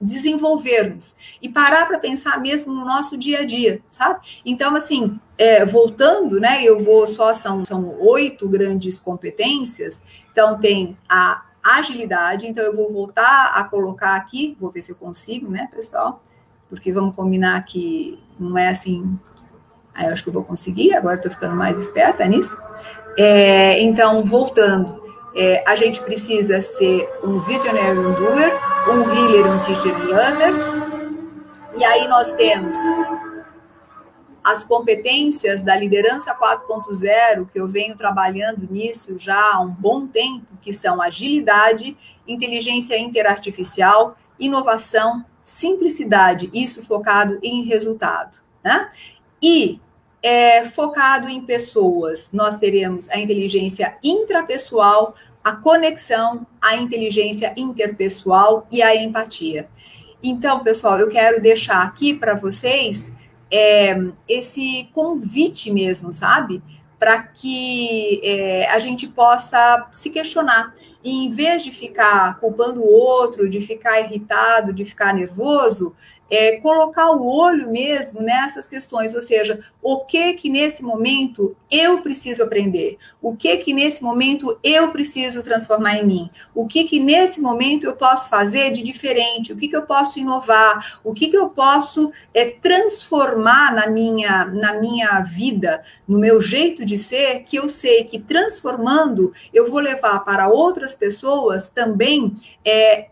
desenvolvermos 0.00 1.16
e 1.40 1.48
parar 1.48 1.86
para 1.86 1.98
pensar 1.98 2.40
mesmo 2.40 2.72
no 2.72 2.84
nosso 2.84 3.16
dia 3.16 3.40
a 3.40 3.44
dia, 3.44 3.80
sabe? 3.90 4.20
Então, 4.44 4.76
assim, 4.76 5.18
é, 5.36 5.64
voltando, 5.64 6.38
né? 6.38 6.62
Eu 6.62 6.78
vou 6.78 7.06
só 7.06 7.32
são, 7.34 7.64
são 7.64 7.98
oito 8.00 8.48
grandes 8.48 9.00
competências. 9.00 10.02
Então, 10.30 10.58
tem 10.58 10.96
a 11.08 11.42
agilidade. 11.64 12.46
Então, 12.46 12.62
eu 12.62 12.76
vou 12.76 12.92
voltar 12.92 13.52
a 13.54 13.64
colocar 13.64 14.16
aqui, 14.16 14.56
vou 14.60 14.70
ver 14.70 14.82
se 14.82 14.92
eu 14.92 14.96
consigo, 14.96 15.50
né, 15.50 15.68
pessoal? 15.74 16.22
Porque 16.68 16.92
vamos 16.92 17.16
combinar 17.16 17.64
que 17.64 18.22
não 18.38 18.58
é 18.58 18.68
assim. 18.68 19.18
Aí 19.94 20.06
eu 20.06 20.12
acho 20.12 20.22
que 20.22 20.28
eu 20.28 20.34
vou 20.34 20.44
conseguir, 20.44 20.94
agora 20.94 21.14
estou 21.14 21.30
ficando 21.30 21.56
mais 21.56 21.78
esperta 21.78 22.26
nisso. 22.26 22.60
É, 23.16 23.80
então, 23.80 24.24
voltando, 24.24 25.02
é, 25.36 25.64
a 25.66 25.74
gente 25.76 26.00
precisa 26.00 26.60
ser 26.60 27.08
um 27.22 27.40
visionary 27.40 27.98
um 27.98 28.12
doer, 28.14 28.52
um 28.88 29.10
healer, 29.14 29.46
um 29.46 29.58
teacher 29.60 29.96
learner. 30.06 30.52
E 31.76 31.84
aí 31.84 32.06
nós 32.08 32.32
temos 32.32 32.78
as 34.44 34.62
competências 34.62 35.62
da 35.62 35.74
liderança 35.74 36.34
4.0, 36.34 37.48
que 37.50 37.58
eu 37.58 37.66
venho 37.66 37.96
trabalhando 37.96 38.68
nisso 38.70 39.18
já 39.18 39.54
há 39.54 39.60
um 39.60 39.70
bom 39.70 40.06
tempo, 40.06 40.46
que 40.60 40.70
são 40.70 41.00
agilidade, 41.00 41.96
inteligência 42.28 42.98
interartificial, 42.98 44.16
inovação, 44.38 45.24
simplicidade, 45.42 46.50
isso 46.52 46.84
focado 46.84 47.38
em 47.42 47.64
resultado. 47.64 48.38
Né? 48.62 48.90
E 49.42 49.80
é, 50.22 50.64
focado 50.66 51.28
em 51.28 51.40
pessoas, 51.40 52.30
nós 52.32 52.56
teremos 52.56 53.08
a 53.08 53.18
inteligência 53.18 53.96
intrapessoal, 54.02 55.14
a 55.42 55.52
conexão, 55.52 56.46
a 56.60 56.76
inteligência 56.76 57.54
interpessoal 57.56 58.66
e 58.70 58.82
a 58.82 58.94
empatia. 58.94 59.68
Então, 60.22 60.60
pessoal, 60.60 60.98
eu 60.98 61.08
quero 61.08 61.40
deixar 61.40 61.82
aqui 61.82 62.14
para 62.14 62.34
vocês 62.34 63.12
é, 63.50 63.96
esse 64.28 64.88
convite 64.92 65.70
mesmo, 65.70 66.12
sabe? 66.12 66.62
para 67.04 67.22
que 67.22 68.18
é, 68.24 68.66
a 68.70 68.78
gente 68.78 69.06
possa 69.06 69.86
se 69.92 70.08
questionar. 70.08 70.74
E 71.04 71.26
em 71.26 71.30
vez 71.30 71.62
de 71.62 71.70
ficar 71.70 72.40
culpando 72.40 72.80
o 72.80 72.90
outro, 72.90 73.46
de 73.46 73.60
ficar 73.60 74.00
irritado, 74.00 74.72
de 74.72 74.86
ficar 74.86 75.12
nervoso, 75.12 75.94
é, 76.30 76.56
colocar 76.56 77.10
o 77.10 77.26
olho 77.26 77.70
mesmo 77.70 78.22
nessas 78.22 78.66
questões, 78.66 79.14
ou 79.14 79.22
seja, 79.22 79.60
o 79.82 80.00
que 80.00 80.32
que 80.34 80.48
nesse 80.48 80.82
momento 80.82 81.54
eu 81.70 82.00
preciso 82.00 82.42
aprender, 82.42 82.98
o 83.20 83.36
que 83.36 83.56
que 83.58 83.72
nesse 83.72 84.02
momento 84.02 84.58
eu 84.62 84.90
preciso 84.90 85.42
transformar 85.42 85.96
em 85.96 86.06
mim, 86.06 86.30
o 86.54 86.66
que 86.66 86.84
que 86.84 86.98
nesse 86.98 87.40
momento 87.40 87.84
eu 87.84 87.94
posso 87.94 88.28
fazer 88.28 88.70
de 88.72 88.82
diferente, 88.82 89.52
o 89.52 89.56
que 89.56 89.68
que 89.68 89.76
eu 89.76 89.82
posso 89.82 90.18
inovar, 90.18 90.98
o 91.04 91.12
que 91.12 91.28
que 91.28 91.36
eu 91.36 91.50
posso 91.50 92.10
é, 92.32 92.46
transformar 92.46 93.74
na 93.74 93.86
minha, 93.88 94.46
na 94.46 94.80
minha 94.80 95.20
vida, 95.20 95.84
no 96.08 96.18
meu 96.18 96.40
jeito 96.40 96.84
de 96.84 96.96
ser, 96.96 97.40
que 97.40 97.56
eu 97.56 97.68
sei 97.68 98.04
que 98.04 98.18
transformando 98.18 99.32
eu 99.52 99.70
vou 99.70 99.80
levar 99.80 100.20
para 100.20 100.48
outras 100.48 100.94
pessoas 100.94 101.68
também 101.68 102.36
é, 102.64 103.08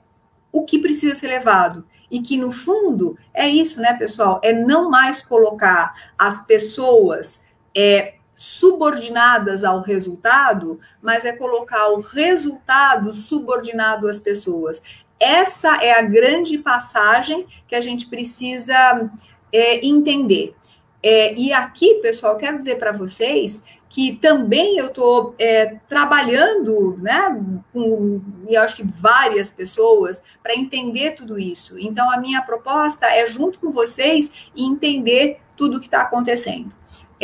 o 0.51 0.65
que 0.65 0.79
precisa 0.79 1.15
ser 1.15 1.29
levado 1.29 1.85
e 2.13 2.21
que 2.21 2.37
no 2.37 2.53
fundo 2.53 3.17
é 3.33 3.49
isso, 3.49 3.81
né, 3.81 3.95
pessoal? 3.95 4.39
É 4.45 4.53
não 4.53 4.91
mais 4.91 5.23
colocar 5.23 6.13
as 6.19 6.45
pessoas 6.45 7.41
é, 7.75 8.17
subordinadas 8.35 9.65
ao 9.65 9.81
resultado, 9.81 10.79
mas 11.01 11.25
é 11.25 11.33
colocar 11.33 11.89
o 11.89 12.01
resultado 12.01 13.15
subordinado 13.15 14.07
às 14.07 14.21
pessoas. 14.21 14.83
Essa 15.19 15.83
é 15.83 15.99
a 15.99 16.03
grande 16.03 16.59
passagem 16.59 17.47
que 17.67 17.75
a 17.75 17.81
gente 17.81 18.07
precisa 18.07 19.11
é, 19.51 19.85
entender. 19.87 20.55
É, 21.03 21.35
e 21.35 21.51
aqui, 21.51 21.95
pessoal, 21.95 22.37
quero 22.37 22.59
dizer 22.59 22.79
para 22.79 22.93
vocês 22.93 23.65
que 23.93 24.17
também 24.17 24.79
eu 24.79 24.87
estou 24.87 25.35
é, 25.39 25.77
trabalhando, 25.87 26.97
né, 26.97 27.39
com, 27.75 28.23
e 28.49 28.57
acho 28.57 28.77
que 28.77 28.83
várias 28.83 29.53
pessoas, 29.53 30.23
para 30.43 30.55
entender 30.55 31.11
tudo 31.11 31.39
isso. 31.39 31.79
Então, 31.79 32.11
a 32.11 32.17
minha 32.17 32.41
proposta 32.41 33.07
é, 33.07 33.27
junto 33.27 33.61
com 33.61 33.71
vocês, 33.71 34.33
entender 34.57 35.41
tudo 35.55 35.77
o 35.77 35.79
que 35.79 35.89
está 35.89 36.01
acontecendo. 36.01 36.73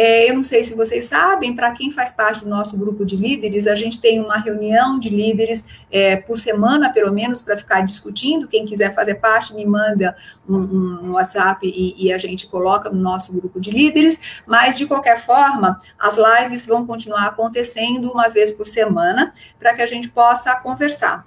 É, 0.01 0.31
eu 0.31 0.35
não 0.37 0.45
sei 0.45 0.63
se 0.63 0.77
vocês 0.77 1.07
sabem, 1.07 1.57
para 1.57 1.73
quem 1.73 1.91
faz 1.91 2.13
parte 2.13 2.45
do 2.45 2.49
nosso 2.49 2.79
grupo 2.79 3.05
de 3.05 3.17
líderes, 3.17 3.67
a 3.67 3.75
gente 3.75 4.01
tem 4.01 4.21
uma 4.21 4.37
reunião 4.37 4.97
de 4.97 5.09
líderes 5.09 5.67
é, 5.91 6.15
por 6.15 6.39
semana, 6.39 6.93
pelo 6.93 7.13
menos, 7.13 7.43
para 7.43 7.59
ficar 7.59 7.81
discutindo. 7.81 8.47
Quem 8.47 8.65
quiser 8.65 8.95
fazer 8.95 9.17
parte, 9.17 9.53
me 9.53 9.67
manda 9.67 10.17
um, 10.49 10.57
um 10.57 11.13
WhatsApp 11.15 11.67
e, 11.67 11.97
e, 11.99 12.13
a 12.13 12.19
gente 12.19 12.47
coloca 12.47 12.89
no 12.91 13.01
nosso 13.01 13.33
grupo 13.33 13.61
de 13.61 13.73
líderes. 13.73 14.21
Mas, 14.47 14.77
de 14.77 14.87
qualquer 14.87 15.21
forma, 15.27 15.81
as 15.99 16.15
lives 16.17 16.69
vão 16.69 16.87
continuar 16.87 17.27
acontecendo 17.27 18.09
uma 18.09 18.29
vez 18.29 18.53
por 18.53 18.69
semana, 18.69 19.33
para 19.59 19.75
que 19.75 19.83
a 19.83 19.87
gente 19.87 20.09
possa 20.09 20.55
conversar. 20.55 21.27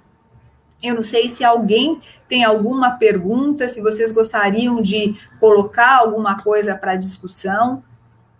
Eu 0.82 0.94
não 0.94 1.04
sei 1.04 1.28
se 1.28 1.44
alguém 1.44 2.00
tem 2.26 2.42
alguma 2.42 2.92
pergunta, 2.92 3.68
se 3.68 3.82
vocês 3.82 4.12
gostariam 4.12 4.80
de 4.80 5.14
colocar 5.38 5.98
alguma 5.98 6.42
coisa 6.42 6.74
para 6.74 6.96
discussão. 6.96 7.84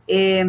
É, 0.08 0.44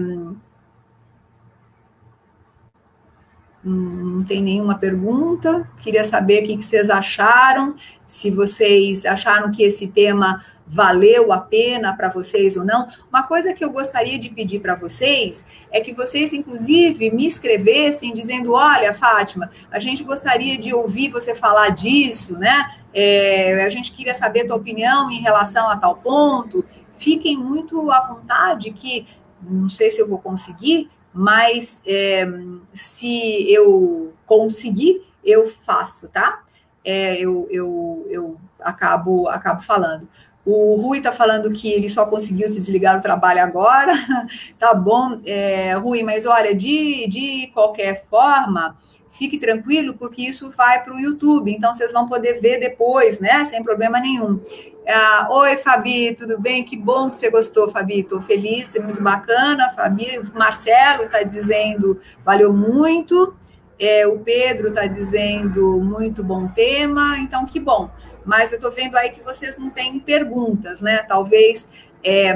não 3.64 4.24
tem 4.24 4.41
nenhuma 4.41 4.78
pergunta. 4.78 5.70
Queria 5.82 6.04
saber 6.04 6.43
o 6.43 6.45
que 6.45 6.62
vocês 6.62 6.89
acharam, 6.89 7.76
se 8.06 8.30
vocês 8.30 9.06
acharam 9.06 9.51
que 9.51 9.64
esse 9.64 9.88
tema 9.88 10.43
valeu 10.68 11.32
a 11.32 11.39
pena 11.39 11.95
para 11.95 12.10
vocês 12.10 12.58
ou 12.58 12.66
não. 12.66 12.88
Uma 13.10 13.24
coisa 13.24 13.54
que 13.54 13.64
eu 13.64 13.72
gostaria 13.72 14.18
de 14.18 14.30
pedir 14.30 14.60
para 14.60 14.76
vocês 14.76 15.45
é 15.72 15.80
que 15.80 15.93
vocês, 15.93 16.34
inclusive, 16.34 17.12
me 17.12 17.26
escrevessem 17.26 18.14
dizendo: 18.14 18.54
olha, 18.54 18.93
Fátima, 18.93 19.49
a 19.72 19.80
gente 19.80 20.04
gostaria 20.04 20.58
de 20.58 20.74
ouvir 20.74 21.10
você 21.10 21.34
falar 21.34 21.70
disso, 21.70 22.38
né? 22.38 22.76
É, 22.93 23.64
a 23.64 23.70
gente 23.70 23.91
queria 23.93 24.14
saber 24.14 24.41
a 24.41 24.47
tua 24.47 24.58
opinião 24.58 25.10
em 25.10 25.22
relação 25.22 25.70
a 25.70 25.78
tal 25.78 25.95
ponto. 25.97 26.66
Fiquem 26.93 27.38
muito 27.38 27.91
à 27.91 28.01
vontade 28.08 28.72
que 28.72 29.08
não 29.50 29.70
sei 29.70 29.91
se 29.91 30.02
eu 30.02 30.08
vou 30.08 30.20
conseguir, 30.20 30.89
mas 31.14 31.82
é, 31.86 32.26
se 32.74 33.52
eu 33.52 34.14
conseguir, 34.26 35.06
eu 35.24 35.46
faço, 35.48 36.10
tá? 36.10 36.44
É, 36.84 37.18
eu, 37.18 37.48
eu, 37.50 38.08
eu 38.10 38.38
acabo, 38.60 39.28
acabo 39.28 39.62
falando. 39.62 40.08
O 40.46 40.76
Rui 40.76 40.98
está 40.98 41.12
falando 41.12 41.52
que 41.52 41.72
ele 41.72 41.88
só 41.88 42.06
conseguiu 42.06 42.48
se 42.50 42.60
desligar 42.60 42.98
do 42.98 43.04
trabalho 43.04 43.41
agora. 43.41 43.94
tá 44.60 44.74
bom, 44.74 45.22
é, 45.26 45.74
Rui, 45.76 46.04
mas 46.04 46.26
olha, 46.26 46.54
de, 46.54 47.08
de 47.08 47.48
qualquer 47.54 48.06
forma, 48.10 48.76
fique 49.14 49.38
tranquilo, 49.38 49.93
porque 49.93 50.24
isso 50.24 50.51
vai 50.51 50.84
para 50.84 50.93
o 50.93 50.99
YouTube, 50.99 51.53
então 51.53 51.74
vocês 51.74 51.93
vão 51.93 52.09
poder 52.09 52.41
ver 52.41 52.59
depois, 52.59 53.20
né? 53.20 53.45
Sem 53.45 53.61
problema 53.61 53.99
nenhum. 53.99 54.41
Ah, 54.88 55.28
Oi, 55.30 55.55
Fabi, 55.57 56.16
tudo 56.16 56.39
bem? 56.39 56.64
Que 56.64 56.76
bom 56.76 57.09
que 57.11 57.16
você 57.16 57.30
gostou, 57.30 57.70
Fabi. 57.70 57.99
Estou 57.99 58.20
feliz, 58.20 58.76
é 58.76 58.80
muito 58.80 59.01
bacana. 59.01 59.70
Fabi, 59.70 60.18
o 60.18 60.38
Marcelo 60.38 61.03
está 61.03 61.22
dizendo 61.22 62.01
valeu 62.26 62.51
muito. 62.51 63.36
É, 63.80 64.07
o 64.07 64.18
Pedro 64.20 64.70
está 64.70 64.88
dizendo 64.88 65.80
muito 65.80 66.24
bom 66.24 66.47
tema, 66.47 67.18
então 67.20 67.45
que 67.45 67.59
bom. 67.59 67.91
Mas 68.26 68.51
eu 68.51 68.57
estou 68.57 68.72
vendo 68.72 68.95
aí 68.95 69.11
que 69.11 69.22
vocês 69.22 69.57
não 69.57 69.70
têm 69.70 69.99
perguntas, 69.99 70.82
né? 70.82 71.03
Talvez, 71.07 71.70
é, 72.03 72.34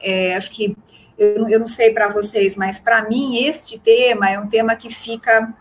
é, 0.00 0.36
acho 0.36 0.50
que 0.50 0.76
eu, 1.16 1.48
eu 1.48 1.58
não 1.58 1.66
sei 1.66 1.92
para 1.92 2.08
vocês, 2.08 2.56
mas 2.56 2.78
para 2.78 3.08
mim 3.08 3.44
este 3.46 3.78
tema 3.78 4.30
é 4.30 4.38
um 4.38 4.48
tema 4.48 4.76
que 4.76 4.92
fica 4.92 5.54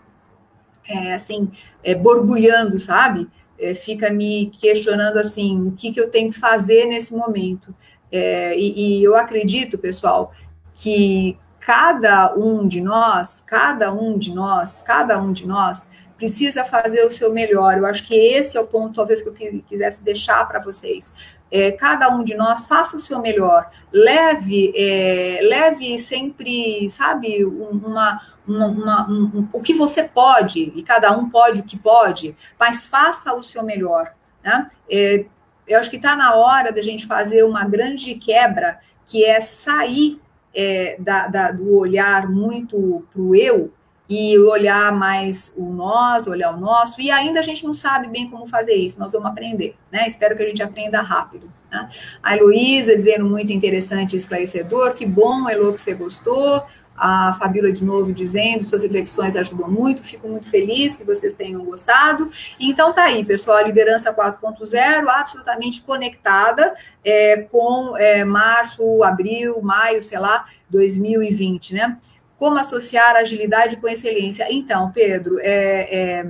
é, 0.89 1.13
assim, 1.13 1.51
é, 1.83 1.93
borbulhando, 1.93 2.79
sabe? 2.79 3.29
é, 3.59 3.75
fica 3.75 4.09
me 4.09 4.47
questionando 4.47 5.17
assim, 5.17 5.67
o 5.67 5.71
que, 5.73 5.91
que 5.91 5.99
eu 5.99 6.09
tenho 6.09 6.31
que 6.31 6.39
fazer 6.39 6.85
nesse 6.85 7.13
momento. 7.13 7.75
É, 8.11 8.57
e, 8.57 8.99
e 8.99 9.03
eu 9.03 9.15
acredito, 9.15 9.77
pessoal, 9.77 10.33
que 10.73 11.37
cada 11.59 12.33
um 12.35 12.67
de 12.67 12.81
nós, 12.81 13.43
cada 13.45 13.91
um 13.93 14.17
de 14.17 14.33
nós, 14.33 14.81
cada 14.81 15.21
um 15.21 15.33
de 15.33 15.45
nós 15.45 15.89
precisa 16.17 16.63
fazer 16.65 17.05
o 17.05 17.11
seu 17.11 17.31
melhor. 17.31 17.77
Eu 17.77 17.85
acho 17.85 18.07
que 18.07 18.15
esse 18.15 18.57
é 18.57 18.61
o 18.61 18.65
ponto, 18.65 18.95
talvez, 18.95 19.21
que 19.21 19.29
eu 19.29 19.63
quisesse 19.67 20.03
deixar 20.03 20.47
para 20.47 20.61
vocês. 20.61 21.13
É, 21.51 21.71
cada 21.71 22.09
um 22.09 22.23
de 22.23 22.35
nós 22.35 22.67
faça 22.67 22.95
o 22.95 22.99
seu 22.99 23.19
melhor, 23.19 23.71
leve, 23.91 24.71
é, 24.75 25.39
leve 25.41 25.97
sempre, 25.97 26.87
sabe, 26.91 27.43
uma, 27.43 28.21
uma, 28.49 28.67
uma, 28.67 29.09
um, 29.09 29.47
o 29.53 29.61
que 29.61 29.73
você 29.73 30.03
pode, 30.03 30.73
e 30.75 30.83
cada 30.83 31.11
um 31.11 31.29
pode 31.29 31.61
o 31.61 31.63
que 31.63 31.77
pode, 31.77 32.35
mas 32.59 32.87
faça 32.87 33.33
o 33.33 33.43
seu 33.43 33.63
melhor. 33.63 34.13
Né? 34.43 34.67
É, 34.89 35.25
eu 35.67 35.79
acho 35.79 35.89
que 35.89 35.97
está 35.97 36.15
na 36.15 36.35
hora 36.35 36.71
da 36.71 36.81
gente 36.81 37.05
fazer 37.05 37.43
uma 37.43 37.63
grande 37.63 38.15
quebra, 38.15 38.79
que 39.05 39.23
é 39.23 39.39
sair 39.39 40.19
é, 40.53 40.97
da, 40.99 41.27
da, 41.27 41.51
do 41.51 41.75
olhar 41.75 42.29
muito 42.29 43.05
para 43.11 43.21
o 43.21 43.35
eu 43.35 43.71
e 44.09 44.39
olhar 44.39 44.91
mais 44.91 45.53
o 45.55 45.71
nós, 45.71 46.25
olhar 46.25 46.51
o 46.55 46.59
nosso, 46.59 46.99
e 46.99 47.11
ainda 47.11 47.39
a 47.39 47.43
gente 47.43 47.63
não 47.63 47.75
sabe 47.75 48.07
bem 48.07 48.27
como 48.27 48.47
fazer 48.47 48.73
isso, 48.73 48.99
nós 48.99 49.11
vamos 49.11 49.29
aprender, 49.29 49.75
né? 49.91 50.07
Espero 50.07 50.35
que 50.35 50.41
a 50.41 50.47
gente 50.47 50.63
aprenda 50.63 50.99
rápido. 50.99 51.53
Né? 51.71 51.87
A 52.23 52.35
Heloísa 52.35 52.97
dizendo 52.97 53.25
muito 53.25 53.53
interessante 53.53 54.13
e 54.13 54.17
esclarecedor, 54.17 54.95
que 54.95 55.05
bom, 55.05 55.47
Elo, 55.47 55.73
que 55.73 55.79
você 55.79 55.93
gostou 55.93 56.65
a 56.99 57.33
Fabíola 57.39 57.71
de 57.71 57.85
novo 57.85 58.11
dizendo, 58.11 58.63
suas 58.63 58.83
reflexões 58.83 59.35
ajudam 59.35 59.71
muito, 59.71 60.03
fico 60.03 60.27
muito 60.27 60.49
feliz 60.49 60.97
que 60.97 61.05
vocês 61.05 61.33
tenham 61.33 61.63
gostado. 61.63 62.29
Então 62.59 62.91
tá 62.93 63.05
aí, 63.05 63.23
pessoal, 63.23 63.57
a 63.57 63.63
liderança 63.63 64.13
4.0 64.13 65.07
absolutamente 65.07 65.81
conectada 65.81 66.75
é, 67.03 67.37
com 67.37 67.95
é, 67.97 68.25
março, 68.25 69.01
abril, 69.03 69.61
maio, 69.61 70.03
sei 70.03 70.19
lá, 70.19 70.45
2020, 70.69 71.73
né? 71.73 71.97
Como 72.37 72.57
associar 72.57 73.15
agilidade 73.15 73.77
com 73.77 73.87
excelência? 73.87 74.45
Então, 74.49 74.91
Pedro, 74.91 75.39
é, 75.39 76.19
é... 76.19 76.25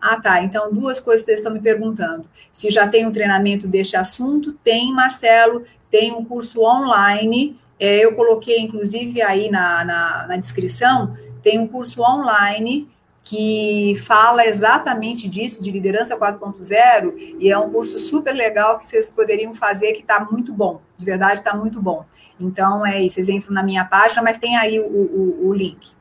Ah, 0.00 0.20
tá. 0.20 0.42
Então, 0.42 0.70
duas 0.72 1.00
coisas 1.00 1.22
que 1.22 1.30
vocês 1.30 1.40
estão 1.40 1.52
me 1.52 1.60
perguntando. 1.60 2.28
Se 2.52 2.70
já 2.70 2.86
tem 2.86 3.06
um 3.06 3.12
treinamento 3.12 3.66
deste 3.66 3.96
assunto, 3.96 4.52
tem, 4.62 4.92
Marcelo, 4.92 5.64
tem 5.90 6.12
um 6.12 6.22
curso 6.24 6.62
online 6.62 7.58
é, 7.78 8.04
eu 8.04 8.14
coloquei, 8.14 8.60
inclusive, 8.60 9.20
aí 9.22 9.50
na, 9.50 9.84
na, 9.84 10.26
na 10.28 10.36
descrição, 10.36 11.16
tem 11.42 11.58
um 11.58 11.66
curso 11.66 12.02
online 12.02 12.88
que 13.24 13.94
fala 14.06 14.44
exatamente 14.46 15.26
disso, 15.26 15.62
de 15.62 15.70
liderança 15.70 16.16
4.0, 16.16 17.36
e 17.38 17.50
é 17.50 17.58
um 17.58 17.70
curso 17.70 17.98
super 17.98 18.32
legal 18.34 18.78
que 18.78 18.86
vocês 18.86 19.08
poderiam 19.08 19.54
fazer, 19.54 19.92
que 19.92 20.02
está 20.02 20.28
muito 20.30 20.52
bom, 20.52 20.82
de 20.96 21.06
verdade 21.06 21.40
está 21.40 21.54
muito 21.56 21.80
bom. 21.80 22.04
Então, 22.38 22.84
é 22.86 23.00
isso, 23.00 23.14
vocês 23.14 23.30
entram 23.30 23.54
na 23.54 23.62
minha 23.62 23.84
página, 23.84 24.22
mas 24.22 24.36
tem 24.36 24.56
aí 24.56 24.78
o, 24.78 24.84
o, 24.84 25.48
o 25.48 25.54
link. 25.54 25.94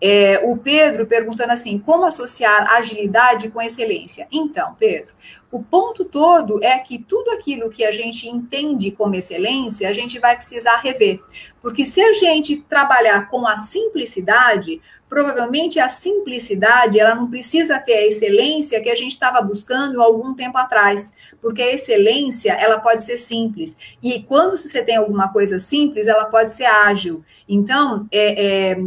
É, 0.00 0.40
o 0.44 0.56
Pedro 0.56 1.06
perguntando 1.06 1.52
assim: 1.52 1.78
como 1.78 2.04
associar 2.04 2.72
agilidade 2.72 3.50
com 3.50 3.60
excelência? 3.60 4.28
Então, 4.30 4.76
Pedro, 4.78 5.12
o 5.50 5.62
ponto 5.62 6.04
todo 6.04 6.62
é 6.62 6.78
que 6.78 6.98
tudo 6.98 7.30
aquilo 7.32 7.70
que 7.70 7.84
a 7.84 7.90
gente 7.90 8.28
entende 8.28 8.90
como 8.90 9.14
excelência, 9.14 9.88
a 9.88 9.92
gente 9.92 10.18
vai 10.18 10.36
precisar 10.36 10.76
rever. 10.76 11.20
Porque 11.60 11.84
se 11.84 12.00
a 12.00 12.12
gente 12.12 12.58
trabalhar 12.68 13.28
com 13.28 13.46
a 13.46 13.56
simplicidade, 13.56 14.80
provavelmente 15.08 15.80
a 15.80 15.88
simplicidade 15.88 17.00
ela 17.00 17.14
não 17.14 17.30
precisa 17.30 17.78
ter 17.78 17.94
a 17.94 18.06
excelência 18.06 18.80
que 18.80 18.90
a 18.90 18.94
gente 18.94 19.12
estava 19.12 19.40
buscando 19.40 20.02
algum 20.02 20.34
tempo 20.34 20.58
atrás, 20.58 21.12
porque 21.40 21.62
a 21.62 21.72
excelência 21.72 22.52
ela 22.52 22.78
pode 22.78 23.02
ser 23.02 23.16
simples 23.16 23.76
e 24.02 24.22
quando 24.22 24.56
você 24.56 24.84
tem 24.84 24.96
alguma 24.96 25.32
coisa 25.32 25.58
simples 25.58 26.06
ela 26.06 26.26
pode 26.26 26.52
ser 26.52 26.66
ágil. 26.66 27.24
Então 27.48 28.06
é, 28.12 28.72
é, 28.72 28.78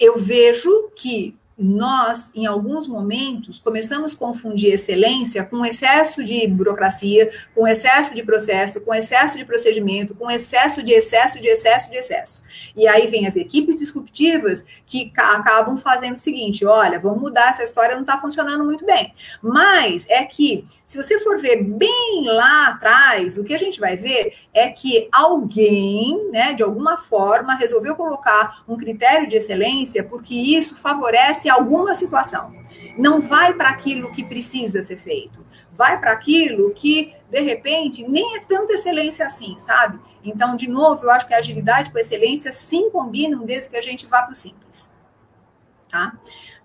eu 0.00 0.18
vejo 0.18 0.90
que 0.96 1.38
nós, 1.62 2.32
em 2.34 2.46
alguns 2.46 2.86
momentos, 2.86 3.58
começamos 3.58 4.14
a 4.14 4.16
confundir 4.16 4.72
excelência 4.72 5.44
com 5.44 5.62
excesso 5.62 6.24
de 6.24 6.46
burocracia, 6.46 7.30
com 7.54 7.68
excesso 7.68 8.14
de 8.14 8.22
processo, 8.22 8.80
com 8.80 8.94
excesso 8.94 9.36
de 9.36 9.44
procedimento, 9.44 10.14
com 10.14 10.30
excesso 10.30 10.82
de 10.82 10.92
excesso 10.92 11.38
de 11.38 11.48
excesso 11.48 11.90
de 11.90 11.98
excesso. 11.98 12.42
E 12.74 12.88
aí 12.88 13.06
vem 13.08 13.26
as 13.26 13.36
equipes 13.36 13.76
disruptivas 13.76 14.64
que 14.86 15.12
acabam 15.14 15.76
fazendo 15.76 16.14
o 16.14 16.18
seguinte: 16.18 16.64
olha, 16.64 16.98
vamos 16.98 17.20
mudar 17.20 17.50
essa 17.50 17.62
história, 17.62 17.94
não 17.94 18.02
está 18.02 18.16
funcionando 18.16 18.64
muito 18.64 18.86
bem. 18.86 19.12
Mas 19.42 20.06
é 20.08 20.24
que, 20.24 20.64
se 20.82 20.96
você 20.96 21.18
for 21.20 21.38
ver 21.38 21.62
bem 21.62 22.24
lá 22.24 22.68
atrás, 22.68 23.36
o 23.36 23.44
que 23.44 23.52
a 23.52 23.58
gente 23.58 23.78
vai 23.78 23.98
ver 23.98 24.34
é 24.52 24.68
que 24.68 25.08
alguém, 25.12 26.28
né, 26.30 26.52
de 26.52 26.62
alguma 26.62 26.96
forma, 26.96 27.54
resolveu 27.54 27.94
colocar 27.94 28.64
um 28.68 28.76
critério 28.76 29.28
de 29.28 29.36
excelência 29.36 30.02
porque 30.02 30.34
isso 30.34 30.76
favorece 30.76 31.48
alguma 31.48 31.94
situação. 31.94 32.52
Não 32.98 33.20
vai 33.20 33.54
para 33.54 33.68
aquilo 33.68 34.10
que 34.10 34.24
precisa 34.24 34.82
ser 34.82 34.96
feito, 34.96 35.44
vai 35.72 35.98
para 35.98 36.12
aquilo 36.12 36.72
que, 36.74 37.14
de 37.30 37.40
repente, 37.40 38.06
nem 38.06 38.36
é 38.36 38.40
tanta 38.40 38.72
excelência 38.72 39.26
assim, 39.26 39.56
sabe? 39.58 40.00
Então, 40.22 40.54
de 40.56 40.68
novo, 40.68 41.04
eu 41.04 41.10
acho 41.10 41.26
que 41.26 41.34
a 41.34 41.38
agilidade 41.38 41.90
com 41.90 41.98
a 41.98 42.00
excelência 42.00 42.52
sim 42.52 42.90
combinam 42.90 43.44
desde 43.46 43.70
que 43.70 43.76
a 43.76 43.82
gente 43.82 44.06
vá 44.06 44.22
para 44.22 44.32
o 44.32 44.34
simples. 44.34 44.90
Tá? 45.88 46.12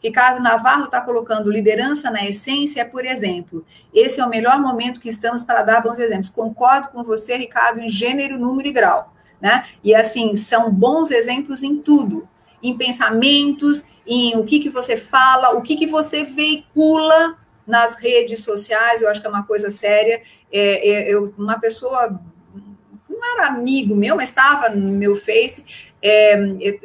Ricardo 0.06 0.40
Navarro 0.40 0.86
está 0.86 1.02
colocando 1.02 1.50
liderança 1.50 2.12
na 2.12 2.24
essência, 2.24 2.86
por 2.86 3.04
exemplo. 3.04 3.66
Esse 3.92 4.20
é 4.20 4.26
o 4.26 4.30
melhor 4.30 4.62
momento 4.62 5.00
que 5.00 5.10
estamos 5.10 5.44
para 5.44 5.64
dar 5.64 5.82
bons 5.82 5.98
exemplos. 5.98 6.30
Concordo 6.30 6.90
com 6.90 7.04
você, 7.04 7.36
Ricardo, 7.36 7.80
em 7.80 7.90
gênero, 7.90 8.38
número 8.38 8.68
e 8.68 8.72
grau. 8.72 9.12
Né? 9.42 9.66
E 9.84 9.96
assim, 9.96 10.36
são 10.36 10.72
bons 10.72 11.10
exemplos 11.10 11.64
em 11.64 11.78
tudo. 11.78 12.30
Em 12.62 12.78
pensamentos, 12.78 13.88
em 14.06 14.38
o 14.38 14.44
que, 14.44 14.60
que 14.60 14.70
você 14.70 14.96
fala, 14.96 15.56
o 15.56 15.64
que, 15.64 15.76
que 15.76 15.88
você 15.88 16.24
veicula 16.24 17.36
nas 17.66 17.96
redes 17.96 18.44
sociais, 18.44 19.02
eu 19.02 19.10
acho 19.10 19.20
que 19.20 19.26
é 19.26 19.30
uma 19.32 19.48
coisa 19.48 19.72
séria. 19.72 20.22
É, 20.52 20.88
é, 20.88 21.10
eu, 21.12 21.34
uma 21.36 21.60
pessoa 21.60 22.22
não 23.10 23.40
era 23.40 23.48
amigo 23.48 23.96
meu, 23.96 24.16
mas 24.16 24.30
estava 24.30 24.70
no 24.70 24.92
meu 24.92 25.16
Face, 25.16 25.66
é, 26.00 26.38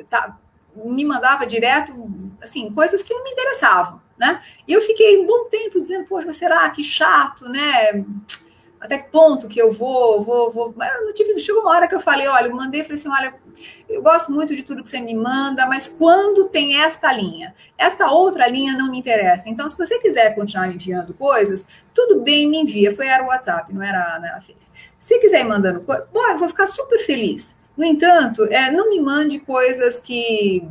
tá, 0.08 0.39
me 0.84 1.04
mandava 1.04 1.46
direto, 1.46 1.92
assim, 2.40 2.72
coisas 2.72 3.02
que 3.02 3.12
não 3.12 3.24
me 3.24 3.30
interessavam, 3.30 4.00
né? 4.18 4.42
E 4.66 4.72
eu 4.72 4.80
fiquei 4.80 5.18
um 5.18 5.26
bom 5.26 5.44
tempo 5.44 5.78
dizendo, 5.78 6.06
poxa, 6.06 6.26
mas 6.26 6.36
será 6.36 6.68
que 6.70 6.82
chato, 6.82 7.48
né? 7.48 8.04
até 8.80 8.96
que 8.96 9.10
ponto 9.10 9.46
que 9.46 9.60
eu 9.60 9.70
vou, 9.70 10.22
vou, 10.22 10.50
vou. 10.50 10.74
não 10.76 11.12
tive, 11.12 11.38
chegou 11.38 11.60
uma 11.60 11.70
hora 11.72 11.86
que 11.86 11.94
eu 11.94 12.00
falei, 12.00 12.26
olha, 12.26 12.46
eu 12.46 12.56
mandei, 12.56 12.82
falei 12.82 12.96
assim, 12.96 13.10
olha, 13.10 13.34
eu 13.86 14.02
gosto 14.02 14.32
muito 14.32 14.56
de 14.56 14.62
tudo 14.62 14.82
que 14.82 14.88
você 14.88 15.00
me 15.00 15.14
manda, 15.14 15.66
mas 15.66 15.86
quando 15.86 16.48
tem 16.48 16.80
esta 16.80 17.12
linha, 17.12 17.54
esta 17.76 18.10
outra 18.10 18.48
linha 18.48 18.72
não 18.72 18.90
me 18.90 18.98
interessa. 18.98 19.50
Então, 19.50 19.68
se 19.68 19.76
você 19.76 19.98
quiser 19.98 20.34
continuar 20.34 20.68
me 20.68 20.76
enviando 20.76 21.12
coisas, 21.12 21.66
tudo 21.92 22.22
bem, 22.22 22.48
me 22.48 22.62
envia. 22.62 22.96
Foi 22.96 23.06
era 23.06 23.22
o 23.22 23.26
WhatsApp, 23.26 23.72
não 23.72 23.82
era, 23.82 24.18
não 24.18 24.26
era 24.26 24.38
a 24.38 24.40
Face. 24.40 24.72
Se 24.98 25.18
quiser 25.18 25.40
ir 25.40 25.48
mandando 25.48 25.80
coisas, 25.80 26.06
bom, 26.10 26.26
eu 26.26 26.38
vou 26.38 26.48
ficar 26.48 26.66
super 26.66 27.00
feliz. 27.00 27.59
No 27.80 27.86
entanto, 27.86 28.44
é, 28.44 28.70
não 28.70 28.90
me 28.90 29.00
mande 29.00 29.38
coisas 29.38 30.00
que 30.00 30.62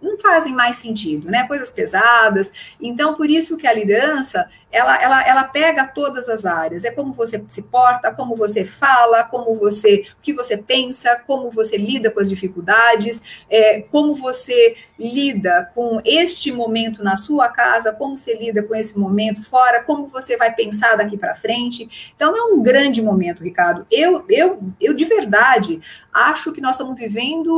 não 0.00 0.16
fazem 0.16 0.54
mais 0.54 0.76
sentido, 0.76 1.30
né? 1.30 1.46
Coisas 1.46 1.70
pesadas. 1.70 2.50
Então, 2.80 3.12
por 3.12 3.28
isso 3.28 3.58
que 3.58 3.66
a 3.66 3.72
liderança, 3.74 4.48
ela, 4.74 5.00
ela, 5.00 5.26
ela 5.26 5.44
pega 5.44 5.86
todas 5.86 6.28
as 6.28 6.44
áreas. 6.44 6.84
É 6.84 6.90
como 6.90 7.12
você 7.12 7.42
se 7.46 7.62
porta, 7.62 8.12
como 8.12 8.34
você 8.34 8.64
fala, 8.64 9.22
como 9.22 9.54
você, 9.54 10.04
o 10.18 10.20
que 10.20 10.32
você 10.32 10.56
pensa, 10.56 11.14
como 11.26 11.48
você 11.48 11.76
lida 11.76 12.10
com 12.10 12.18
as 12.18 12.28
dificuldades, 12.28 13.22
é, 13.48 13.82
como 13.82 14.16
você 14.16 14.76
lida 14.98 15.70
com 15.74 16.00
este 16.04 16.50
momento 16.50 17.04
na 17.04 17.16
sua 17.16 17.48
casa, 17.48 17.92
como 17.92 18.16
você 18.16 18.34
lida 18.34 18.64
com 18.64 18.74
esse 18.74 18.98
momento 18.98 19.44
fora, 19.44 19.80
como 19.82 20.08
você 20.08 20.36
vai 20.36 20.52
pensar 20.52 20.96
daqui 20.96 21.16
para 21.16 21.36
frente. 21.36 22.12
Então, 22.16 22.36
é 22.36 22.42
um 22.42 22.60
grande 22.60 23.00
momento, 23.00 23.44
Ricardo. 23.44 23.86
Eu, 23.90 24.24
eu, 24.28 24.60
eu 24.80 24.92
de 24.92 25.04
verdade 25.04 25.80
acho 26.12 26.52
que 26.52 26.60
nós 26.60 26.72
estamos 26.72 26.96
vivendo 26.96 27.52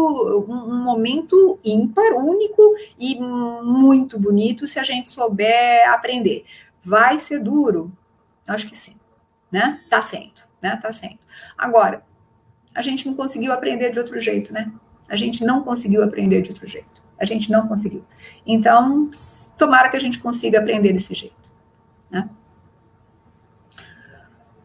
um, 0.49 0.75
um 0.75 0.83
momento 0.83 1.59
ímpar, 1.63 2.13
único 2.15 2.75
e 2.99 3.15
muito 3.19 4.19
bonito 4.19 4.67
se 4.67 4.79
a 4.79 4.83
gente 4.83 5.11
souber 5.11 5.91
aprender. 5.93 6.45
Vai 6.87 7.19
ser 7.19 7.41
duro? 7.41 7.91
Acho 8.47 8.69
que 8.69 8.79
sim, 8.79 8.95
né? 9.51 9.81
Tá 9.91 10.01
sendo, 10.01 10.43
né? 10.63 10.77
Tá 10.77 10.93
sendo. 10.93 11.19
Agora, 11.59 12.05
a 12.73 12.81
gente 12.81 13.09
não 13.09 13.15
conseguiu 13.15 13.53
aprender 13.53 13.91
de 13.91 13.99
outro 13.99 14.21
jeito, 14.21 14.53
né? 14.53 14.73
A 15.09 15.17
gente 15.17 15.45
não 15.45 15.65
conseguiu 15.65 16.05
aprender 16.05 16.43
de 16.43 16.51
outro 16.51 16.69
jeito. 16.69 17.03
A 17.19 17.25
gente 17.25 17.51
não 17.51 17.67
conseguiu. 17.67 18.05
Então, 18.47 19.11
tomara 19.59 19.89
que 19.89 19.97
a 19.97 20.01
gente 20.01 20.21
consiga 20.21 20.61
aprender 20.61 20.93
desse 20.93 21.13
jeito, 21.13 21.51
né? 22.09 22.31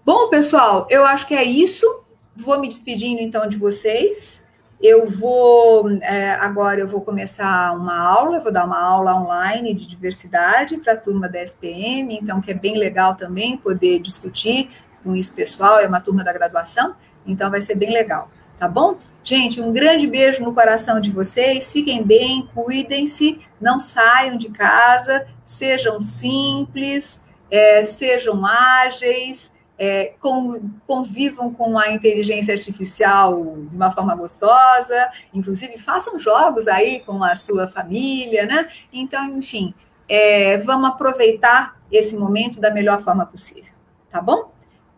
Bom, 0.05 0.29
pessoal, 0.29 0.85
eu 0.91 1.03
acho 1.03 1.25
que 1.25 1.33
é 1.33 1.43
isso. 1.43 2.03
Vou 2.35 2.59
me 2.59 2.67
despedindo 2.67 3.19
então 3.19 3.47
de 3.47 3.57
vocês. 3.57 4.43
Eu 4.81 5.07
vou 5.07 5.91
é, 6.01 6.31
agora 6.31 6.79
eu 6.79 6.87
vou 6.87 7.01
começar 7.01 7.71
uma 7.77 7.95
aula, 7.95 8.39
vou 8.39 8.51
dar 8.51 8.65
uma 8.65 8.81
aula 8.81 9.15
online 9.15 9.75
de 9.75 9.87
diversidade 9.87 10.77
para 10.77 10.93
a 10.93 10.97
turma 10.97 11.29
da 11.29 11.39
SPM, 11.43 12.17
então 12.19 12.41
que 12.41 12.49
é 12.49 12.53
bem 12.55 12.77
legal 12.77 13.15
também 13.15 13.55
poder 13.57 13.99
discutir 13.99 14.71
com 15.03 15.15
esse 15.15 15.31
pessoal, 15.31 15.79
é 15.79 15.87
uma 15.87 16.01
turma 16.01 16.23
da 16.23 16.33
graduação, 16.33 16.95
então 17.27 17.51
vai 17.51 17.61
ser 17.61 17.75
bem 17.75 17.91
legal, 17.91 18.31
tá 18.57 18.67
bom? 18.67 18.97
Gente, 19.23 19.61
um 19.61 19.71
grande 19.71 20.07
beijo 20.07 20.43
no 20.43 20.51
coração 20.51 20.99
de 20.99 21.11
vocês, 21.11 21.71
fiquem 21.71 22.03
bem, 22.03 22.49
cuidem-se, 22.55 23.39
não 23.59 23.79
saiam 23.79 24.35
de 24.35 24.49
casa, 24.49 25.27
sejam 25.45 25.99
simples, 25.99 27.21
é, 27.51 27.85
sejam 27.85 28.43
ágeis, 28.43 29.51
é, 29.77 30.13
convivam 30.85 31.53
com 31.53 31.77
a 31.77 31.91
inteligência 31.91 32.53
artificial 32.53 33.57
de 33.69 33.75
uma 33.75 33.91
forma 33.91 34.15
gostosa, 34.15 35.09
inclusive 35.33 35.77
façam 35.79 36.19
jogos 36.19 36.67
aí 36.67 36.99
com 36.99 37.23
a 37.23 37.35
sua 37.35 37.67
família, 37.67 38.45
né? 38.45 38.67
Então, 38.93 39.37
enfim, 39.37 39.73
é, 40.07 40.57
vamos 40.57 40.89
aproveitar 40.89 41.79
esse 41.91 42.15
momento 42.15 42.59
da 42.59 42.71
melhor 42.71 43.01
forma 43.01 43.25
possível, 43.25 43.73
tá 44.09 44.21
bom? 44.21 44.51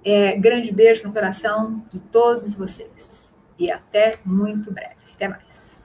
É, 0.04 0.36
grande 0.36 0.72
beijo 0.72 1.08
no 1.08 1.14
coração 1.14 1.82
de 1.90 2.00
todos 2.00 2.56
vocês 2.56 3.32
e 3.58 3.72
até 3.72 4.18
muito 4.26 4.72
breve. 4.72 4.96
Até 5.14 5.28
mais. 5.28 5.83